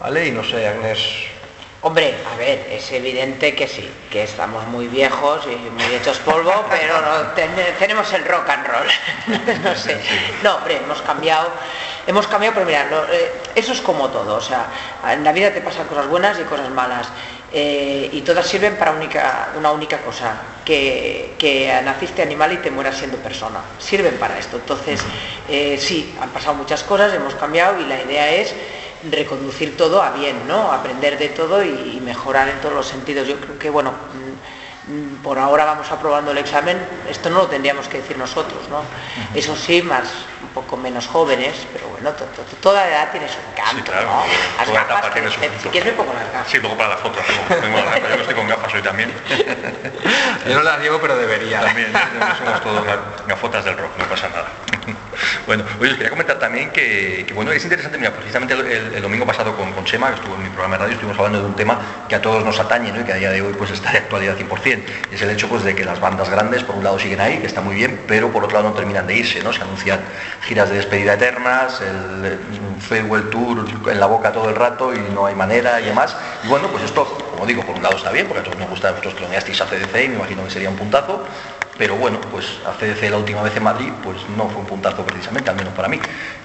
¿vale? 0.00 0.26
Y 0.26 0.32
no 0.32 0.42
sé, 0.42 0.66
Agnes, 0.66 1.00
Hombre, 1.84 2.14
a 2.32 2.36
ver, 2.36 2.64
es 2.70 2.92
evidente 2.92 3.56
que 3.56 3.66
sí, 3.66 3.92
que 4.08 4.22
estamos 4.22 4.64
muy 4.68 4.86
viejos 4.86 5.44
y 5.46 5.56
muy 5.70 5.92
hechos 5.96 6.18
polvo, 6.18 6.64
pero 6.70 7.00
no, 7.00 7.22
ten- 7.34 7.50
tenemos 7.76 8.12
el 8.12 8.24
rock 8.24 8.48
and 8.50 8.66
roll. 8.68 8.86
no 9.64 9.74
sé. 9.74 10.00
No, 10.44 10.56
hombre, 10.58 10.76
hemos 10.76 11.02
cambiado, 11.02 11.50
hemos 12.06 12.26
cambiado, 12.26 12.54
pero 12.54 12.66
mira, 12.66 12.86
eh, 13.12 13.32
eso 13.54 13.72
es 13.72 13.80
como 13.80 14.08
todo, 14.08 14.36
o 14.36 14.40
sea, 14.40 14.66
en 15.10 15.24
la 15.24 15.32
vida 15.32 15.52
te 15.52 15.60
pasan 15.60 15.86
cosas 15.86 16.06
buenas 16.08 16.38
y 16.40 16.44
cosas 16.44 16.70
malas. 16.70 17.08
eh, 17.54 18.08
y 18.12 18.22
todas 18.22 18.46
sirven 18.46 18.76
para 18.76 18.92
única, 18.92 19.50
una 19.58 19.72
única 19.72 19.98
cosa, 19.98 20.36
que, 20.64 21.34
que 21.38 21.70
naciste 21.84 22.22
animal 22.22 22.52
y 22.52 22.56
te 22.56 22.70
mueras 22.70 22.96
siendo 22.96 23.18
persona. 23.18 23.60
Sirven 23.78 24.16
para 24.16 24.38
esto. 24.38 24.56
Entonces, 24.56 25.02
eh, 25.48 25.76
sí, 25.78 26.14
han 26.20 26.30
pasado 26.30 26.54
muchas 26.54 26.82
cosas, 26.82 27.12
hemos 27.12 27.34
cambiado 27.34 27.78
y 27.78 27.84
la 27.84 28.00
idea 28.02 28.32
es 28.32 28.54
reconducir 29.10 29.76
todo 29.76 30.02
a 30.02 30.12
bien, 30.12 30.46
¿no? 30.46 30.72
Aprender 30.72 31.18
de 31.18 31.28
todo 31.28 31.62
y, 31.62 32.00
mejorar 32.02 32.48
en 32.48 32.58
todos 32.60 32.74
los 32.74 32.86
sentidos. 32.86 33.26
Yo 33.28 33.38
creo 33.38 33.58
que, 33.58 33.68
bueno, 33.68 33.92
mm, 34.88 35.22
por 35.22 35.38
ahora 35.38 35.64
vamos 35.64 35.90
aprobando 35.90 36.30
el 36.30 36.38
examen, 36.38 36.78
esto 37.08 37.30
no 37.30 37.40
lo 37.40 37.46
tendríamos 37.48 37.88
que 37.88 37.98
decir 37.98 38.16
nosotros, 38.16 38.68
¿no? 38.68 38.82
Eso 39.34 39.56
sí, 39.56 39.82
más 39.82 40.08
poco 40.54 40.76
menos 40.76 41.06
jóvenes, 41.06 41.54
pero 41.72 41.88
bueno, 41.88 42.10
to- 42.12 42.24
to- 42.26 42.42
toda 42.60 42.86
edad 42.88 43.10
tiene 43.10 43.28
su 43.28 43.38
encanto, 43.50 43.76
Sí, 43.76 43.82
claro, 43.82 44.06
¿no? 44.08 44.24
Las 44.58 44.66
toda 44.66 44.80
gafas, 44.80 44.98
etapa 44.98 45.12
tiene 45.14 45.30
su 45.30 45.40
si 45.62 45.68
quieres 45.68 45.92
me 45.92 45.96
pongo 45.98 46.12
las 46.14 46.32
gafas. 46.32 46.50
Sí, 46.50 46.58
luego 46.58 46.76
para 46.76 46.90
la 46.90 46.96
foto. 46.96 47.20
tengo- 47.20 47.60
tengo 47.60 47.76
las 47.78 47.84
gafas. 47.86 48.02
Yo 48.10 48.16
no 48.16 48.20
estoy 48.22 48.34
con 48.34 48.48
gafas 48.48 48.74
hoy 48.74 48.82
también. 48.82 49.12
Yo 50.48 50.54
no 50.54 50.62
las 50.62 50.78
llevo, 50.80 50.98
pero 51.00 51.16
debería. 51.16 51.60
También, 51.60 51.92
somos 52.38 52.60
todos 52.62 52.84
ga- 52.86 53.26
gafotas 53.26 53.64
del 53.64 53.76
rock, 53.76 53.96
no 53.98 54.04
pasa 54.06 54.28
nada. 54.28 54.46
Bueno, 55.46 55.64
oye, 55.80 55.90
os 55.90 55.96
quería 55.96 56.10
comentar 56.10 56.38
también 56.38 56.70
que, 56.70 57.30
bueno, 57.34 57.52
es 57.52 57.62
interesante, 57.64 57.98
mira, 57.98 58.12
precisamente 58.12 58.54
el, 58.54 58.60
el- 58.66 58.94
el 58.94 59.02
domingo 59.02 59.26
pasado 59.26 59.56
con, 59.56 59.72
con 59.72 59.84
Chema, 59.84 60.08
que 60.10 60.16
estuvo 60.16 60.34
en 60.34 60.42
mi 60.42 60.48
programa 60.50 60.76
de 60.76 60.80
radio, 60.82 60.92
estuvimos 60.94 61.18
hablando 61.18 61.40
de 61.40 61.46
un 61.46 61.56
tema 61.56 61.78
que 62.08 62.14
a 62.14 62.22
todos 62.22 62.44
nos 62.44 62.58
atañe 62.58 62.92
¿no? 62.92 63.00
y 63.00 63.04
que 63.04 63.12
a 63.12 63.16
día 63.16 63.30
de 63.30 63.42
hoy 63.42 63.52
pues 63.56 63.70
está 63.70 63.92
de 63.92 63.98
actualidad 63.98 64.36
100%. 64.36 64.82
Y 65.10 65.14
es 65.14 65.22
el 65.22 65.30
hecho 65.30 65.48
pues 65.48 65.64
de 65.64 65.74
que 65.74 65.84
las 65.84 66.00
bandas 66.00 66.28
grandes, 66.30 66.62
por 66.64 66.76
un 66.76 66.84
lado 66.84 66.98
siguen 66.98 67.20
ahí, 67.20 67.38
que 67.38 67.46
está 67.46 67.60
muy 67.60 67.74
bien, 67.74 68.00
pero 68.06 68.30
por 68.30 68.44
otro 68.44 68.56
lado 68.58 68.70
no 68.70 68.74
terminan 68.74 69.06
de 69.06 69.16
irse, 69.16 69.42
¿no? 69.42 69.52
Se 69.52 69.62
anuncian 69.62 70.00
giras 70.46 70.68
de 70.70 70.76
despedida 70.76 71.14
eternas, 71.14 71.80
el, 71.80 72.24
eh, 72.24 72.38
farewell 72.80 73.28
tour 73.30 73.66
en 73.90 74.00
la 74.00 74.06
boca 74.06 74.32
todo 74.32 74.48
el 74.48 74.56
rato 74.56 74.94
y 74.94 74.98
no 75.14 75.26
hay 75.26 75.34
manera 75.34 75.80
y 75.80 75.86
demás. 75.86 76.16
Y 76.44 76.48
bueno, 76.48 76.68
pues 76.68 76.84
esto, 76.84 77.04
como 77.32 77.46
digo, 77.46 77.62
por 77.64 77.76
un 77.76 77.82
lado 77.82 77.96
está 77.96 78.10
bien, 78.10 78.26
porque 78.26 78.40
a 78.40 78.44
todos 78.44 78.58
nos 78.58 78.68
gusta, 78.68 78.90
vosotros 78.90 79.14
que 79.14 79.20
lo 79.20 79.28
a 79.32 79.40
CDC 79.40 80.04
y 80.04 80.08
me 80.08 80.14
imagino 80.16 80.44
que 80.44 80.50
sería 80.50 80.68
un 80.70 80.76
puntazo, 80.76 81.24
pero 81.82 81.96
bueno, 81.96 82.20
pues 82.30 82.46
a 82.64 82.70
CDC 82.78 83.10
la 83.10 83.16
última 83.16 83.42
vez 83.42 83.56
en 83.56 83.64
Madrid, 83.64 83.90
pues 84.04 84.16
no 84.36 84.48
fue 84.48 84.60
un 84.60 84.66
puntazo 84.66 85.04
precisamente, 85.04 85.50
al 85.50 85.56
menos 85.56 85.74
para 85.74 85.88
mí. 85.88 85.98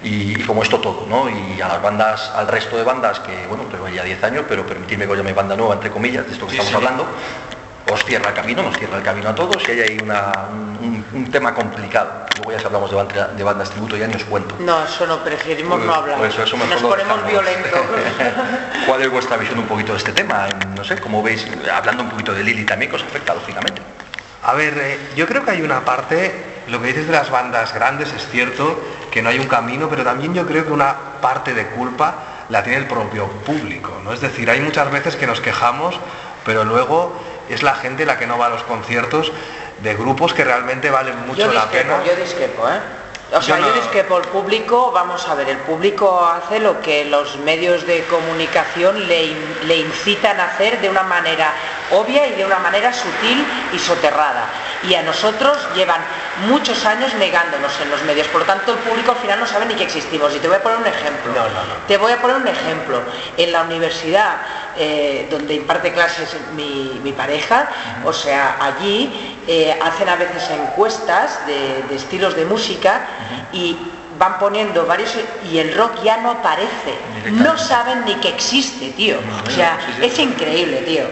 Y, 0.04 0.42
y 0.42 0.44
como 0.44 0.64
esto 0.64 0.80
todo, 0.80 1.06
¿no? 1.08 1.30
Y 1.30 1.62
a 1.62 1.68
las 1.68 1.80
bandas, 1.80 2.32
al 2.34 2.48
resto 2.48 2.76
de 2.76 2.84
bandas, 2.84 3.20
que 3.20 3.46
bueno, 3.48 3.66
tengo 3.66 3.88
ya 3.88 4.02
10 4.04 4.24
años, 4.24 4.46
pero 4.50 4.66
permitidme 4.66 5.06
que 5.06 5.12
os 5.12 5.18
llame 5.20 5.34
banda 5.34 5.56
nueva, 5.56 5.76
entre 5.76 5.92
comillas, 5.92 6.26
de 6.26 6.34
esto 6.34 6.48
que 6.48 6.54
Sí, 6.54 6.58
estamos 6.58 6.72
sí. 6.72 6.76
hablando, 6.88 7.06
os 7.86 8.04
cierra 8.04 8.30
el 8.30 8.36
camino, 8.36 8.64
nos 8.64 8.76
cierra 8.80 8.98
el 8.98 9.04
camino 9.04 9.30
a 9.30 9.36
todos 9.36 9.62
y 9.68 9.72
hay 9.74 9.80
ahí 9.82 10.00
una- 10.00 10.46
un, 10.82 11.06
un 11.14 11.30
tema 11.32 11.54
complicado. 11.54 12.10
Luego 12.38 12.52
ya 12.54 12.60
si 12.60 12.66
hablamos 12.66 12.90
de, 12.90 12.96
banda- 12.96 13.28
de 13.28 13.44
bandas 13.44 13.70
tributo 13.70 13.96
ya 13.96 14.08
ni 14.08 14.16
os 14.16 14.24
cuento. 14.24 14.56
No, 14.58 14.84
eso 14.86 15.06
no, 15.06 15.24
preferimos 15.24 15.78
no 15.78 15.86
Pues- 15.86 15.98
hablar. 15.98 16.18
pues 16.18 16.40
eso 16.40 16.58
mejor 16.58 16.82
Nos 16.82 16.82
ponemos 16.82 17.16
dejamos. 17.24 17.32
violentos. 17.32 17.82
¿Cuál 18.88 19.02
es 19.04 19.12
vuestra 19.12 19.38
visión 19.38 19.60
un 19.60 19.66
poquito 19.68 19.92
de 19.92 20.00
este 20.00 20.14
tema? 20.14 20.48
No 20.76 20.84
sé, 20.84 21.00
¿cómo 21.00 21.22
veis, 21.22 21.48
hablando 21.72 22.02
un 22.02 22.10
poquito 22.10 22.34
de 22.34 22.44
Lili 22.44 22.66
también, 22.66 22.90
que 22.90 22.96
os 22.98 23.04
afecta 23.04 23.36
lógicamente? 23.36 23.84
A 24.48 24.54
ver, 24.54 24.78
eh, 24.78 24.98
yo 25.14 25.28
creo 25.28 25.44
que 25.44 25.52
hay 25.52 25.62
una 25.62 25.84
parte, 25.84 26.64
lo 26.68 26.82
que 26.82 26.88
dices 26.88 27.06
de 27.06 27.12
las 27.12 27.30
bandas 27.30 27.74
grandes 27.74 28.14
es 28.14 28.30
cierto, 28.30 28.82
que 29.12 29.22
no 29.22 29.28
hay 29.28 29.40
un 29.40 29.48
camino, 29.48 29.90
pero 29.90 30.06
también 30.06 30.34
yo 30.34 30.48
creo 30.48 30.66
que 30.66 30.72
una 30.72 30.96
parte 31.22 31.54
de 31.54 31.68
culpa 31.68 32.46
la 32.48 32.64
tiene 32.64 32.78
el 32.80 32.88
propio 32.88 33.28
público, 33.28 34.00
¿no? 34.06 34.14
Es 34.14 34.22
decir, 34.22 34.50
hay 34.50 34.62
muchas 34.62 34.90
veces 34.90 35.18
que 35.18 35.28
nos 35.28 35.42
quejamos, 35.42 36.00
pero 36.46 36.64
luego 36.64 37.22
es 37.50 37.62
la 37.62 37.76
gente 37.76 38.06
la 38.06 38.18
que 38.18 38.26
no 38.26 38.38
va 38.38 38.46
a 38.46 38.50
los 38.50 38.64
conciertos 38.64 39.34
de 39.80 39.96
grupos 39.96 40.34
que 40.34 40.46
realmente 40.46 40.90
valen 40.90 41.28
mucho 41.28 41.48
yo 41.48 41.52
la 41.52 41.70
pena. 41.70 42.02
yo 42.06 42.16
discrepo, 42.16 42.70
¿eh? 42.70 42.80
O 43.34 43.42
sea, 43.42 43.58
Yo 43.58 43.64
yo, 43.64 43.70
no- 43.70 43.74
discrepo, 43.82 44.18
el 44.20 44.24
público, 44.30 44.92
vamos 44.94 45.28
a 45.28 45.36
ver, 45.36 45.50
el 45.50 45.58
público 45.58 46.26
hace 46.26 46.60
lo 46.60 46.80
que 46.82 47.04
los 47.06 47.38
medios 47.40 47.86
de 47.86 48.06
comunicación 48.06 49.06
le, 49.08 49.26
in- 49.26 49.58
le 49.64 49.78
incitan 49.78 50.40
a 50.40 50.46
hacer 50.46 50.80
de 50.80 50.90
una 50.90 51.04
manera 51.04 51.54
obvia 51.92 52.26
y 52.28 52.34
de 52.36 52.46
una 52.46 52.60
manera 52.60 52.94
sutil 52.94 53.46
y 53.74 53.80
soterrada. 53.80 54.46
Y 54.84 54.94
a 54.96 55.04
nosotros 55.04 55.58
llevan 55.76 56.02
muchos 56.48 56.86
años 56.86 57.14
negándonos 57.16 57.78
en 57.82 57.90
los 57.90 58.02
medios, 58.04 58.28
por 58.28 58.42
lo 58.42 58.46
tanto 58.48 58.72
el 58.72 58.78
público 58.80 59.12
al 59.12 59.18
final 59.18 59.40
no 59.40 59.46
sabe 59.46 59.66
ni 59.66 59.74
que 59.76 59.84
existimos. 59.84 60.34
Y 60.34 60.40
te 60.40 60.48
voy 60.48 60.58
a 60.58 60.64
poner 60.64 60.78
un 60.78 60.88
ejemplo. 60.88 61.34
No, 61.34 61.44
no, 61.50 61.64
no. 61.66 61.74
Te 61.88 61.98
voy 61.98 62.12
a 62.14 62.22
poner 62.22 62.38
un 62.38 62.48
ejemplo. 62.48 63.02
En 63.36 63.52
la 63.52 63.64
universidad 63.64 64.38
eh, 64.78 65.28
donde 65.30 65.54
imparte 65.56 65.92
clases 65.92 66.38
mi, 66.56 67.00
mi 67.04 67.12
pareja, 67.12 67.68
o 68.06 68.14
sea, 68.14 68.58
allí 68.62 69.38
eh, 69.48 69.78
hacen 69.84 70.08
a 70.08 70.16
veces 70.16 70.50
encuestas 70.52 71.46
de, 71.48 71.84
de 71.90 71.96
estilos 71.96 72.36
de 72.36 72.46
música 72.46 73.02
y 73.52 73.78
van 74.18 74.40
poniendo 74.40 74.86
varios 74.88 75.14
y 75.52 75.60
el 75.60 75.76
rock 75.76 76.02
ya 76.04 76.18
no 76.18 76.32
aparece. 76.32 76.96
No 77.32 77.56
saben 77.58 78.04
ni 78.06 78.16
que 78.16 78.30
existe, 78.30 78.90
tío. 78.92 79.18
O 79.46 79.50
sea, 79.52 79.78
Sí, 79.86 79.94
sí. 80.00 80.06
es 80.06 80.20
increíble, 80.20 80.78
tío. 80.78 81.04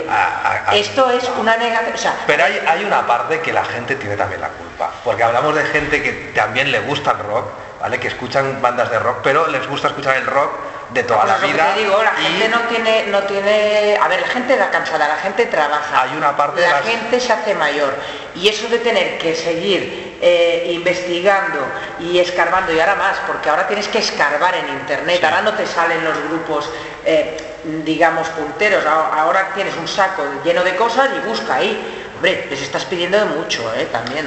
Esto 0.74 1.10
es 1.12 1.30
una 1.39 1.56
negación. 1.58 1.94
O 1.94 1.98
sea, 1.98 2.15
Pero 2.26 2.46
hay, 2.46 2.60
hay 2.68 2.84
una 2.84 3.06
parte 3.06 3.41
que 3.41 3.54
la 3.54 3.63
gente 3.63 3.96
tiene 3.96 4.18
también 4.18 4.41
la 4.41 4.50
culpa, 4.50 4.91
porque 5.04 5.24
hablamos 5.24 5.54
de 5.56 5.63
gente 5.65 6.02
que 6.02 6.12
también 6.34 6.72
le 6.72 6.80
gusta 6.80 7.12
el 7.12 7.20
rock, 7.20 7.46
¿vale? 7.80 8.00
Que 8.00 8.08
escuchan 8.08 8.60
bandas 8.62 8.89
de 8.89 8.98
rock, 8.98 9.18
pero 9.24 9.48
les 9.48 9.68
gusta 9.68 9.89
escuchar 9.89 10.18
el 10.18 10.26
rock 10.26 10.50
de 10.91 11.04
toda 11.04 11.26
la 11.26 11.38
que 11.38 11.48
vida. 11.48 11.74
te 11.74 11.80
digo, 11.82 12.02
la 12.04 12.13
y 12.19 12.24
gente 12.26 12.50
no 12.50 12.60
tiene, 12.62 13.06
no 13.08 13.24
tiene. 13.24 13.98
A 14.02 14.08
ver, 14.08 14.21
la 14.21 14.28
gente 14.28 14.56
da 14.56 14.69
cansada, 14.69 15.08
la 15.08 15.15
gente 15.17 15.45
trabaja. 15.48 16.04
Hay 16.04 16.15
una 16.15 16.36
parte 16.38 16.62
de 16.62 16.67
La 16.67 16.74
las- 16.80 16.86
gente 16.86 17.19
se 17.19 17.34
hace 17.34 17.56
mayor. 17.56 17.93
Y 18.36 18.48
eso 18.50 18.67
de 18.67 18.80
tener 18.80 19.17
que 19.17 19.36
seguir 19.36 20.17
eh, 20.21 20.71
investigando 20.74 21.60
y 22.00 22.19
escarbando, 22.19 22.71
y 22.71 22.80
ahora 22.80 22.95
más, 22.95 23.17
porque 23.28 23.50
ahora 23.50 23.67
tienes 23.67 23.88
que 23.88 23.98
escarbar 24.00 24.56
en 24.56 24.69
internet, 24.69 25.24
ahora 25.24 25.41
no 25.41 25.54
te 25.54 25.65
salen 25.67 26.04
los 26.04 26.17
grupos, 26.30 26.69
eh, 27.06 27.38
digamos, 27.84 28.28
punteros, 28.30 28.86
ahora 28.86 29.21
ahora 29.21 29.50
tienes 29.56 29.76
un 29.76 29.88
saco 29.88 30.24
lleno 30.43 30.63
de 30.63 30.76
cosas 30.76 31.10
y 31.15 31.28
busca 31.28 31.56
ahí. 31.56 32.12
Hombre, 32.15 32.48
les 32.50 32.62
estás 32.62 32.86
pidiendo 32.86 33.17
de 33.19 33.26
mucho, 33.26 33.74
¿eh? 33.76 33.88
También. 33.91 34.26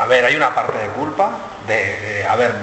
A 0.00 0.06
ver, 0.06 0.24
hay 0.24 0.34
una 0.34 0.54
parte 0.54 0.78
de 0.78 0.88
culpa, 0.88 1.30
de, 1.66 2.26
a 2.26 2.34
ver, 2.34 2.54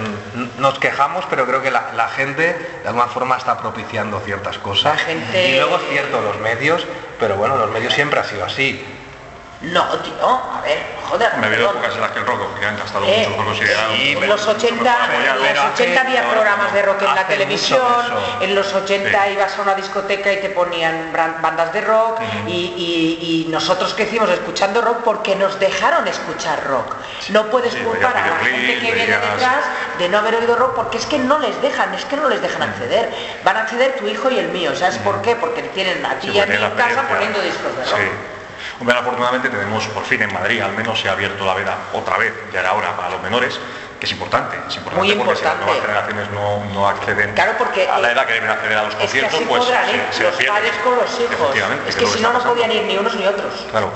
nos 0.57 0.79
quejamos, 0.79 1.23
pero 1.29 1.45
creo 1.45 1.61
que 1.61 1.69
la, 1.69 1.91
la 1.95 2.07
gente 2.07 2.41
de 2.81 2.87
alguna 2.87 3.05
forma 3.07 3.37
está 3.37 3.59
propiciando 3.59 4.19
ciertas 4.21 4.57
cosas. 4.57 4.95
La 4.97 4.97
gente- 4.97 5.49
Y 5.51 5.55
luego 5.55 5.75
es 5.75 5.83
cierto, 5.91 6.19
los 6.21 6.39
medios, 6.39 6.83
pero 7.19 7.35
bueno, 7.35 7.55
los 7.55 7.69
medios 7.69 7.93
siempre 7.93 8.19
ha 8.19 8.23
sido 8.23 8.43
así. 8.43 8.83
No, 9.59 9.83
tío, 9.85 10.13
a 10.21 10.61
ver, 10.61 10.77
joder. 11.09 11.31
Me 11.37 11.45
ha 11.45 11.49
habido 11.49 11.65
perdón. 11.65 11.77
épocas 11.77 11.95
en 11.95 12.01
las 12.01 12.11
que 12.11 12.19
el 12.19 12.25
rock, 12.27 12.59
que 12.59 12.65
han 12.67 12.77
gastado 12.77 13.05
Eh, 13.05 13.27
era 13.59 13.89
sí, 13.95 14.15
En 14.21 14.29
los 14.29 14.47
80, 14.47 14.93
apoyar, 15.03 15.19
en 15.19 15.25
los 15.35 15.47
pero 15.47 15.61
80 15.73 16.01
hace- 16.01 16.07
había 16.09 16.29
programas 16.29 16.73
de 16.73 16.81
rock 16.83 17.01
en 17.01 17.15
la 17.15 17.27
televisión, 17.27 17.81
mucho 18.03 18.37
en 18.41 18.53
los 18.55 18.73
80 18.73 19.25
Sí. 19.25 19.31
ibas 19.33 19.57
a 19.57 19.61
una 19.63 19.73
discoteca 19.73 20.31
y 20.31 20.41
te 20.41 20.49
ponían 20.49 21.11
bandas 21.41 21.73
de 21.73 21.81
rock 21.81 22.19
y, 22.45 22.51
y- 22.51 23.45
y 23.47 23.51
nosotros 23.51 23.95
crecimos 23.95 24.29
escuchando 24.29 24.79
rock 24.81 24.97
porque 25.03 25.35
nos 25.35 25.59
dejaron 25.59 26.07
escuchar 26.07 26.63
rock. 26.67 26.93
No 27.29 27.47
puedes 27.47 27.75
culpar 27.77 28.15
a 28.15 28.27
la 28.27 28.35
gente 28.45 28.73
que 28.79 28.91
viene 28.93 29.17
detrás 29.17 29.63
de 29.97 30.07
no 30.07 30.19
haber 30.19 30.35
oído 30.35 30.55
rock 30.55 30.75
porque 30.75 30.99
es 30.99 31.07
que 31.07 31.17
no 31.17 31.39
les 31.39 31.59
dejan, 31.63 31.95
es 31.95 32.05
que 32.05 32.15
no 32.15 32.29
les 32.29 32.43
dejan 32.43 32.61
acceder. 32.61 33.11
Van 33.43 33.57
a 33.57 33.61
acceder 33.61 33.95
tu 33.97 34.07
hijo 34.07 34.29
y 34.29 34.37
el 34.37 34.49
mío, 34.49 34.75
¿sabes 34.75 34.99
por 34.99 35.23
qué? 35.23 35.35
Porque 35.35 35.63
tienen 35.63 36.05
a 36.05 36.13
ti 36.19 36.29
y 36.29 36.39
a 36.39 36.45
mí 36.45 36.53
en 36.53 36.71
casa 36.75 37.07
poniendo 37.09 37.41
discos 37.41 37.75
de 37.75 37.83
rock. 37.85 38.01
Hombre, 38.79 38.97
afortunadamente 38.97 39.49
tenemos 39.49 39.85
por 39.87 40.03
fin 40.03 40.21
en 40.21 40.33
Madrid, 40.33 40.61
al 40.61 40.73
menos 40.73 40.99
se 40.99 41.09
ha 41.09 41.13
abierto 41.13 41.45
la 41.45 41.53
veda 41.53 41.75
otra 41.93 42.17
vez, 42.17 42.33
ya 42.53 42.59
era 42.59 42.73
hora 42.73 42.95
para 42.95 43.09
los 43.09 43.21
menores, 43.21 43.59
que 43.99 44.05
es 44.05 44.11
importante, 44.11 44.55
es 44.67 44.75
importante 44.77 45.05
Muy 45.07 45.15
porque 45.15 45.35
si 45.37 45.43
las 45.43 45.53
importante. 45.55 45.65
nuevas 45.65 45.81
generaciones 46.11 46.29
no, 46.31 46.65
no 46.73 46.87
acceden 46.87 47.33
Claro, 47.33 47.53
porque, 47.57 47.87
a 47.89 47.97
la 47.99 48.09
eh, 48.09 48.11
edad 48.13 48.25
que 48.27 48.33
deben 48.33 48.49
acceder 48.49 48.77
a 48.77 48.83
los 48.83 48.95
conciertos, 48.95 49.41
pues 49.47 49.63
podrán 49.65 49.85
se- 49.89 49.95
ir 49.95 50.03
se 50.11 50.23
los 50.23 50.35
padres 50.35 50.73
con 50.83 50.95
los 50.95 51.19
hijos. 51.19 51.55
Es 51.87 51.95
que 51.95 52.05
si 52.05 52.19
no, 52.21 52.33
no 52.33 52.39
podían 52.43 52.71
ir 52.71 52.83
ni 52.83 52.97
unos 52.97 53.15
ni 53.15 53.25
otros. 53.25 53.65
Claro. 53.71 53.91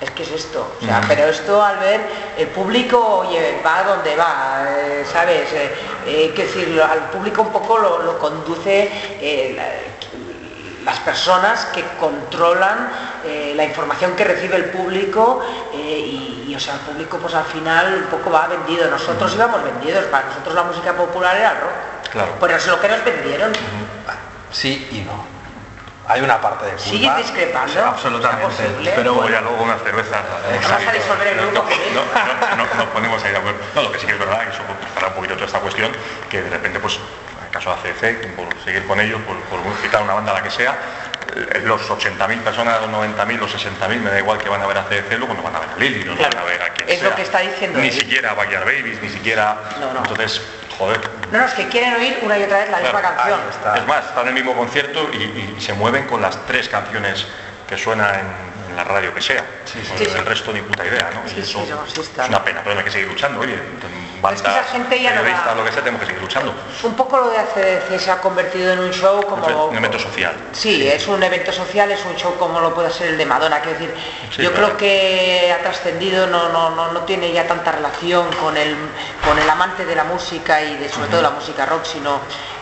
Es 0.00 0.10
que 0.12 0.22
es 0.22 0.30
esto, 0.30 0.76
o 0.80 0.84
sea, 0.84 1.02
pero 1.08 1.24
esto 1.26 1.60
al 1.60 1.76
ver 1.78 2.00
el 2.36 2.46
público, 2.48 3.04
oye, 3.26 3.60
va 3.66 3.82
donde 3.82 4.14
va, 4.14 4.62
eh, 4.68 5.04
¿sabes? 5.12 5.52
Eh, 5.52 5.74
eh, 6.06 6.32
que 6.36 6.44
decir, 6.44 6.80
al 6.80 7.10
público 7.10 7.42
un 7.42 7.50
poco 7.50 7.78
lo, 7.78 8.02
lo 8.04 8.16
conduce 8.16 8.88
eh, 9.20 9.54
la- 9.56 9.87
las 10.84 10.98
personas 11.00 11.66
que 11.66 11.84
controlan 11.98 12.90
eh, 13.24 13.52
la 13.56 13.64
información 13.64 14.14
que 14.14 14.24
recibe 14.24 14.56
el 14.56 14.66
público 14.66 15.44
eh, 15.74 15.76
y, 15.76 16.46
y, 16.48 16.54
o 16.54 16.60
sea, 16.60 16.74
el 16.74 16.80
público 16.80 17.18
pues 17.18 17.34
al 17.34 17.44
final 17.44 17.94
un 17.94 18.06
poco 18.10 18.30
va 18.30 18.46
vendido. 18.46 18.88
Nosotros 18.90 19.34
íbamos 19.34 19.62
vendidos, 19.64 20.04
para 20.04 20.26
nosotros 20.26 20.54
la 20.54 20.62
música 20.62 20.92
popular 20.92 21.36
era 21.36 21.50
el 21.52 21.56
rock. 21.60 21.70
Claro. 22.10 22.32
Pero 22.40 22.56
es 22.56 22.66
lo 22.66 22.80
que 22.80 22.88
nos 22.88 23.04
vendieron. 23.04 23.52
Sí 24.50 24.88
y 24.92 25.00
no. 25.00 25.38
Hay 26.10 26.22
una 26.22 26.40
parte 26.40 26.64
de 26.64 26.70
culpa. 26.70 26.84
¿Sigues 26.88 27.16
discrepando? 27.18 27.72
Sí, 27.72 27.78
absolutamente. 27.78 28.46
¿Es 28.46 28.70
posible? 28.70 28.92
Pero 28.96 29.12
bueno, 29.12 29.30
ya 29.30 29.40
luego 29.42 29.62
unas 29.62 29.82
cervezas. 29.82 30.22
Vas 30.70 30.88
a 30.88 30.92
disolver 30.92 31.26
el 31.28 31.36
no, 31.36 31.42
grupo 31.42 31.54
no, 31.54 31.62
conmigo. 31.64 32.02
no, 32.14 32.56
no, 32.56 32.64
no, 32.64 32.74
nos 32.74 32.86
ponemos 32.86 33.22
ahí 33.24 33.32
de 33.32 33.36
acuerdo. 33.36 33.58
No, 33.74 33.82
lo 33.82 33.92
que 33.92 33.98
sí 33.98 34.06
que 34.06 34.12
es 34.12 34.18
verdad, 34.18 34.42
y 34.46 34.54
eso 34.54 34.62
para 34.94 35.08
un 35.08 35.12
poquito 35.12 35.34
toda 35.34 35.46
esta 35.46 35.60
cuestión, 35.60 35.92
que 36.30 36.40
de 36.40 36.48
repente, 36.48 36.80
pues, 36.80 36.98
el 37.48 37.52
caso 37.52 37.74
de 37.82 37.90
ACC, 37.90 38.34
por 38.36 38.46
seguir 38.64 38.86
con 38.86 39.00
ellos, 39.00 39.20
por, 39.22 39.36
por 39.44 39.60
citar 39.82 40.02
una 40.02 40.14
banda 40.14 40.32
la 40.34 40.42
que 40.42 40.50
sea, 40.50 40.76
eh, 41.34 41.60
los 41.64 41.80
80.000 41.88 42.40
personas, 42.40 42.80
los 42.82 42.90
90.000, 42.90 43.38
los 43.38 43.54
60.000, 43.54 44.00
me 44.00 44.10
da 44.10 44.18
igual 44.18 44.38
que 44.38 44.48
van 44.48 44.62
a 44.62 44.66
ver 44.66 44.78
a 44.78 44.84
CDC, 44.84 45.18
luego 45.18 45.34
no 45.34 45.42
van 45.42 45.56
a 45.56 45.60
ver 45.60 45.68
a 45.70 45.76
Lili, 45.78 46.04
no 46.04 46.14
Claro, 46.14 46.34
van 46.36 46.44
a 46.44 46.46
ver 46.46 46.62
a 46.62 46.68
quien 46.74 46.88
es 46.88 47.02
lo 47.02 47.14
que 47.14 47.22
está 47.22 47.40
diciendo 47.40 47.78
Ni 47.80 47.88
él. 47.88 47.92
siquiera 47.92 48.30
a 48.30 48.34
Backyard 48.34 48.64
Babies, 48.64 49.00
ni 49.02 49.08
siquiera... 49.08 49.56
No, 49.80 49.92
no. 49.92 50.00
Entonces, 50.00 50.42
joder, 50.78 51.00
No, 51.32 51.38
no, 51.38 51.44
es 51.46 51.54
que 51.54 51.68
quieren 51.68 51.94
oír 51.94 52.18
una 52.22 52.38
y 52.38 52.42
otra 52.44 52.58
vez 52.58 52.70
la 52.70 52.78
misma 52.80 53.00
canción. 53.02 53.40
es 53.76 53.86
más, 53.86 54.04
están 54.06 54.22
en 54.22 54.28
el 54.28 54.34
mismo 54.34 54.54
concierto 54.54 55.08
y, 55.12 55.54
y 55.56 55.60
se 55.60 55.72
mueven 55.72 56.06
con 56.06 56.20
las 56.20 56.44
tres 56.46 56.68
canciones 56.68 57.26
que 57.68 57.76
suenan 57.78 58.14
en, 58.14 58.57
en 58.68 58.76
la 58.76 58.84
radio 58.84 59.12
que 59.14 59.20
sea. 59.20 59.44
Sí, 59.64 59.80
sí. 59.82 59.92
Sí, 59.98 60.04
el 60.04 60.10
sí. 60.10 60.18
resto 60.18 60.52
ni 60.52 60.60
puta 60.62 60.84
idea, 60.86 61.10
¿no? 61.14 61.28
Sí, 61.28 61.36
Y 61.40 61.44
sí, 61.44 61.50
eso 61.50 61.66
no, 61.74 61.86
sí 61.86 62.00
está. 62.00 62.22
es 62.24 62.28
una 62.28 62.44
pena, 62.44 62.60
pero 62.64 62.78
hay 62.78 62.84
que 62.84 62.90
seguir 62.90 63.08
luchando, 63.08 63.40
oye, 63.40 63.54
es 63.54 64.42
que 64.42 64.48
esa 64.50 64.64
gente 64.64 65.00
ya 65.00 65.10
no 65.14 65.20
periodistas, 65.22 65.56
lo 65.56 65.64
que 65.64 65.70
sea, 65.72 65.80
tenemos 65.82 66.00
que 66.00 66.06
seguir 66.06 66.20
luchando. 66.22 66.52
Un 66.82 66.94
poco 66.96 67.18
lo 67.18 67.30
de 67.30 67.38
ACDC 67.38 67.98
se 68.00 68.10
ha 68.10 68.20
convertido 68.20 68.72
en 68.72 68.80
un 68.80 68.90
show 68.92 69.22
como... 69.24 69.66
un 69.66 69.76
evento 69.76 69.98
social. 69.98 70.34
Sí, 70.52 70.88
es 70.88 71.06
un 71.06 71.22
evento 71.22 71.52
social, 71.52 71.90
es 71.92 72.04
un 72.04 72.16
show 72.16 72.34
como 72.36 72.60
lo 72.60 72.74
puede 72.74 72.90
ser 72.90 73.08
el 73.08 73.18
de 73.18 73.24
Madonna, 73.26 73.60
quiero 73.60 73.78
decir, 73.78 73.94
Sí, 74.34 74.42
yo 74.42 74.50
claro. 74.52 74.66
creo 74.66 74.76
que 74.76 75.52
ha 75.56 75.62
trascendido, 75.62 76.26
no, 76.26 76.48
no, 76.48 76.70
no, 76.70 76.92
no 76.92 77.00
tiene 77.02 77.32
ya 77.32 77.46
tanta 77.46 77.70
relación 77.70 78.28
con 78.42 78.56
el, 78.56 78.76
con 79.24 79.38
el 79.38 79.48
amante 79.48 79.84
de 79.86 79.94
la 79.94 80.04
música 80.04 80.62
y 80.62 80.76
de 80.76 80.88
sobre 80.88 81.08
todo 81.08 81.22
la 81.22 81.30
música 81.30 81.64
rock, 81.66 81.84
sino 81.84 82.20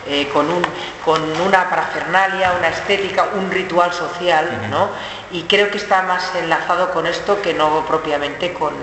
eh, 0.09 0.29
con, 0.33 0.49
un, 0.49 0.61
con 1.03 1.21
una 1.41 1.69
parafernalia, 1.69 2.53
una 2.57 2.69
estética, 2.69 3.29
un 3.35 3.51
ritual 3.51 3.93
social, 3.93 4.67
¿no? 4.69 4.89
Y 5.31 5.43
creo 5.43 5.69
que 5.69 5.77
está 5.77 6.03
más 6.03 6.33
enlazado 6.35 6.91
con 6.91 7.05
esto 7.05 7.41
que 7.41 7.53
no 7.53 7.85
propiamente 7.85 8.53
con, 8.53 8.73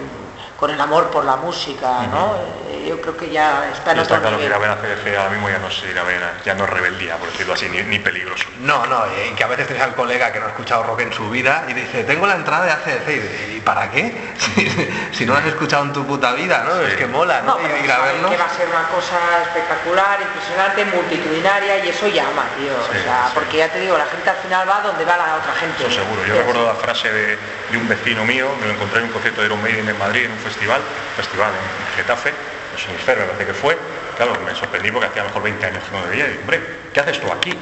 con 0.65 0.71
el 0.73 0.81
amor 0.81 1.11
por 1.11 1.27
la 1.27 1.37
música, 1.37 2.07
¿no? 2.11 2.37
Eh, 2.71 2.87
yo 2.89 2.99
creo 2.99 3.15
que 3.19 3.29
ya 3.29 3.69
está 3.71 3.93
en 3.93 3.99
Y 3.99 4.01
está 4.01 4.15
otro 4.15 4.23
claro 4.23 4.39
que 4.39 4.45
nivel. 4.45 4.47
ir 4.47 4.55
a 4.55 4.59
ver 4.59 4.71
a 4.71 4.77
CDC 4.81 5.15
ahora 5.19 5.29
mismo 5.29 5.51
ya 5.51 5.59
no 5.59 5.69
es 5.69 5.83
ir 5.85 5.99
a 5.99 6.03
ver, 6.05 6.23
ya 6.43 6.55
no 6.55 6.65
es 6.65 6.71
rebeldía, 6.71 7.17
por 7.17 7.31
decirlo 7.31 7.53
así, 7.53 7.69
ni, 7.69 7.83
ni 7.83 7.99
peligroso. 7.99 8.47
No, 8.61 8.87
no, 8.87 9.05
y 9.31 9.35
que 9.35 9.45
a 9.45 9.47
veces 9.47 9.67
tienes 9.67 9.85
al 9.85 9.95
colega 9.95 10.33
que 10.33 10.41
no 10.41 10.47
ha 10.47 10.49
escuchado 10.49 10.83
rock 10.85 11.01
en 11.01 11.13
su 11.13 11.29
vida 11.29 11.65
y 11.69 11.75
dice, 11.75 12.05
tengo 12.05 12.27
la 12.27 12.37
entrada 12.37 12.65
de 12.65 12.71
ACDC. 12.73 13.09
Y 13.09 13.13
dice, 13.19 13.53
¿y 13.57 13.61
para 13.61 13.91
qué? 13.91 14.17
Si, 14.45 14.69
si 15.13 15.27
no 15.27 15.33
lo 15.35 15.39
has 15.41 15.47
escuchado 15.47 15.85
en 15.85 15.93
tu 15.93 16.05
puta 16.07 16.33
vida, 16.33 16.65
¿no? 16.67 16.75
Sí. 16.81 16.93
Es 16.93 16.97
que 16.97 17.07
mola, 17.07 17.41
¿no? 17.43 17.57
No, 17.57 17.57
pero 17.59 17.77
Ir 17.85 17.91
a 17.93 17.99
verlo. 18.01 18.31
que 18.31 18.37
va 18.37 18.45
a 18.47 18.51
ser 18.57 18.69
una 18.69 18.89
cosa 18.89 19.19
espectacular, 19.43 20.19
impresionante, 20.23 20.85
multitudinaria 20.97 21.85
y 21.85 21.89
eso 21.91 22.07
llama, 22.09 22.45
tío. 22.59 22.73
Sí, 22.91 22.99
o 22.99 23.03
sea, 23.05 23.27
sí. 23.27 23.33
porque 23.35 23.59
ya 23.59 23.69
te 23.69 23.81
digo, 23.81 23.97
la 23.99 24.07
gente 24.07 24.31
al 24.31 24.37
final 24.37 24.69
va 24.69 24.81
donde 24.81 25.05
va 25.05 25.17
la 25.17 25.37
otra 25.37 25.53
gente. 25.61 25.87
Eso 25.87 26.01
seguro. 26.03 26.25
Yo 26.27 26.35
recuerdo 26.37 26.67
la 26.67 26.75
frase 26.75 27.11
de, 27.13 27.39
de 27.71 27.77
un 27.79 27.89
vecino 27.89 28.25
mío, 28.25 28.49
me 28.61 28.67
lo 28.67 28.73
encontré 28.75 29.01
en 29.01 29.07
un 29.07 29.13
concierto 29.13 29.41
de 29.41 29.47
Iron 29.47 29.63
Maiden 29.63 29.89
en 29.89 29.99
Madrid, 29.99 30.25
en 30.25 30.33
un 30.33 30.39
festival, 30.39 30.54
festival 30.55 31.53
en 31.53 31.97
Getafe, 31.97 32.31
en 32.31 32.79
Sonifer 32.79 33.19
me 33.19 33.25
parece 33.25 33.47
que 33.47 33.55
fue. 33.55 33.77
Claro, 34.17 34.39
me 34.45 34.55
sorprendí 34.55 34.91
porque 34.91 35.09
hacía 35.09 35.23
a 35.23 35.25
lo 35.25 35.31
mejor 35.31 35.43
20 35.43 35.67
años 35.67 35.83
que 35.85 35.97
no 35.97 36.03
veía 36.09 36.27
y 36.27 36.29
digo, 36.31 36.41
hombre, 36.43 36.61
¿qué 36.93 37.01
haces 37.01 37.21
tú 37.21 37.33
aquí? 37.33 37.53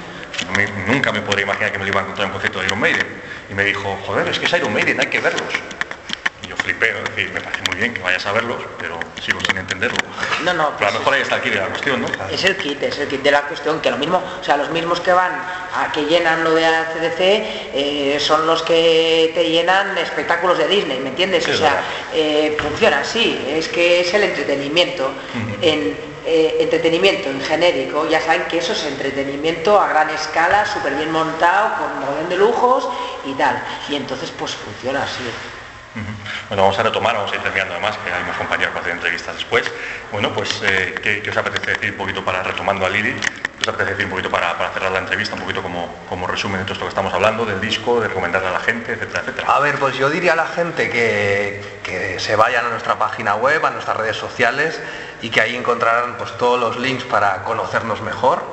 Nunca 0.87 1.13
me 1.13 1.21
podría 1.23 1.45
imaginar 1.45 1.73
que 1.73 1.79
me 1.79 1.85
lo 1.85 1.91
iba 1.91 2.01
a 2.01 2.03
encontrar 2.03 2.27
en 2.27 2.31
un 2.31 2.33
concierto 2.33 2.61
de 2.61 2.67
Iron 2.67 2.81
Maiden. 2.81 3.07
Y 3.51 3.55
me 3.55 3.65
dijo, 3.65 3.99
joder, 4.07 4.29
es 4.29 4.39
que 4.39 4.47
es 4.47 4.53
Iron 4.53 4.73
Maiden, 4.73 5.01
hay 5.01 5.07
que 5.07 5.21
verlos. 5.21 5.55
Y 6.45 6.49
yo 6.49 6.57
flipé, 6.57 6.93
¿no? 6.93 6.99
Es 6.99 7.17
decir, 7.17 7.31
me 7.33 7.41
parece 7.41 7.63
muy 7.69 7.77
bien 7.77 7.95
que 7.95 8.01
vayas 8.01 8.27
a 8.27 8.33
verlos, 8.33 8.57
pero 8.79 8.99
sigo 9.25 9.39
sin 9.47 9.57
entenderlo. 9.59 9.97
No, 10.45 10.53
no, 10.53 10.73
Pero 10.77 10.91
a 10.91 10.93
pues 10.93 10.93
lo 10.93 10.99
mejor 10.99 11.15
ahí 11.15 11.23
está 11.23 11.37
el 11.37 11.43
kit 11.43 11.53
de 11.53 11.61
la 11.61 11.69
cuestión, 11.69 12.03
¿no? 12.03 12.09
Es 12.31 12.45
el 12.45 12.57
kit, 12.57 12.83
es 12.83 12.99
el 12.99 13.09
kit 13.09 13.23
de 13.23 13.31
la 13.31 13.43
cuestión, 13.43 13.81
que 13.81 13.91
lo 13.91 13.99
mismo, 13.99 14.23
o 14.41 14.45
sea, 14.45 14.57
los 14.57 14.71
mismos 14.71 15.01
que 15.01 15.13
van 15.13 15.33
a 15.33 15.93
que 15.93 16.05
llenan 16.05 16.43
lo 16.43 16.55
de 16.55 16.67
ACDC 16.67 17.21
eh, 17.21 18.19
son 18.21 18.47
los 18.47 18.63
que 18.63 19.31
te 19.35 19.49
llenan 19.51 19.97
espectáculos 19.99 20.59
de 20.59 20.67
Disney, 20.67 20.99
¿me 20.99 21.11
entiendes? 21.11 21.45
Sí, 21.45 21.53
o 21.53 21.57
sea, 21.57 21.83
eh, 22.13 22.57
funciona 22.61 23.01
así, 23.01 23.45
es 23.49 23.69
que 23.69 24.01
es 24.01 24.13
el 24.15 24.25
entretenimiento. 24.25 25.13
En 25.61 26.13
eh, 26.25 26.59
entretenimiento 26.61 27.29
en 27.29 27.41
genérico, 27.41 28.09
ya 28.09 28.21
saben 28.21 28.45
que 28.45 28.59
eso 28.59 28.73
es 28.75 28.85
entretenimiento 28.85 29.81
a 29.81 29.89
gran 29.89 30.09
escala, 30.11 30.65
súper 30.65 30.95
bien 30.95 31.11
montado, 31.11 31.75
con 31.79 32.23
un 32.23 32.29
de 32.29 32.37
lujos 32.37 32.89
y 33.25 33.33
tal. 33.35 33.61
Y 33.89 33.97
entonces 33.97 34.33
pues 34.39 34.53
funciona 34.53 35.03
así. 35.03 35.25
Bueno, 36.49 36.63
vamos 36.63 36.79
a 36.79 36.83
retomar, 36.83 37.15
vamos 37.15 37.33
a 37.33 37.37
ir 37.37 37.43
terminando 37.43 37.75
además, 37.75 37.99
que 37.99 38.13
hay 38.13 38.25
más 38.25 38.37
compañeros 38.37 38.73
para 38.73 38.81
hacer 38.83 38.95
entrevistas 38.95 39.35
después. 39.35 39.71
Bueno, 40.11 40.33
pues, 40.33 40.63
eh, 40.63 40.95
¿qué, 41.03 41.23
qué 41.23 41.31
os 41.31 41.37
apetece 41.37 41.73
decir 41.73 41.91
un 41.93 41.97
poquito 41.97 42.25
para, 42.25 42.43
retomando 42.43 42.87
a 42.87 42.89
Lili, 42.89 43.13
qué 43.13 43.63
os 43.63 43.69
apetece 43.69 43.91
decir 43.91 44.05
un 44.07 44.11
poquito 44.13 44.31
para, 44.31 44.57
para 44.57 44.71
cerrar 44.71 44.93
la 44.93 44.99
entrevista, 44.99 45.35
un 45.35 45.43
poquito 45.43 45.63
como, 45.63 45.95
como 46.09 46.27
resumen 46.27 46.59
de 46.59 46.65
todo 46.65 46.75
esto 46.75 46.85
que 46.87 46.91
estamos 46.91 47.13
hablando, 47.13 47.45
del 47.45 47.61
disco, 47.61 48.01
de 48.01 48.09
recomendarle 48.09 48.49
a 48.49 48.53
la 48.53 48.61
gente, 48.61 48.93
etcétera, 48.93 49.21
etcétera? 49.21 49.55
A 49.55 49.61
ver, 49.61 49.79
pues 49.79 49.97
yo 49.97 50.09
diría 50.09 50.33
a 50.33 50.37
la 50.37 50.47
gente 50.47 50.91
que, 50.91 51.81
que 51.83 52.19
se 52.19 52.37
vayan 52.37 52.67
a 52.67 52.71
nuestra 52.71 52.99
página 52.99 53.35
web, 53.35 53.65
a 53.65 53.71
nuestras 53.71 53.97
redes 53.97 54.17
sociales 54.17 54.81
y 55.21 55.31
que 55.31 55.41
ahí 55.41 55.57
encontrarán 55.57 56.17
pues 56.17 56.37
todos 56.39 56.59
los 56.59 56.79
links 56.79 57.05
para 57.05 57.45
conocernos 57.45 58.01
mejor. 58.01 58.45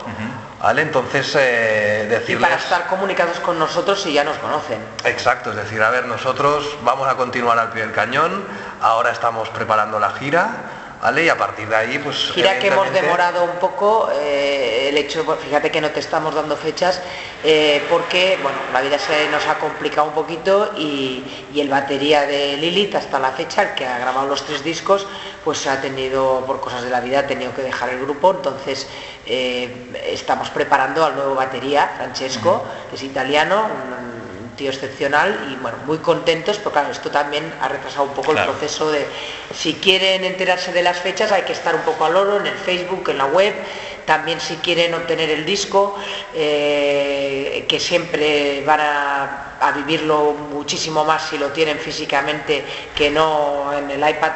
¿Vale? 0.61 0.81
Entonces, 0.81 1.35
eh, 1.39 2.03
Y 2.05 2.09
decirles... 2.09 2.41
para 2.41 2.61
estar 2.61 2.87
comunicados 2.87 3.39
con 3.39 3.57
nosotros 3.57 4.01
si 4.01 4.11
ya 4.13 4.23
nos 4.25 4.37
conocen. 4.37 4.79
Exacto, 5.05 5.51
es 5.51 5.55
decir, 5.55 5.81
a 5.81 5.89
ver, 5.89 6.05
nosotros 6.05 6.77
vamos 6.83 7.07
a 7.07 7.15
continuar 7.15 7.57
al 7.57 7.69
pie 7.71 7.83
del 7.83 7.93
cañón, 7.93 8.43
ahora 8.81 9.11
estamos 9.11 9.47
preparando 9.49 9.99
la 9.99 10.11
gira, 10.11 10.49
¿vale? 11.01 11.25
Y 11.25 11.29
a 11.29 11.37
partir 11.37 11.67
de 11.67 11.75
ahí, 11.75 11.99
pues... 11.99 12.31
Gira 12.33 12.59
que 12.59 12.67
hemos 12.67 12.91
demorado 12.91 13.43
un 13.43 13.57
poco, 13.59 14.09
eh, 14.13 14.89
el 14.89 14.97
hecho, 14.97 15.25
pues, 15.25 15.39
fíjate 15.39 15.71
que 15.71 15.81
no 15.81 15.91
te 15.91 15.99
estamos 15.99 16.35
dando 16.35 16.57
fechas, 16.57 17.01
eh, 17.43 17.81
porque 17.89 18.37
bueno, 18.41 18.57
la 18.73 18.81
vida 18.81 18.99
se 18.99 19.29
nos 19.29 19.47
ha 19.47 19.59
complicado 19.59 20.07
un 20.07 20.13
poquito 20.13 20.73
y, 20.77 21.23
y 21.53 21.61
el 21.61 21.69
batería 21.69 22.23
de 22.23 22.57
Lilith 22.57 22.95
hasta 22.95 23.19
la 23.19 23.31
fecha, 23.31 23.61
el 23.63 23.75
que 23.75 23.85
ha 23.85 23.97
grabado 23.97 24.27
los 24.27 24.43
tres 24.43 24.63
discos, 24.63 25.07
pues 25.43 25.65
ha 25.67 25.79
tenido, 25.79 26.43
por 26.45 26.59
cosas 26.59 26.83
de 26.83 26.89
la 26.89 26.99
vida, 26.99 27.19
ha 27.19 27.27
tenido 27.27 27.53
que 27.55 27.61
dejar 27.61 27.89
el 27.89 28.01
grupo, 28.01 28.31
entonces 28.31 28.87
eh, 29.25 29.89
estamos 30.05 30.49
preparando 30.49 31.05
al 31.05 31.15
nuevo 31.15 31.35
batería, 31.35 31.93
Francesco, 31.95 32.65
que 32.89 32.95
es 32.95 33.03
italiano, 33.03 33.67
un 33.67 34.18
tío 34.59 34.69
excepcional 34.71 35.47
y 35.53 35.55
bueno, 35.61 35.77
muy 35.85 35.99
contentos, 35.99 36.59
claro, 36.59 36.91
esto 36.91 37.09
también 37.09 37.51
ha 37.61 37.69
retrasado 37.69 38.03
un 38.03 38.09
poco 38.13 38.33
Claro. 38.33 38.51
el 38.51 38.57
proceso 38.57 38.91
de 38.91 39.07
si 39.55 39.75
quieren 39.75 40.25
enterarse 40.25 40.73
de 40.73 40.83
las 40.83 40.99
fechas 40.99 41.31
hay 41.31 41.43
que 41.43 41.53
estar 41.53 41.73
un 41.73 41.81
poco 41.83 42.03
al 42.03 42.17
oro 42.17 42.37
en 42.41 42.45
el 42.45 42.55
Facebook, 42.57 43.07
en 43.09 43.19
la 43.19 43.25
web, 43.27 43.53
también 44.05 44.41
si 44.41 44.55
quieren 44.57 44.93
obtener 44.93 45.29
el 45.29 45.45
disco, 45.45 45.95
eh, 46.33 47.65
que 47.69 47.79
siempre 47.79 48.61
van 48.65 48.81
a, 48.81 49.57
a 49.61 49.71
vivirlo 49.71 50.33
muchísimo 50.33 51.05
más 51.05 51.29
si 51.29 51.37
lo 51.37 51.47
tienen 51.51 51.79
físicamente 51.79 52.65
que 52.93 53.09
no 53.09 53.71
en 53.71 53.89
el 53.91 53.99
iPad, 54.09 54.31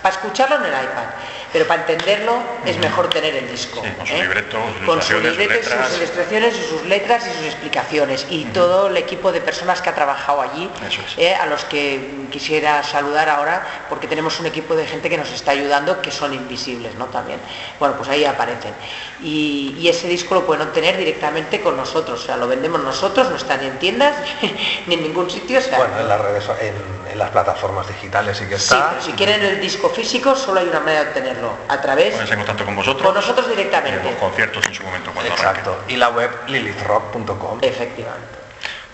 para 0.00 0.14
escucharlo 0.14 0.56
en 0.56 0.64
el 0.64 0.84
iPad. 0.84 1.04
Pero 1.52 1.66
para 1.66 1.82
entenderlo 1.82 2.38
es 2.64 2.76
mejor 2.78 3.08
tener 3.08 3.34
el 3.34 3.50
disco. 3.50 3.82
Sí, 3.82 3.90
con 3.96 4.06
su 4.06 4.14
¿eh? 4.14 4.22
libreto, 4.22 4.58
sus 4.76 4.86
Con 4.86 5.00
sus 5.02 5.10
ilustraciones, 5.10 5.30
sus 5.30 5.38
libretos, 5.38 5.70
letras. 5.70 5.88
sus 5.88 5.96
ilustraciones 5.98 6.54
y 6.58 6.62
sus 6.68 6.82
letras 6.86 7.26
y 7.26 7.36
sus 7.36 7.46
explicaciones. 7.46 8.26
Y 8.30 8.44
todo 8.46 8.88
el 8.88 8.96
equipo 8.96 9.32
de 9.32 9.40
personas 9.40 9.80
que 9.80 9.88
ha 9.90 9.94
trabajado 9.94 10.42
allí, 10.42 10.68
es. 10.86 11.18
eh, 11.18 11.34
a 11.34 11.46
los 11.46 11.64
que 11.64 12.26
quisiera 12.30 12.82
saludar 12.82 13.28
ahora, 13.28 13.64
porque 13.88 14.06
tenemos 14.06 14.38
un 14.40 14.46
equipo 14.46 14.74
de 14.76 14.86
gente 14.86 15.08
que 15.08 15.16
nos 15.16 15.30
está 15.30 15.52
ayudando, 15.52 16.02
que 16.02 16.10
son 16.10 16.34
invisibles, 16.34 16.94
¿no? 16.96 17.06
También. 17.06 17.38
Bueno, 17.78 17.96
pues 17.96 18.08
ahí 18.10 18.24
aparecen. 18.24 18.74
Y, 19.22 19.74
y 19.78 19.88
ese 19.88 20.08
disco 20.08 20.34
lo 20.34 20.44
pueden 20.44 20.66
obtener 20.66 20.96
directamente 20.96 21.60
con 21.60 21.76
nosotros, 21.76 22.22
o 22.22 22.26
sea, 22.26 22.36
lo 22.36 22.48
vendemos 22.48 22.82
nosotros, 22.82 23.30
no 23.30 23.36
está 23.36 23.56
ni 23.56 23.66
en 23.66 23.78
tiendas, 23.78 24.14
ni 24.86 24.94
en 24.94 25.02
ningún 25.02 25.30
sitio. 25.30 25.58
o 25.58 25.62
sea, 25.62 25.78
Bueno, 25.78 26.00
en 26.00 26.08
las 26.08 26.20
redes, 26.20 26.44
en, 26.60 26.74
en 27.12 27.18
las 27.18 27.30
plataformas 27.30 27.86
digitales 27.88 28.36
sí 28.36 28.44
que 28.46 28.58
Sí, 28.58 28.64
está. 28.74 28.90
pero 28.90 29.02
si 29.02 29.12
quieren 29.12 29.42
el 29.42 29.60
disco 29.60 29.88
físico, 29.88 30.34
solo 30.34 30.60
hay 30.60 30.66
una 30.68 30.80
manera 30.80 31.04
de 31.04 31.08
obtenerlo, 31.08 31.35
a 31.68 31.80
través 31.80 32.12
Ponerse 32.12 32.32
en 32.34 32.38
contacto 32.40 32.64
con 32.64 32.76
vosotros. 32.76 33.02
con 33.06 33.14
nosotros 33.14 33.46
y 33.48 33.50
en 33.50 33.56
directamente. 33.56 34.02
los 34.02 34.14
conciertos 34.14 34.66
en 34.66 34.74
su 34.74 34.82
momento 34.82 35.10
cuando 35.12 35.32
Exacto. 35.32 35.70
arranque. 35.72 35.92
Y 35.94 35.96
la 35.96 36.08
web 36.10 36.30
lilithrock.com. 36.48 37.58
Efectivamente. 37.62 38.28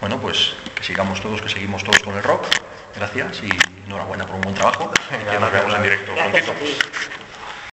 Bueno, 0.00 0.18
pues 0.18 0.54
que 0.74 0.82
sigamos 0.82 1.20
todos, 1.20 1.40
que 1.42 1.48
seguimos 1.48 1.84
todos 1.84 2.00
con 2.00 2.16
el 2.16 2.22
rock. 2.22 2.44
Gracias 2.96 3.42
y 3.42 3.48
enhorabuena 3.86 4.26
por 4.26 4.34
un 4.36 4.40
buen 4.42 4.54
trabajo. 4.54 4.92
Y 5.10 5.40
nos 5.40 5.52
veamos 5.52 5.74
en 5.76 5.82
directo 5.82 6.12
Gracias 6.14 6.44
prontito. 6.44 6.52
a 6.52 6.88
ti. 6.90 7.21